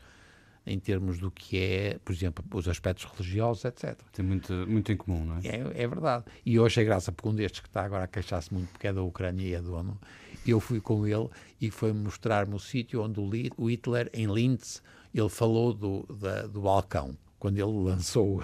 em 0.66 0.78
termos 0.78 1.18
do 1.18 1.32
que 1.32 1.58
é, 1.58 2.00
por 2.06 2.12
exemplo, 2.14 2.46
os 2.54 2.68
aspectos 2.68 3.06
religiosos, 3.06 3.66
etc. 3.66 3.98
Tem 4.14 4.24
muito, 4.24 4.54
muito 4.68 4.92
em 4.92 4.98
comum, 4.98 5.26
não 5.26 5.38
é? 5.38 5.40
É, 5.44 5.84
é 5.84 5.88
verdade. 5.88 6.26
E 6.46 6.60
hoje 6.60 6.82
é 6.82 6.84
graça 6.84 7.12
porque 7.12 7.28
um 7.28 7.34
destes 7.34 7.62
que 7.62 7.68
está 7.68 7.84
agora 7.84 8.04
a 8.04 8.08
queixar-se 8.08 8.54
muito 8.54 8.70
porque 8.70 8.88
é 8.88 8.94
da 8.94 9.02
Ucrânia 9.02 9.44
e 9.44 9.54
é 9.54 9.62
dono, 9.62 10.00
eu 10.46 10.60
fui 10.60 10.80
com 10.80 11.08
ele 11.08 11.28
e 11.60 11.72
foi 11.72 11.92
mostrar-me 11.92 12.54
o 12.54 12.60
sítio 12.60 13.02
onde 13.02 13.20
o 13.20 13.70
Hitler, 13.70 14.10
em 14.14 14.32
Linz, 14.32 14.84
ele 15.14 15.30
falou 15.30 15.74
do, 15.74 16.06
da, 16.16 16.44
do 16.44 16.62
balcão, 16.62 17.18
quando 17.38 17.58
ele 17.58 17.90
lançou. 17.90 18.44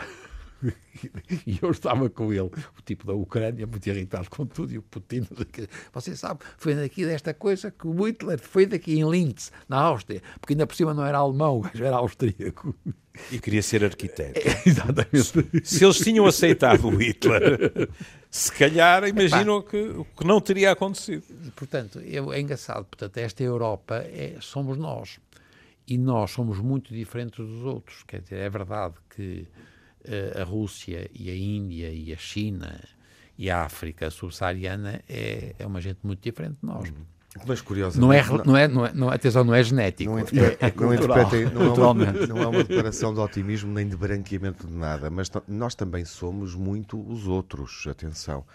e 1.45 1.59
eu 1.61 1.71
estava 1.71 2.09
com 2.09 2.31
ele, 2.31 2.41
o 2.41 2.81
tipo 2.83 3.05
da 3.05 3.13
Ucrânia, 3.13 3.67
muito 3.67 3.85
irritado 3.87 4.29
com 4.29 4.45
tudo, 4.45 4.73
e 4.73 4.77
o 4.77 4.81
Putin. 4.81 5.27
Você 5.93 6.15
sabe, 6.15 6.41
foi 6.57 6.75
daqui 6.75 7.05
desta 7.05 7.33
coisa 7.33 7.71
que 7.71 7.87
o 7.87 8.05
Hitler 8.05 8.39
foi 8.39 8.65
daqui 8.65 8.97
em 8.97 9.09
Linz, 9.09 9.51
na 9.67 9.79
Áustria, 9.79 10.21
porque 10.39 10.53
ainda 10.53 10.65
por 10.65 10.75
cima 10.75 10.93
não 10.93 11.05
era 11.05 11.17
alemão, 11.17 11.63
era 11.75 11.97
austríaco. 11.97 12.75
E 13.31 13.39
queria 13.39 13.61
ser 13.61 13.83
arquiteto. 13.83 14.39
É, 14.39 14.61
exatamente. 14.67 15.65
Se 15.65 15.83
eles 15.83 15.97
tinham 15.99 16.25
aceitado 16.25 16.85
o 16.85 16.97
Hitler, 16.97 17.89
se 18.29 18.51
calhar 18.51 19.07
imaginam 19.07 19.61
que 19.61 19.77
o 19.77 20.03
que 20.03 20.25
não 20.25 20.41
teria 20.41 20.71
acontecido. 20.71 21.23
Portanto, 21.55 21.99
é, 21.99 22.17
é 22.17 22.41
engraçado. 22.41 22.83
Portanto, 22.85 23.17
esta 23.17 23.41
Europa 23.41 23.95
é, 23.95 24.35
somos 24.41 24.77
nós 24.77 25.17
e 25.87 25.97
nós 25.97 26.31
somos 26.31 26.59
muito 26.59 26.93
diferentes 26.93 27.45
dos 27.45 27.63
outros. 27.63 28.03
Quer 28.03 28.21
dizer, 28.21 28.37
é 28.37 28.49
verdade 28.49 28.95
que 29.09 29.47
uh, 30.05 30.41
a 30.41 30.43
Rússia 30.43 31.09
e 31.13 31.29
a 31.29 31.35
Índia 31.35 31.89
e 31.89 32.13
a 32.13 32.17
China 32.17 32.79
e 33.37 33.49
a 33.49 33.63
África 33.63 34.09
subsaariana 34.09 35.01
é, 35.07 35.55
é 35.59 35.65
uma 35.65 35.81
gente 35.81 35.99
muito 36.03 36.21
diferente 36.21 36.57
de 36.61 36.65
nós. 36.67 36.89
Uhum. 36.89 37.05
Mas 37.45 37.59
curiosamente. 37.59 37.99
Não 37.99 38.13
é, 38.13 38.45
não 38.45 38.57
é, 38.57 38.67
não 38.67 38.85
é, 38.85 38.93
não, 38.93 39.09
atenção, 39.09 39.43
não 39.43 39.53
é 39.53 39.61
genético. 39.61 40.09
Não, 40.09 40.19
é, 40.19 40.21
é 40.21 40.73
não, 41.53 41.63
é 41.63 41.91
uma, 41.91 42.11
não 42.27 42.37
é 42.37 42.47
uma 42.47 42.63
declaração 42.63 43.13
de 43.13 43.19
otimismo 43.19 43.73
nem 43.73 43.87
de 43.87 43.97
branqueamento 43.97 44.65
de 44.65 44.73
nada, 44.73 45.09
mas 45.09 45.29
nós 45.47 45.75
também 45.75 46.05
somos 46.05 46.55
muito 46.55 46.97
os 47.11 47.27
outros. 47.27 47.85
Atenção. 47.89 48.45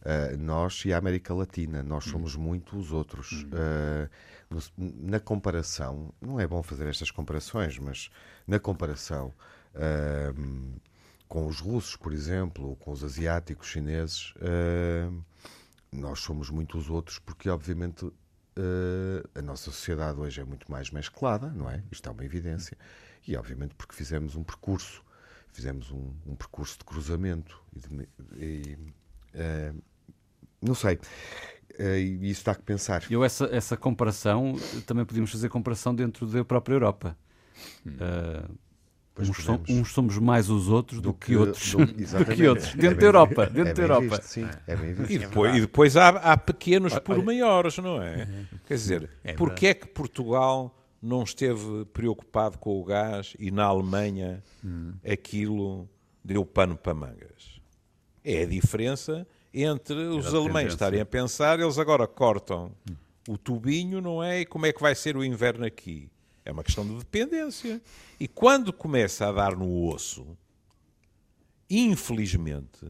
Uh, 0.00 0.36
nós 0.38 0.82
e 0.84 0.92
a 0.92 0.98
América 0.98 1.34
Latina, 1.34 1.82
nós 1.82 2.04
somos 2.04 2.34
muito 2.36 2.76
os 2.76 2.92
outros. 2.92 3.44
Uh, 3.44 4.08
na 4.76 5.20
comparação, 5.20 6.12
não 6.20 6.40
é 6.40 6.46
bom 6.46 6.62
fazer 6.62 6.88
estas 6.88 7.10
comparações, 7.10 7.78
mas 7.78 8.10
na 8.46 8.58
comparação, 8.58 9.32
uh, 9.74 10.80
com 11.28 11.46
os 11.46 11.60
russos, 11.60 11.96
por 11.96 12.12
exemplo, 12.12 12.70
ou 12.70 12.76
com 12.76 12.90
os 12.90 13.04
asiáticos, 13.04 13.68
chineses, 13.68 14.34
nós 15.92 16.20
somos 16.20 16.50
muito 16.50 16.78
os 16.78 16.88
outros, 16.88 17.18
porque 17.18 17.48
obviamente 17.48 18.04
uh, 18.04 19.28
a 19.34 19.42
nossa 19.42 19.64
sociedade 19.70 20.18
hoje 20.20 20.40
é 20.40 20.44
muito 20.44 20.70
mais 20.70 20.90
mesclada, 20.90 21.48
não 21.50 21.68
é? 21.68 21.82
Isto 21.90 22.08
é 22.08 22.12
uma 22.12 22.24
evidência. 22.24 22.76
E 23.26 23.36
obviamente 23.36 23.74
porque 23.74 23.94
fizemos 23.94 24.36
um 24.36 24.42
percurso, 24.42 25.02
fizemos 25.52 25.90
um, 25.90 26.12
um 26.26 26.34
percurso 26.34 26.78
de 26.78 26.84
cruzamento 26.84 27.62
e, 27.72 27.80
de, 27.80 28.08
e 28.36 28.78
uh, 29.34 29.82
não 30.62 30.74
sei. 30.74 30.96
Uh, 31.78 31.96
e 31.96 32.30
isso 32.30 32.44
dá 32.44 32.54
que 32.54 32.62
pensar. 32.62 33.04
Eu 33.10 33.24
essa, 33.24 33.46
essa 33.46 33.76
comparação, 33.76 34.54
também 34.86 35.04
podíamos 35.04 35.30
fazer 35.30 35.48
comparação 35.48 35.94
dentro 35.94 36.26
da 36.26 36.44
própria 36.44 36.74
Europa. 36.74 37.16
Hum. 37.86 37.92
Uh, 37.92 38.58
Uns, 39.18 39.44
som, 39.44 39.60
uns, 39.68 39.92
somos 39.92 40.18
mais 40.18 40.48
os 40.48 40.68
outros 40.68 41.00
do, 41.00 41.10
do 41.10 41.14
que, 41.14 41.26
que, 41.26 41.36
outros. 41.36 41.74
Do, 41.74 41.84
do 41.84 42.24
que 42.34 42.48
outros. 42.48 42.74
Dentro 42.74 42.86
é 42.86 42.94
da 42.94 43.06
Europa. 43.06 43.46
Dentro 43.46 43.70
é 43.70 43.74
da 43.74 43.82
Europa. 43.82 44.16
Visto, 44.16 44.22
sim, 44.22 44.48
é 44.66 44.76
bem 44.76 44.94
visto. 44.94 45.12
E 45.12 45.18
depois, 45.18 45.56
e 45.56 45.60
depois 45.60 45.96
há, 45.96 46.08
há, 46.08 46.36
pequenos 46.36 46.98
por 47.00 47.22
maiores, 47.22 47.76
não 47.78 48.00
é? 48.02 48.26
Quer 48.66 48.74
dizer, 48.74 49.10
é 49.22 49.34
porquê 49.34 49.68
é 49.68 49.74
que 49.74 49.86
Portugal 49.86 50.74
não 51.02 51.22
esteve 51.22 51.84
preocupado 51.92 52.58
com 52.58 52.80
o 52.80 52.84
gás 52.84 53.34
e 53.38 53.50
na 53.50 53.64
Alemanha 53.64 54.42
hum. 54.64 54.92
aquilo 55.04 55.88
deu 56.24 56.44
pano 56.44 56.76
para 56.76 56.94
mangas? 56.94 57.60
É 58.24 58.42
a 58.42 58.46
diferença 58.46 59.26
entre 59.52 59.94
os 59.94 60.32
alemães 60.34 60.72
estarem 60.72 61.00
a 61.00 61.06
pensar, 61.06 61.58
eles 61.58 61.78
agora 61.78 62.06
cortam 62.06 62.72
hum. 62.88 62.94
o 63.28 63.38
tubinho, 63.38 64.00
não 64.00 64.22
é? 64.22 64.40
E 64.40 64.46
como 64.46 64.66
é 64.66 64.72
que 64.72 64.80
vai 64.80 64.94
ser 64.94 65.16
o 65.16 65.24
inverno 65.24 65.64
aqui? 65.64 66.10
É 66.44 66.52
uma 66.52 66.64
questão 66.64 66.86
de 66.86 66.94
dependência. 66.96 67.80
E 68.18 68.26
quando 68.26 68.72
começa 68.72 69.28
a 69.28 69.32
dar 69.32 69.56
no 69.56 69.88
osso, 69.88 70.26
infelizmente, 71.68 72.86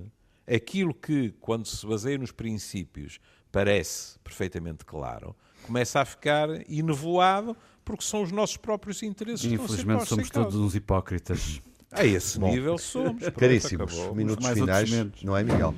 aquilo 0.47 0.95
que, 0.95 1.35
quando 1.41 1.67
se 1.67 1.87
baseia 1.87 2.19
nos 2.19 2.33
princípios, 2.33 3.21
parece 3.51 4.19
perfeitamente 4.21 4.85
claro, 4.85 5.35
começa 5.63 6.01
a 6.01 6.05
ficar 6.05 6.49
enevoado 6.71 7.57
porque 7.85 8.05
são 8.05 8.23
os 8.23 8.31
nossos 8.31 8.57
próprios 8.57 9.03
interesses. 9.03 9.51
Infelizmente 9.51 10.07
somos 10.07 10.31
todos 10.31 10.55
uns 10.57 10.75
hipócritas. 10.75 11.61
A 11.91 12.05
esse 12.05 12.39
Bom, 12.39 12.53
nível 12.53 12.79
somos. 12.79 13.29
Caríssimos, 13.31 13.93
minutos 14.15 14.47
finais, 14.47 14.89
não 15.25 15.37
é, 15.37 15.43
Miguel? 15.43 15.75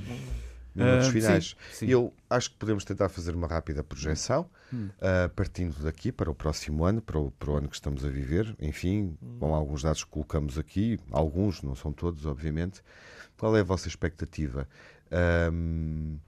Minutos 0.74 1.08
uh, 1.08 1.12
finais. 1.12 1.56
Sim, 1.70 1.86
sim. 1.86 1.86
Eu 1.88 2.12
acho 2.28 2.50
que 2.50 2.56
podemos 2.56 2.84
tentar 2.84 3.08
fazer 3.08 3.34
uma 3.34 3.46
rápida 3.46 3.82
projeção, 3.82 4.48
hum. 4.72 4.88
uh, 4.98 5.28
partindo 5.30 5.82
daqui 5.82 6.10
para 6.10 6.30
o 6.30 6.34
próximo 6.34 6.84
ano, 6.84 7.00
para 7.00 7.18
o, 7.18 7.30
para 7.32 7.50
o 7.50 7.56
ano 7.56 7.68
que 7.68 7.74
estamos 7.74 8.04
a 8.04 8.08
viver. 8.08 8.54
Enfim, 8.58 9.16
hum. 9.22 9.36
com 9.38 9.54
alguns 9.54 9.82
dados 9.82 10.04
que 10.04 10.10
colocamos 10.10 10.58
aqui, 10.58 10.98
alguns, 11.10 11.62
não 11.62 11.74
são 11.74 11.92
todos, 11.92 12.26
obviamente. 12.26 12.82
Qual 13.36 13.56
é 13.56 13.60
a 13.60 13.64
vossa 13.64 13.88
expectativa? 13.88 14.68
Um, 15.52 16.18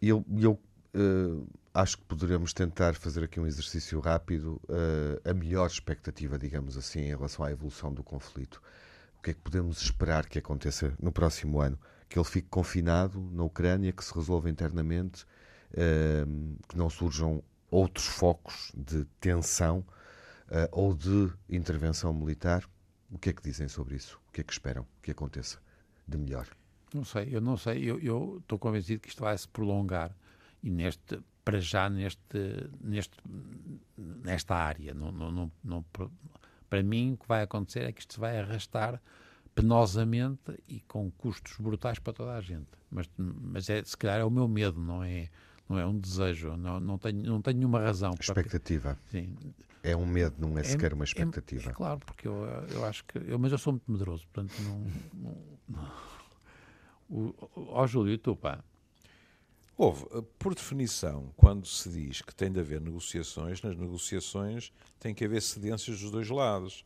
eu 0.00 0.24
eu 0.38 0.60
uh, 0.94 1.46
acho 1.74 1.98
que 1.98 2.04
poderemos 2.04 2.52
tentar 2.52 2.94
fazer 2.94 3.24
aqui 3.24 3.38
um 3.38 3.46
exercício 3.46 4.00
rápido, 4.00 4.60
a 5.24 5.34
melhor 5.34 5.66
expectativa, 5.66 6.38
digamos 6.38 6.76
assim, 6.76 7.00
em 7.00 7.08
relação 7.08 7.44
à 7.44 7.50
evolução 7.50 7.92
do 7.92 8.02
conflito. 8.02 8.62
O 9.18 9.22
que 9.22 9.30
é 9.32 9.34
que 9.34 9.40
podemos 9.40 9.82
esperar 9.82 10.26
que 10.26 10.38
aconteça 10.38 10.94
no 10.98 11.12
próximo 11.12 11.60
ano? 11.60 11.78
Que 12.08 12.18
ele 12.18 12.26
fique 12.26 12.48
confinado 12.48 13.20
na 13.32 13.44
Ucrânia, 13.44 13.92
que 13.92 14.04
se 14.04 14.14
resolva 14.14 14.48
internamente, 14.48 15.24
uh, 15.72 16.56
que 16.68 16.76
não 16.76 16.88
surjam 16.88 17.42
outros 17.70 18.06
focos 18.06 18.72
de 18.76 19.04
tensão 19.20 19.78
uh, 20.48 20.68
ou 20.72 20.94
de 20.94 21.32
intervenção 21.48 22.12
militar. 22.12 22.64
O 23.10 23.18
que 23.18 23.30
é 23.30 23.32
que 23.32 23.42
dizem 23.42 23.68
sobre 23.68 23.96
isso? 23.96 24.20
O 24.28 24.32
que 24.32 24.40
é 24.40 24.44
que 24.44 24.52
esperam 24.52 24.86
que 25.02 25.10
aconteça 25.10 25.58
de 26.06 26.18
melhor? 26.18 26.46
Não 26.94 27.04
sei, 27.04 27.28
eu 27.30 27.40
não 27.40 27.56
sei. 27.56 27.84
Eu, 27.84 27.98
eu 28.00 28.38
estou 28.40 28.58
convencido 28.58 29.00
que 29.00 29.08
isto 29.08 29.20
vai 29.20 29.36
se 29.36 29.48
prolongar 29.48 30.16
e 30.62 30.70
neste 30.70 31.20
para 31.44 31.60
já 31.60 31.88
neste, 31.88 32.20
neste 32.80 33.16
nesta 33.96 34.56
área. 34.56 34.92
Não, 34.92 35.12
não, 35.12 35.30
não, 35.30 35.52
não, 35.62 35.84
para 36.68 36.82
mim, 36.82 37.12
o 37.12 37.16
que 37.16 37.28
vai 37.28 37.42
acontecer 37.42 37.84
é 37.84 37.92
que 37.92 38.00
isto 38.00 38.14
se 38.14 38.20
vai 38.20 38.40
arrastar 38.40 39.00
penosamente 39.56 40.54
e 40.68 40.80
com 40.80 41.10
custos 41.10 41.56
brutais 41.58 41.98
para 41.98 42.12
toda 42.12 42.34
a 42.34 42.40
gente. 42.42 42.68
Mas, 42.90 43.08
mas 43.16 43.68
é, 43.70 43.82
se 43.82 43.96
calhar 43.96 44.20
é 44.20 44.24
o 44.24 44.30
meu 44.30 44.46
medo, 44.46 44.78
não 44.78 45.02
é, 45.02 45.30
não 45.66 45.78
é 45.78 45.86
um 45.86 45.98
desejo, 45.98 46.54
não, 46.58 46.78
não, 46.78 46.98
tenho, 46.98 47.22
não 47.22 47.40
tenho 47.40 47.56
nenhuma 47.56 47.80
razão. 47.80 48.14
Expectativa. 48.20 48.98
Para... 49.10 49.10
Sim. 49.10 49.34
É 49.82 49.96
um 49.96 50.04
medo, 50.04 50.34
não 50.38 50.58
é, 50.58 50.60
é 50.60 50.64
sequer 50.64 50.92
uma 50.92 51.04
expectativa. 51.04 51.70
É, 51.70 51.72
é, 51.72 51.74
claro, 51.74 52.00
porque 52.00 52.28
eu, 52.28 52.44
eu 52.70 52.84
acho 52.84 53.02
que. 53.06 53.18
Eu, 53.18 53.38
mas 53.38 53.50
eu 53.50 53.58
sou 53.58 53.72
muito 53.72 53.90
medroso, 53.90 54.26
portanto 54.30 54.52
não. 54.62 54.86
não, 55.14 55.36
não. 55.68 55.92
O, 57.08 57.34
ó 57.70 57.86
Júlio, 57.86 58.12
e 58.12 58.18
tu, 58.18 58.36
pá? 58.36 58.62
Houve, 59.78 60.04
por 60.38 60.54
definição, 60.54 61.32
quando 61.36 61.66
se 61.66 61.88
diz 61.88 62.20
que 62.20 62.34
tem 62.34 62.50
de 62.50 62.60
haver 62.60 62.80
negociações, 62.80 63.62
nas 63.62 63.76
negociações 63.76 64.72
tem 64.98 65.14
que 65.14 65.24
haver 65.24 65.40
cedências 65.40 66.00
dos 66.00 66.10
dois 66.10 66.28
lados. 66.28 66.84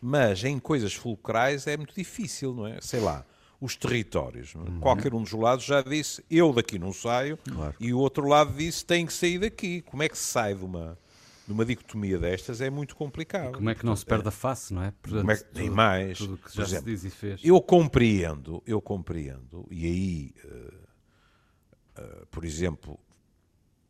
Mas 0.00 0.42
em 0.44 0.58
coisas 0.58 0.94
fulcrais 0.94 1.66
é 1.66 1.76
muito 1.76 1.94
difícil, 1.94 2.54
não 2.54 2.66
é? 2.66 2.78
Sei 2.80 3.00
lá, 3.00 3.24
os 3.60 3.76
territórios. 3.76 4.54
É? 4.54 4.58
Uhum. 4.58 4.80
Qualquer 4.80 5.12
um 5.12 5.22
dos 5.22 5.32
lados 5.32 5.64
já 5.64 5.82
disse, 5.82 6.24
eu 6.30 6.52
daqui 6.52 6.78
não 6.78 6.92
saio, 6.92 7.36
claro. 7.36 7.74
e 7.78 7.92
o 7.92 7.98
outro 7.98 8.26
lado 8.26 8.56
disse, 8.56 8.84
tem 8.84 9.04
que 9.04 9.12
sair 9.12 9.38
daqui. 9.38 9.82
Como 9.82 10.02
é 10.02 10.08
que 10.08 10.16
se 10.16 10.24
sai 10.24 10.54
de 10.54 10.64
uma, 10.64 10.98
de 11.46 11.52
uma 11.52 11.64
dicotomia 11.64 12.18
destas? 12.18 12.60
É 12.60 12.70
muito 12.70 12.96
complicado. 12.96 13.50
E 13.50 13.54
como 13.54 13.70
é 13.70 13.74
que 13.74 13.84
não 13.84 13.94
se 13.94 14.06
perde 14.06 14.28
a 14.28 14.32
face, 14.32 14.72
não 14.72 14.82
é? 14.82 14.92
Portanto, 15.02 15.20
como 15.20 15.30
é 15.30 15.36
que, 15.36 15.44
tudo, 15.44 15.58
nem 15.58 15.70
mais. 15.70 16.18
Tudo 16.18 16.38
que 16.38 16.56
já 16.56 16.62
exemplo, 16.62 16.84
se 16.84 16.90
diz 16.90 17.04
e 17.04 17.10
fez. 17.10 17.40
Eu 17.44 17.60
compreendo, 17.60 18.62
eu 18.66 18.80
compreendo, 18.80 19.66
e 19.70 19.84
aí, 19.84 20.34
uh, 20.44 22.02
uh, 22.02 22.26
por 22.30 22.44
exemplo, 22.44 22.98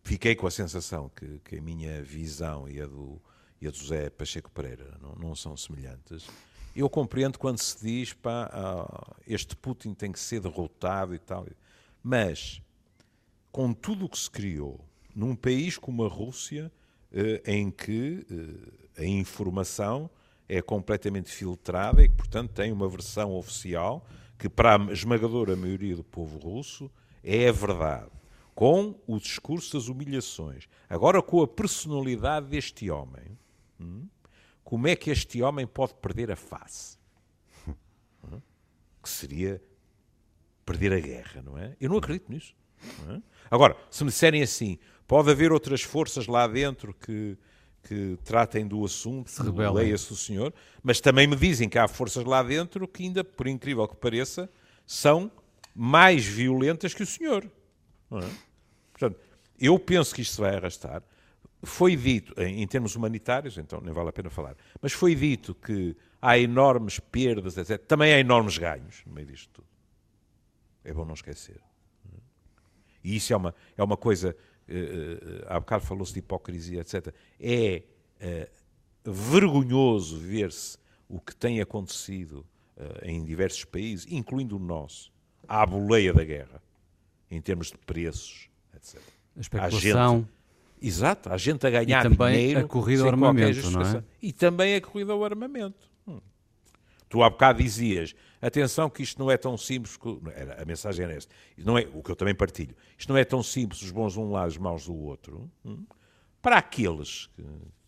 fiquei 0.02 0.34
com 0.34 0.48
a 0.48 0.50
sensação 0.50 1.08
que, 1.14 1.40
que 1.44 1.58
a 1.58 1.62
minha 1.62 2.02
visão 2.02 2.68
e 2.68 2.80
a 2.80 2.86
do 2.86 3.22
e 3.61 3.68
a 3.68 3.70
José 3.70 4.11
Pacheco 4.11 4.50
Pereira 4.50 4.96
não, 5.00 5.14
não 5.14 5.34
são 5.34 5.56
semelhantes. 5.56 6.26
Eu 6.74 6.88
compreendo 6.88 7.38
quando 7.38 7.58
se 7.58 7.84
diz 7.84 8.12
pá, 8.12 8.48
ah, 8.52 9.16
este 9.26 9.56
Putin 9.56 9.92
tem 9.92 10.12
que 10.12 10.20
ser 10.20 10.40
derrotado 10.40 11.14
e 11.14 11.18
tal, 11.18 11.46
mas 12.02 12.62
com 13.50 13.72
tudo 13.72 14.06
o 14.06 14.08
que 14.08 14.18
se 14.18 14.30
criou 14.30 14.80
num 15.14 15.34
país 15.34 15.76
como 15.76 16.04
a 16.04 16.08
Rússia, 16.08 16.70
eh, 17.12 17.42
em 17.44 17.70
que 17.70 18.24
eh, 18.96 19.02
a 19.02 19.04
informação 19.04 20.08
é 20.48 20.62
completamente 20.62 21.30
filtrada 21.30 22.02
e 22.02 22.08
que, 22.08 22.14
portanto, 22.14 22.52
tem 22.52 22.72
uma 22.72 22.88
versão 22.88 23.32
oficial 23.34 24.06
que, 24.38 24.48
para 24.48 24.76
a 24.76 24.92
esmagadora 24.92 25.56
maioria 25.56 25.96
do 25.96 26.04
povo 26.04 26.38
russo, 26.38 26.90
é 27.22 27.48
a 27.48 27.52
verdade. 27.52 28.11
Com 28.54 28.94
o 29.06 29.18
discurso 29.18 29.76
das 29.76 29.88
humilhações. 29.88 30.68
Agora, 30.88 31.22
com 31.22 31.42
a 31.42 31.48
personalidade 31.48 32.46
deste 32.46 32.90
homem, 32.90 33.38
Hum? 33.80 34.06
Como 34.62 34.86
é 34.86 34.94
que 34.94 35.10
este 35.10 35.42
homem 35.42 35.66
pode 35.66 35.94
perder 35.94 36.30
a 36.30 36.36
face? 36.36 36.98
Hum? 37.66 38.40
Que 39.02 39.08
seria 39.08 39.62
perder 40.64 40.92
a 40.92 41.00
guerra, 41.00 41.42
não 41.42 41.58
é? 41.58 41.76
Eu 41.80 41.88
não 41.88 41.96
acredito 41.96 42.30
nisso. 42.30 42.54
Não 43.04 43.16
é? 43.16 43.22
Agora, 43.50 43.76
se 43.90 44.04
me 44.04 44.10
disserem 44.10 44.42
assim, 44.42 44.78
pode 45.06 45.30
haver 45.30 45.50
outras 45.50 45.82
forças 45.82 46.26
lá 46.26 46.46
dentro 46.46 46.94
que, 46.94 47.36
que 47.82 48.16
tratem 48.22 48.66
do 48.66 48.84
assunto, 48.84 49.30
leia-se 49.74 50.12
o 50.12 50.16
senhor, 50.16 50.54
mas 50.82 51.00
também 51.00 51.26
me 51.26 51.34
dizem 51.34 51.68
que 51.68 51.78
há 51.78 51.88
forças 51.88 52.24
lá 52.24 52.42
dentro 52.42 52.86
que 52.86 53.02
ainda, 53.02 53.24
por 53.24 53.48
incrível 53.48 53.88
que 53.88 53.96
pareça, 53.96 54.48
são 54.86 55.30
mais 55.74 56.24
violentas 56.24 56.94
que 56.94 57.02
o 57.02 57.06
senhor. 57.06 57.44
É? 58.12 58.30
Portanto, 58.92 59.18
eu 59.58 59.78
penso 59.78 60.14
que 60.14 60.22
isto 60.22 60.34
se 60.34 60.40
vai 60.40 60.54
arrastar 60.54 61.02
foi 61.62 61.94
dito, 61.96 62.34
em, 62.40 62.62
em, 62.62 62.66
termos 62.66 62.96
humanitários, 62.96 63.58
então 63.58 63.80
nem 63.80 63.92
vale 63.92 64.08
a 64.08 64.12
pena 64.12 64.30
falar, 64.30 64.56
mas 64.80 64.92
foi 64.92 65.14
dito 65.14 65.54
que 65.54 65.96
há 66.20 66.38
enormes 66.38 66.98
perdas, 66.98 67.56
etc. 67.56 67.78
Também 67.86 68.12
há 68.12 68.18
enormes 68.18 68.56
ganhos 68.56 69.02
no 69.06 69.12
meio 69.12 69.26
disto 69.26 69.50
tudo. 69.52 69.68
É 70.84 70.92
bom 70.92 71.04
não 71.04 71.14
esquecer. 71.14 71.61
E 73.02 73.16
isso 73.16 73.32
é 73.32 73.36
uma, 73.36 73.54
é 73.76 73.82
uma 73.82 73.96
coisa, 73.96 74.36
uh, 74.68 75.44
há 75.46 75.58
bocado 75.61 75.84
falou-se 75.84 76.12
de 76.12 76.18
hipocrisia, 76.18 76.80
etc. 76.80 77.14
É 77.38 77.82
uh, 79.04 79.11
vergonhoso 79.11 80.18
ver-se 80.18 80.78
o 81.08 81.20
que 81.20 81.34
tem 81.34 81.61
acontecido 81.61 82.46
uh, 82.76 83.04
em 83.04 83.24
diversos 83.24 83.64
países, 83.64 84.06
incluindo 84.11 84.56
o 84.56 84.58
nosso, 84.58 85.12
à 85.48 85.64
boleia 85.64 86.12
da 86.12 86.24
guerra, 86.24 86.62
em 87.30 87.40
termos 87.40 87.68
de 87.68 87.78
preços, 87.78 88.48
etc. 88.74 89.00
A 89.36 89.40
especulação. 89.40 90.28
Exato, 90.80 91.30
a 91.30 91.36
gente 91.36 91.66
a 91.66 91.70
ganhar 91.70 92.04
e 92.04 92.08
também 92.08 92.38
dinheiro. 92.38 92.60
a 92.60 92.64
corrida 92.68 93.02
ao 93.02 93.08
armamento, 93.08 93.70
não 93.70 93.82
é? 93.82 94.04
E 94.22 94.32
também 94.32 94.74
a 94.74 94.80
corrida 94.80 95.12
ao 95.12 95.22
armamento. 95.24 95.90
Hum. 96.06 96.20
Tu 97.08 97.22
há 97.22 97.28
bocado 97.28 97.62
dizias, 97.62 98.14
atenção 98.40 98.88
que 98.88 99.02
isto 99.02 99.18
não 99.18 99.30
é 99.30 99.36
tão 99.36 99.58
simples, 99.58 99.98
a 100.58 100.64
mensagem 100.64 101.04
era 101.04 101.14
essa, 101.14 101.28
não 101.58 101.76
é, 101.76 101.86
o 101.92 102.02
que 102.02 102.10
eu 102.10 102.16
também 102.16 102.34
partilho, 102.34 102.74
isto 102.96 103.10
não 103.12 103.18
é 103.18 103.24
tão 103.24 103.42
simples, 103.42 103.82
os 103.82 103.90
bons 103.90 104.14
de 104.14 104.20
um 104.20 104.30
lado, 104.30 104.48
os 104.48 104.58
maus 104.58 104.86
do 104.86 104.94
outro. 104.94 105.50
Hum. 105.64 105.84
Para 106.40 106.56
aqueles 106.56 107.26
que 107.36 107.44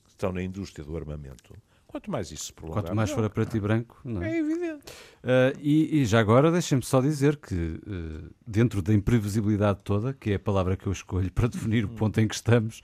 estão 0.07 0.30
na 0.30 0.43
indústria 0.43 0.84
do 0.84 0.95
armamento, 0.95 1.55
Quanto 1.93 2.11
mais 2.11 2.32
isso 2.32 2.47
se 2.47 2.53
prolongar, 2.55 2.84
Quanto 2.84 2.97
mais 2.97 3.11
melhor. 3.11 3.22
for 3.22 3.26
a 3.26 3.30
preto 3.30 3.55
e 3.55 3.61
branco, 3.61 4.01
não 4.03 4.22
é? 4.22 4.32
É 4.32 4.38
evidente. 4.38 4.86
Uh, 5.22 5.59
e, 5.61 6.01
e 6.01 6.05
já 6.07 6.20
agora 6.20 6.51
deixem-me 6.51 6.82
só 6.82 7.03
dizer 7.03 7.36
que, 7.36 7.55
uh, 7.55 8.30
dentro 8.47 8.80
da 8.80 8.95
imprevisibilidade 8.95 9.80
toda, 9.84 10.14
que 10.14 10.30
é 10.30 10.36
a 10.36 10.38
palavra 10.38 10.74
que 10.74 10.86
eu 10.86 10.93
escolho 10.93 11.30
para 11.30 11.49
definir 11.49 11.84
o 11.84 11.90
ponto 11.90 12.18
em 12.18 12.26
que 12.26 12.34
estamos, 12.34 12.78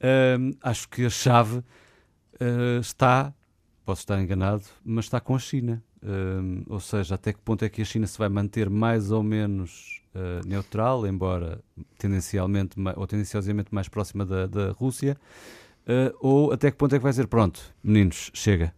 uh, 0.00 0.56
acho 0.62 0.88
que 0.88 1.04
a 1.04 1.10
chave 1.10 1.62
está, 2.80 3.32
posso 3.84 4.00
estar 4.00 4.18
enganado, 4.20 4.64
mas 4.82 5.04
está 5.04 5.20
com 5.20 5.34
a 5.34 5.38
China. 5.38 5.82
Ou 6.68 6.80
seja, 6.80 7.14
até 7.14 7.32
que 7.32 7.40
ponto 7.40 7.64
é 7.64 7.68
que 7.68 7.80
a 7.80 7.84
China 7.84 8.06
se 8.06 8.18
vai 8.18 8.28
manter 8.28 8.68
mais 8.68 9.10
ou 9.10 9.22
menos 9.22 10.02
neutral, 10.44 11.06
embora 11.06 11.62
tendencialmente 11.96 12.76
ou 12.94 13.06
tendenciosamente 13.06 13.74
mais 13.74 13.88
próxima 13.88 14.26
da, 14.26 14.46
da 14.46 14.72
Rússia, 14.72 15.16
uh, 15.86 16.16
ou 16.20 16.52
até 16.52 16.70
que 16.70 16.76
ponto 16.76 16.94
é 16.94 16.98
que 16.98 17.02
vai 17.02 17.12
dizer 17.12 17.26
pronto, 17.26 17.60
meninos, 17.82 18.30
chega, 18.34 18.74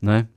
não 0.00 0.12
é? 0.14 0.28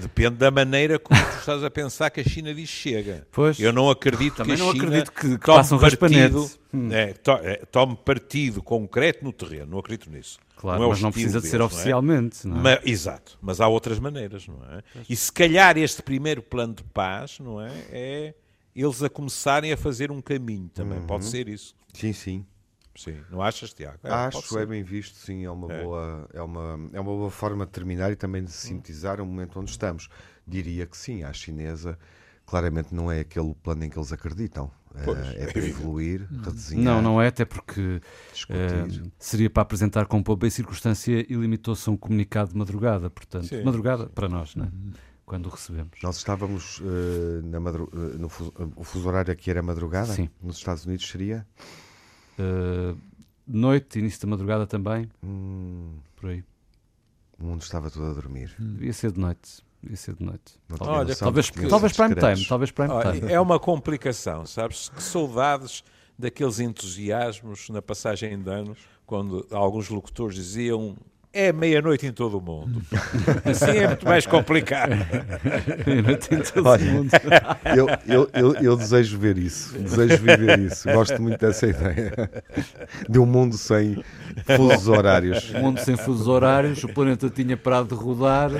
Depende 0.00 0.36
da 0.36 0.50
maneira 0.50 0.96
como 0.98 1.18
tu 1.20 1.38
estás 1.38 1.64
a 1.64 1.70
pensar 1.70 2.08
que 2.10 2.20
a 2.20 2.24
China 2.24 2.54
diz 2.54 2.68
chega. 2.68 3.26
Pois. 3.32 3.58
Eu 3.58 3.72
não 3.72 3.90
acredito 3.90 4.36
Também 4.36 4.54
que 4.54 4.62
a 4.62 4.64
não 4.64 4.72
China 4.72 4.84
acredito 4.84 5.12
que- 5.12 5.20
que 5.38 5.44
tome 5.44 5.56
façam 5.58 5.78
partido, 5.80 6.50
é, 6.92 7.12
to- 7.14 7.30
é, 7.42 7.56
tome 7.66 7.96
partido 7.96 8.62
concreto 8.62 9.24
no 9.24 9.32
terreno. 9.32 9.66
Não 9.72 9.78
acredito 9.80 10.08
nisso. 10.08 10.38
Claro, 10.56 10.78
não 10.78 10.86
é 10.86 10.90
mas 10.90 11.00
não 11.02 11.10
precisa 11.10 11.40
de 11.40 11.48
ser 11.48 11.58
deles, 11.58 11.72
é? 11.72 11.74
oficialmente. 11.74 12.46
Não 12.46 12.58
é? 12.58 12.60
Ma- 12.76 12.80
exato, 12.84 13.36
mas 13.42 13.60
há 13.60 13.66
outras 13.66 13.98
maneiras, 13.98 14.46
não 14.46 14.60
é? 14.70 14.82
E 15.08 15.16
se 15.16 15.32
calhar 15.32 15.76
este 15.76 16.00
primeiro 16.00 16.42
plano 16.42 16.74
de 16.74 16.84
paz, 16.84 17.38
não 17.40 17.60
é? 17.60 17.72
É 17.90 18.34
eles 18.76 19.02
a 19.02 19.08
começarem 19.08 19.72
a 19.72 19.76
fazer 19.76 20.12
um 20.12 20.20
caminho 20.20 20.68
também. 20.68 21.00
Pode 21.00 21.24
ser 21.24 21.48
isso. 21.48 21.74
Sim, 21.92 22.12
sim. 22.12 22.46
Sim. 22.98 23.16
Não 23.30 23.40
achas, 23.40 23.72
Tiago? 23.72 23.98
É, 24.02 24.10
Acho, 24.10 24.58
é 24.58 24.66
bem 24.66 24.82
visto, 24.82 25.14
sim, 25.16 25.44
é 25.44 25.50
uma, 25.50 25.72
É. 25.72 25.82
Boa, 25.84 26.28
é, 26.32 26.42
uma, 26.42 26.90
é 26.92 27.00
uma 27.00 27.12
boa 27.12 27.30
forma 27.30 27.64
de 27.64 27.70
terminar 27.72 28.10
e 28.10 28.16
também 28.16 28.42
de 28.42 28.50
sintetizar 28.50 29.20
o 29.20 29.26
momento 29.26 29.60
onde 29.60 29.70
estamos. 29.70 30.08
Diria 30.46 30.84
que 30.86 30.96
sim, 30.96 31.22
à 31.22 31.32
chinesa, 31.32 31.96
claramente 32.44 32.94
não 32.94 33.10
é 33.10 33.20
aquele 33.20 33.54
plano 33.54 33.84
em 33.84 33.88
que 33.90 33.98
eles 33.98 34.12
acreditam. 34.12 34.70
Pois, 35.04 35.18
Eh, 35.28 35.36
é 35.38 35.44
é 35.44 35.52
para 35.52 35.64
evoluir, 35.64 36.26
redesenhar, 36.42 36.84
Não, 36.84 37.00
não 37.02 37.22
é, 37.22 37.28
até 37.28 37.44
porque 37.44 38.00
eh, 38.48 38.86
seria 39.18 39.48
para 39.50 39.62
apresentar 39.62 40.06
com 40.06 40.20
pompa 40.22 40.46
e 40.46 40.50
circunstância 40.50 41.20
e 41.30 41.34
limitou-se 41.34 41.88
a 41.88 41.92
um 41.92 41.96
comunicado 41.96 42.50
de 42.50 42.56
madrugada, 42.56 43.08
portanto, 43.10 43.46
Sim, 43.46 43.62
madrugada 43.62 44.06
para 44.08 44.28
nós, 44.28 44.56
né? 44.56 44.72
quando 45.24 45.44
o 45.46 45.50
recebemos. 45.50 45.92
Nós 46.02 46.16
estávamos 46.16 46.80
eh, 46.82 47.42
na 47.44 47.60
madru- 47.60 47.90
eh, 47.92 48.16
no 48.18 48.28
fuso, 48.30 48.52
o 48.74 48.82
fuso 48.82 49.06
horário 49.06 49.30
aqui 49.30 49.50
era 49.50 49.62
madrugada, 49.62 50.14
Sim. 50.14 50.30
nos 50.42 50.56
Estados 50.56 50.86
Unidos 50.86 51.06
seria. 51.06 51.46
Eh, 52.38 52.94
noite, 53.46 53.98
início 53.98 54.20
da 54.22 54.28
madrugada 54.28 54.66
também, 54.66 55.08
Hum, 55.22 55.96
por 56.16 56.30
aí. 56.30 56.44
o 57.38 57.44
mundo 57.44 57.62
estava 57.62 57.90
todo 57.90 58.06
a 58.06 58.12
dormir. 58.12 58.54
Devia 58.58 58.92
ser 58.92 59.12
de 59.12 59.20
noite. 59.20 59.62
Devia 59.82 59.96
ser 59.96 60.14
de 60.14 60.24
noite. 60.24 60.58
Olha, 60.80 61.04
noção 61.08 61.26
Talvez, 61.26 61.46
de 61.46 61.52
que 61.52 61.66
talvez 61.68 61.92
prime 61.92 62.14
time, 62.14 62.46
talvez 62.46 62.70
prime 62.72 62.90
Olha, 62.90 63.12
time. 63.20 63.32
é 63.32 63.40
uma 63.40 63.58
complicação, 63.60 64.44
sabes? 64.44 64.88
Que 64.88 65.02
saudades 65.02 65.84
daqueles 66.18 66.58
entusiasmos 66.58 67.68
na 67.70 67.80
passagem 67.80 68.36
de 68.42 68.50
anos, 68.50 68.78
quando 69.06 69.46
alguns 69.52 69.88
locutores 69.88 70.34
diziam 70.34 70.96
é 71.32 71.52
meia-noite 71.52 72.06
em 72.06 72.12
todo 72.12 72.38
o 72.38 72.40
mundo. 72.40 72.82
Assim 73.44 73.76
é 73.78 73.86
muito 73.88 74.06
mais 74.06 74.26
complicado. 74.26 74.90
Noite 76.04 76.34
em 76.34 76.38
todo 76.40 76.64
o 76.64 76.68
Olha, 76.68 76.84
mundo. 76.84 77.10
Eu, 77.76 77.86
eu, 78.06 78.30
eu, 78.32 78.54
eu 78.62 78.76
desejo 78.76 79.18
ver 79.18 79.36
isso, 79.38 79.76
desejo 79.78 80.16
viver 80.22 80.58
isso. 80.58 80.90
Gosto 80.90 81.20
muito 81.20 81.38
dessa 81.38 81.66
ideia 81.66 82.12
de 83.08 83.18
um 83.18 83.26
mundo 83.26 83.56
sem 83.58 84.02
fusos 84.56 84.88
horários. 84.88 85.50
O 85.54 85.58
mundo 85.58 85.78
sem 85.80 85.96
fusos 85.96 86.26
horários, 86.28 86.82
o 86.82 86.88
planeta 86.88 87.28
tinha 87.28 87.56
parado 87.56 87.88
de 87.88 87.94
rodar. 88.02 88.50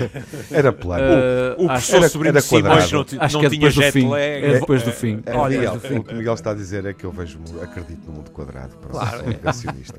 Era 0.50 0.72
plano. 0.72 1.02
eh, 1.04 1.54
O 1.58 1.62
acho- 1.70 1.86
professor 1.90 1.96
era- 1.98 2.08
Sobrinho 2.08 2.36
era 2.36 2.42
quadrado. 2.42 2.92
não, 2.92 3.04
ti- 3.04 3.16
Acho 3.18 3.34
não 3.34 3.40
que 3.40 3.46
é 3.46 3.50
tinha 3.50 3.60
depois 3.60 3.74
do 3.74 3.82
jet 3.82 3.92
fim. 3.92 4.08
lag. 4.08 4.22
É 4.22 4.52
depois 4.60 4.82
do 4.82 4.92
fim. 4.92 5.22
É, 5.26 5.34
Olha, 5.34 5.56
Miguel, 5.58 5.72
do 5.78 5.78
o 6.00 6.04
que 6.04 6.12
o 6.12 6.16
Miguel 6.16 6.34
está 6.34 6.50
a 6.50 6.54
dizer 6.54 6.84
é 6.84 6.92
que 6.92 7.04
eu 7.04 7.10
vejo, 7.12 7.38
acredito 7.62 8.06
no 8.06 8.12
mundo 8.12 8.30
quadrado. 8.30 8.76
Pronto, 8.76 8.90
Claro. 8.90 9.22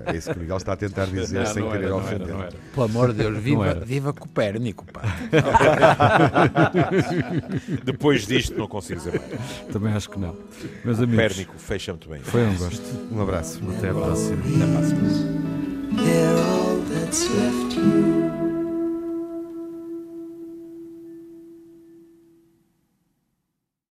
É 0.05 0.15
isso 0.17 0.29
que 0.31 0.37
o 0.37 0.41
Miguel 0.41 0.57
está 0.57 0.73
a 0.73 0.77
tentar 0.77 1.05
dizer 1.05 1.47
sem 1.47 1.63
não 1.63 1.71
querer 1.71 1.83
era, 1.85 1.91
não 1.91 1.99
ofender. 1.99 2.35
Pelo 2.73 2.85
amor 2.85 3.13
de 3.13 3.23
Deus, 3.23 3.37
viva, 3.37 3.73
viva 3.73 4.13
Copérnico, 4.13 4.85
pá. 4.91 5.01
Depois 7.83 8.25
disto 8.27 8.57
não 8.57 8.67
consigo 8.67 8.99
dizer 8.99 9.19
mais. 9.19 9.31
Também 9.71 9.93
acho 9.93 10.09
que 10.09 10.19
não. 10.19 10.35
Meus 10.83 10.99
amigos, 10.99 11.15
Pérnico, 11.15 11.53
fecha 11.57 11.91
muito 11.91 12.09
bem. 12.09 12.19
foi 12.21 12.45
um 12.45 12.55
gosto. 12.57 12.83
Um 13.11 13.21
abraço. 13.21 13.61
Até 13.77 13.89
à 13.89 13.93
próxima. 13.93 14.37
Até 14.37 14.45
a 17.07 17.11
semana. 17.11 18.48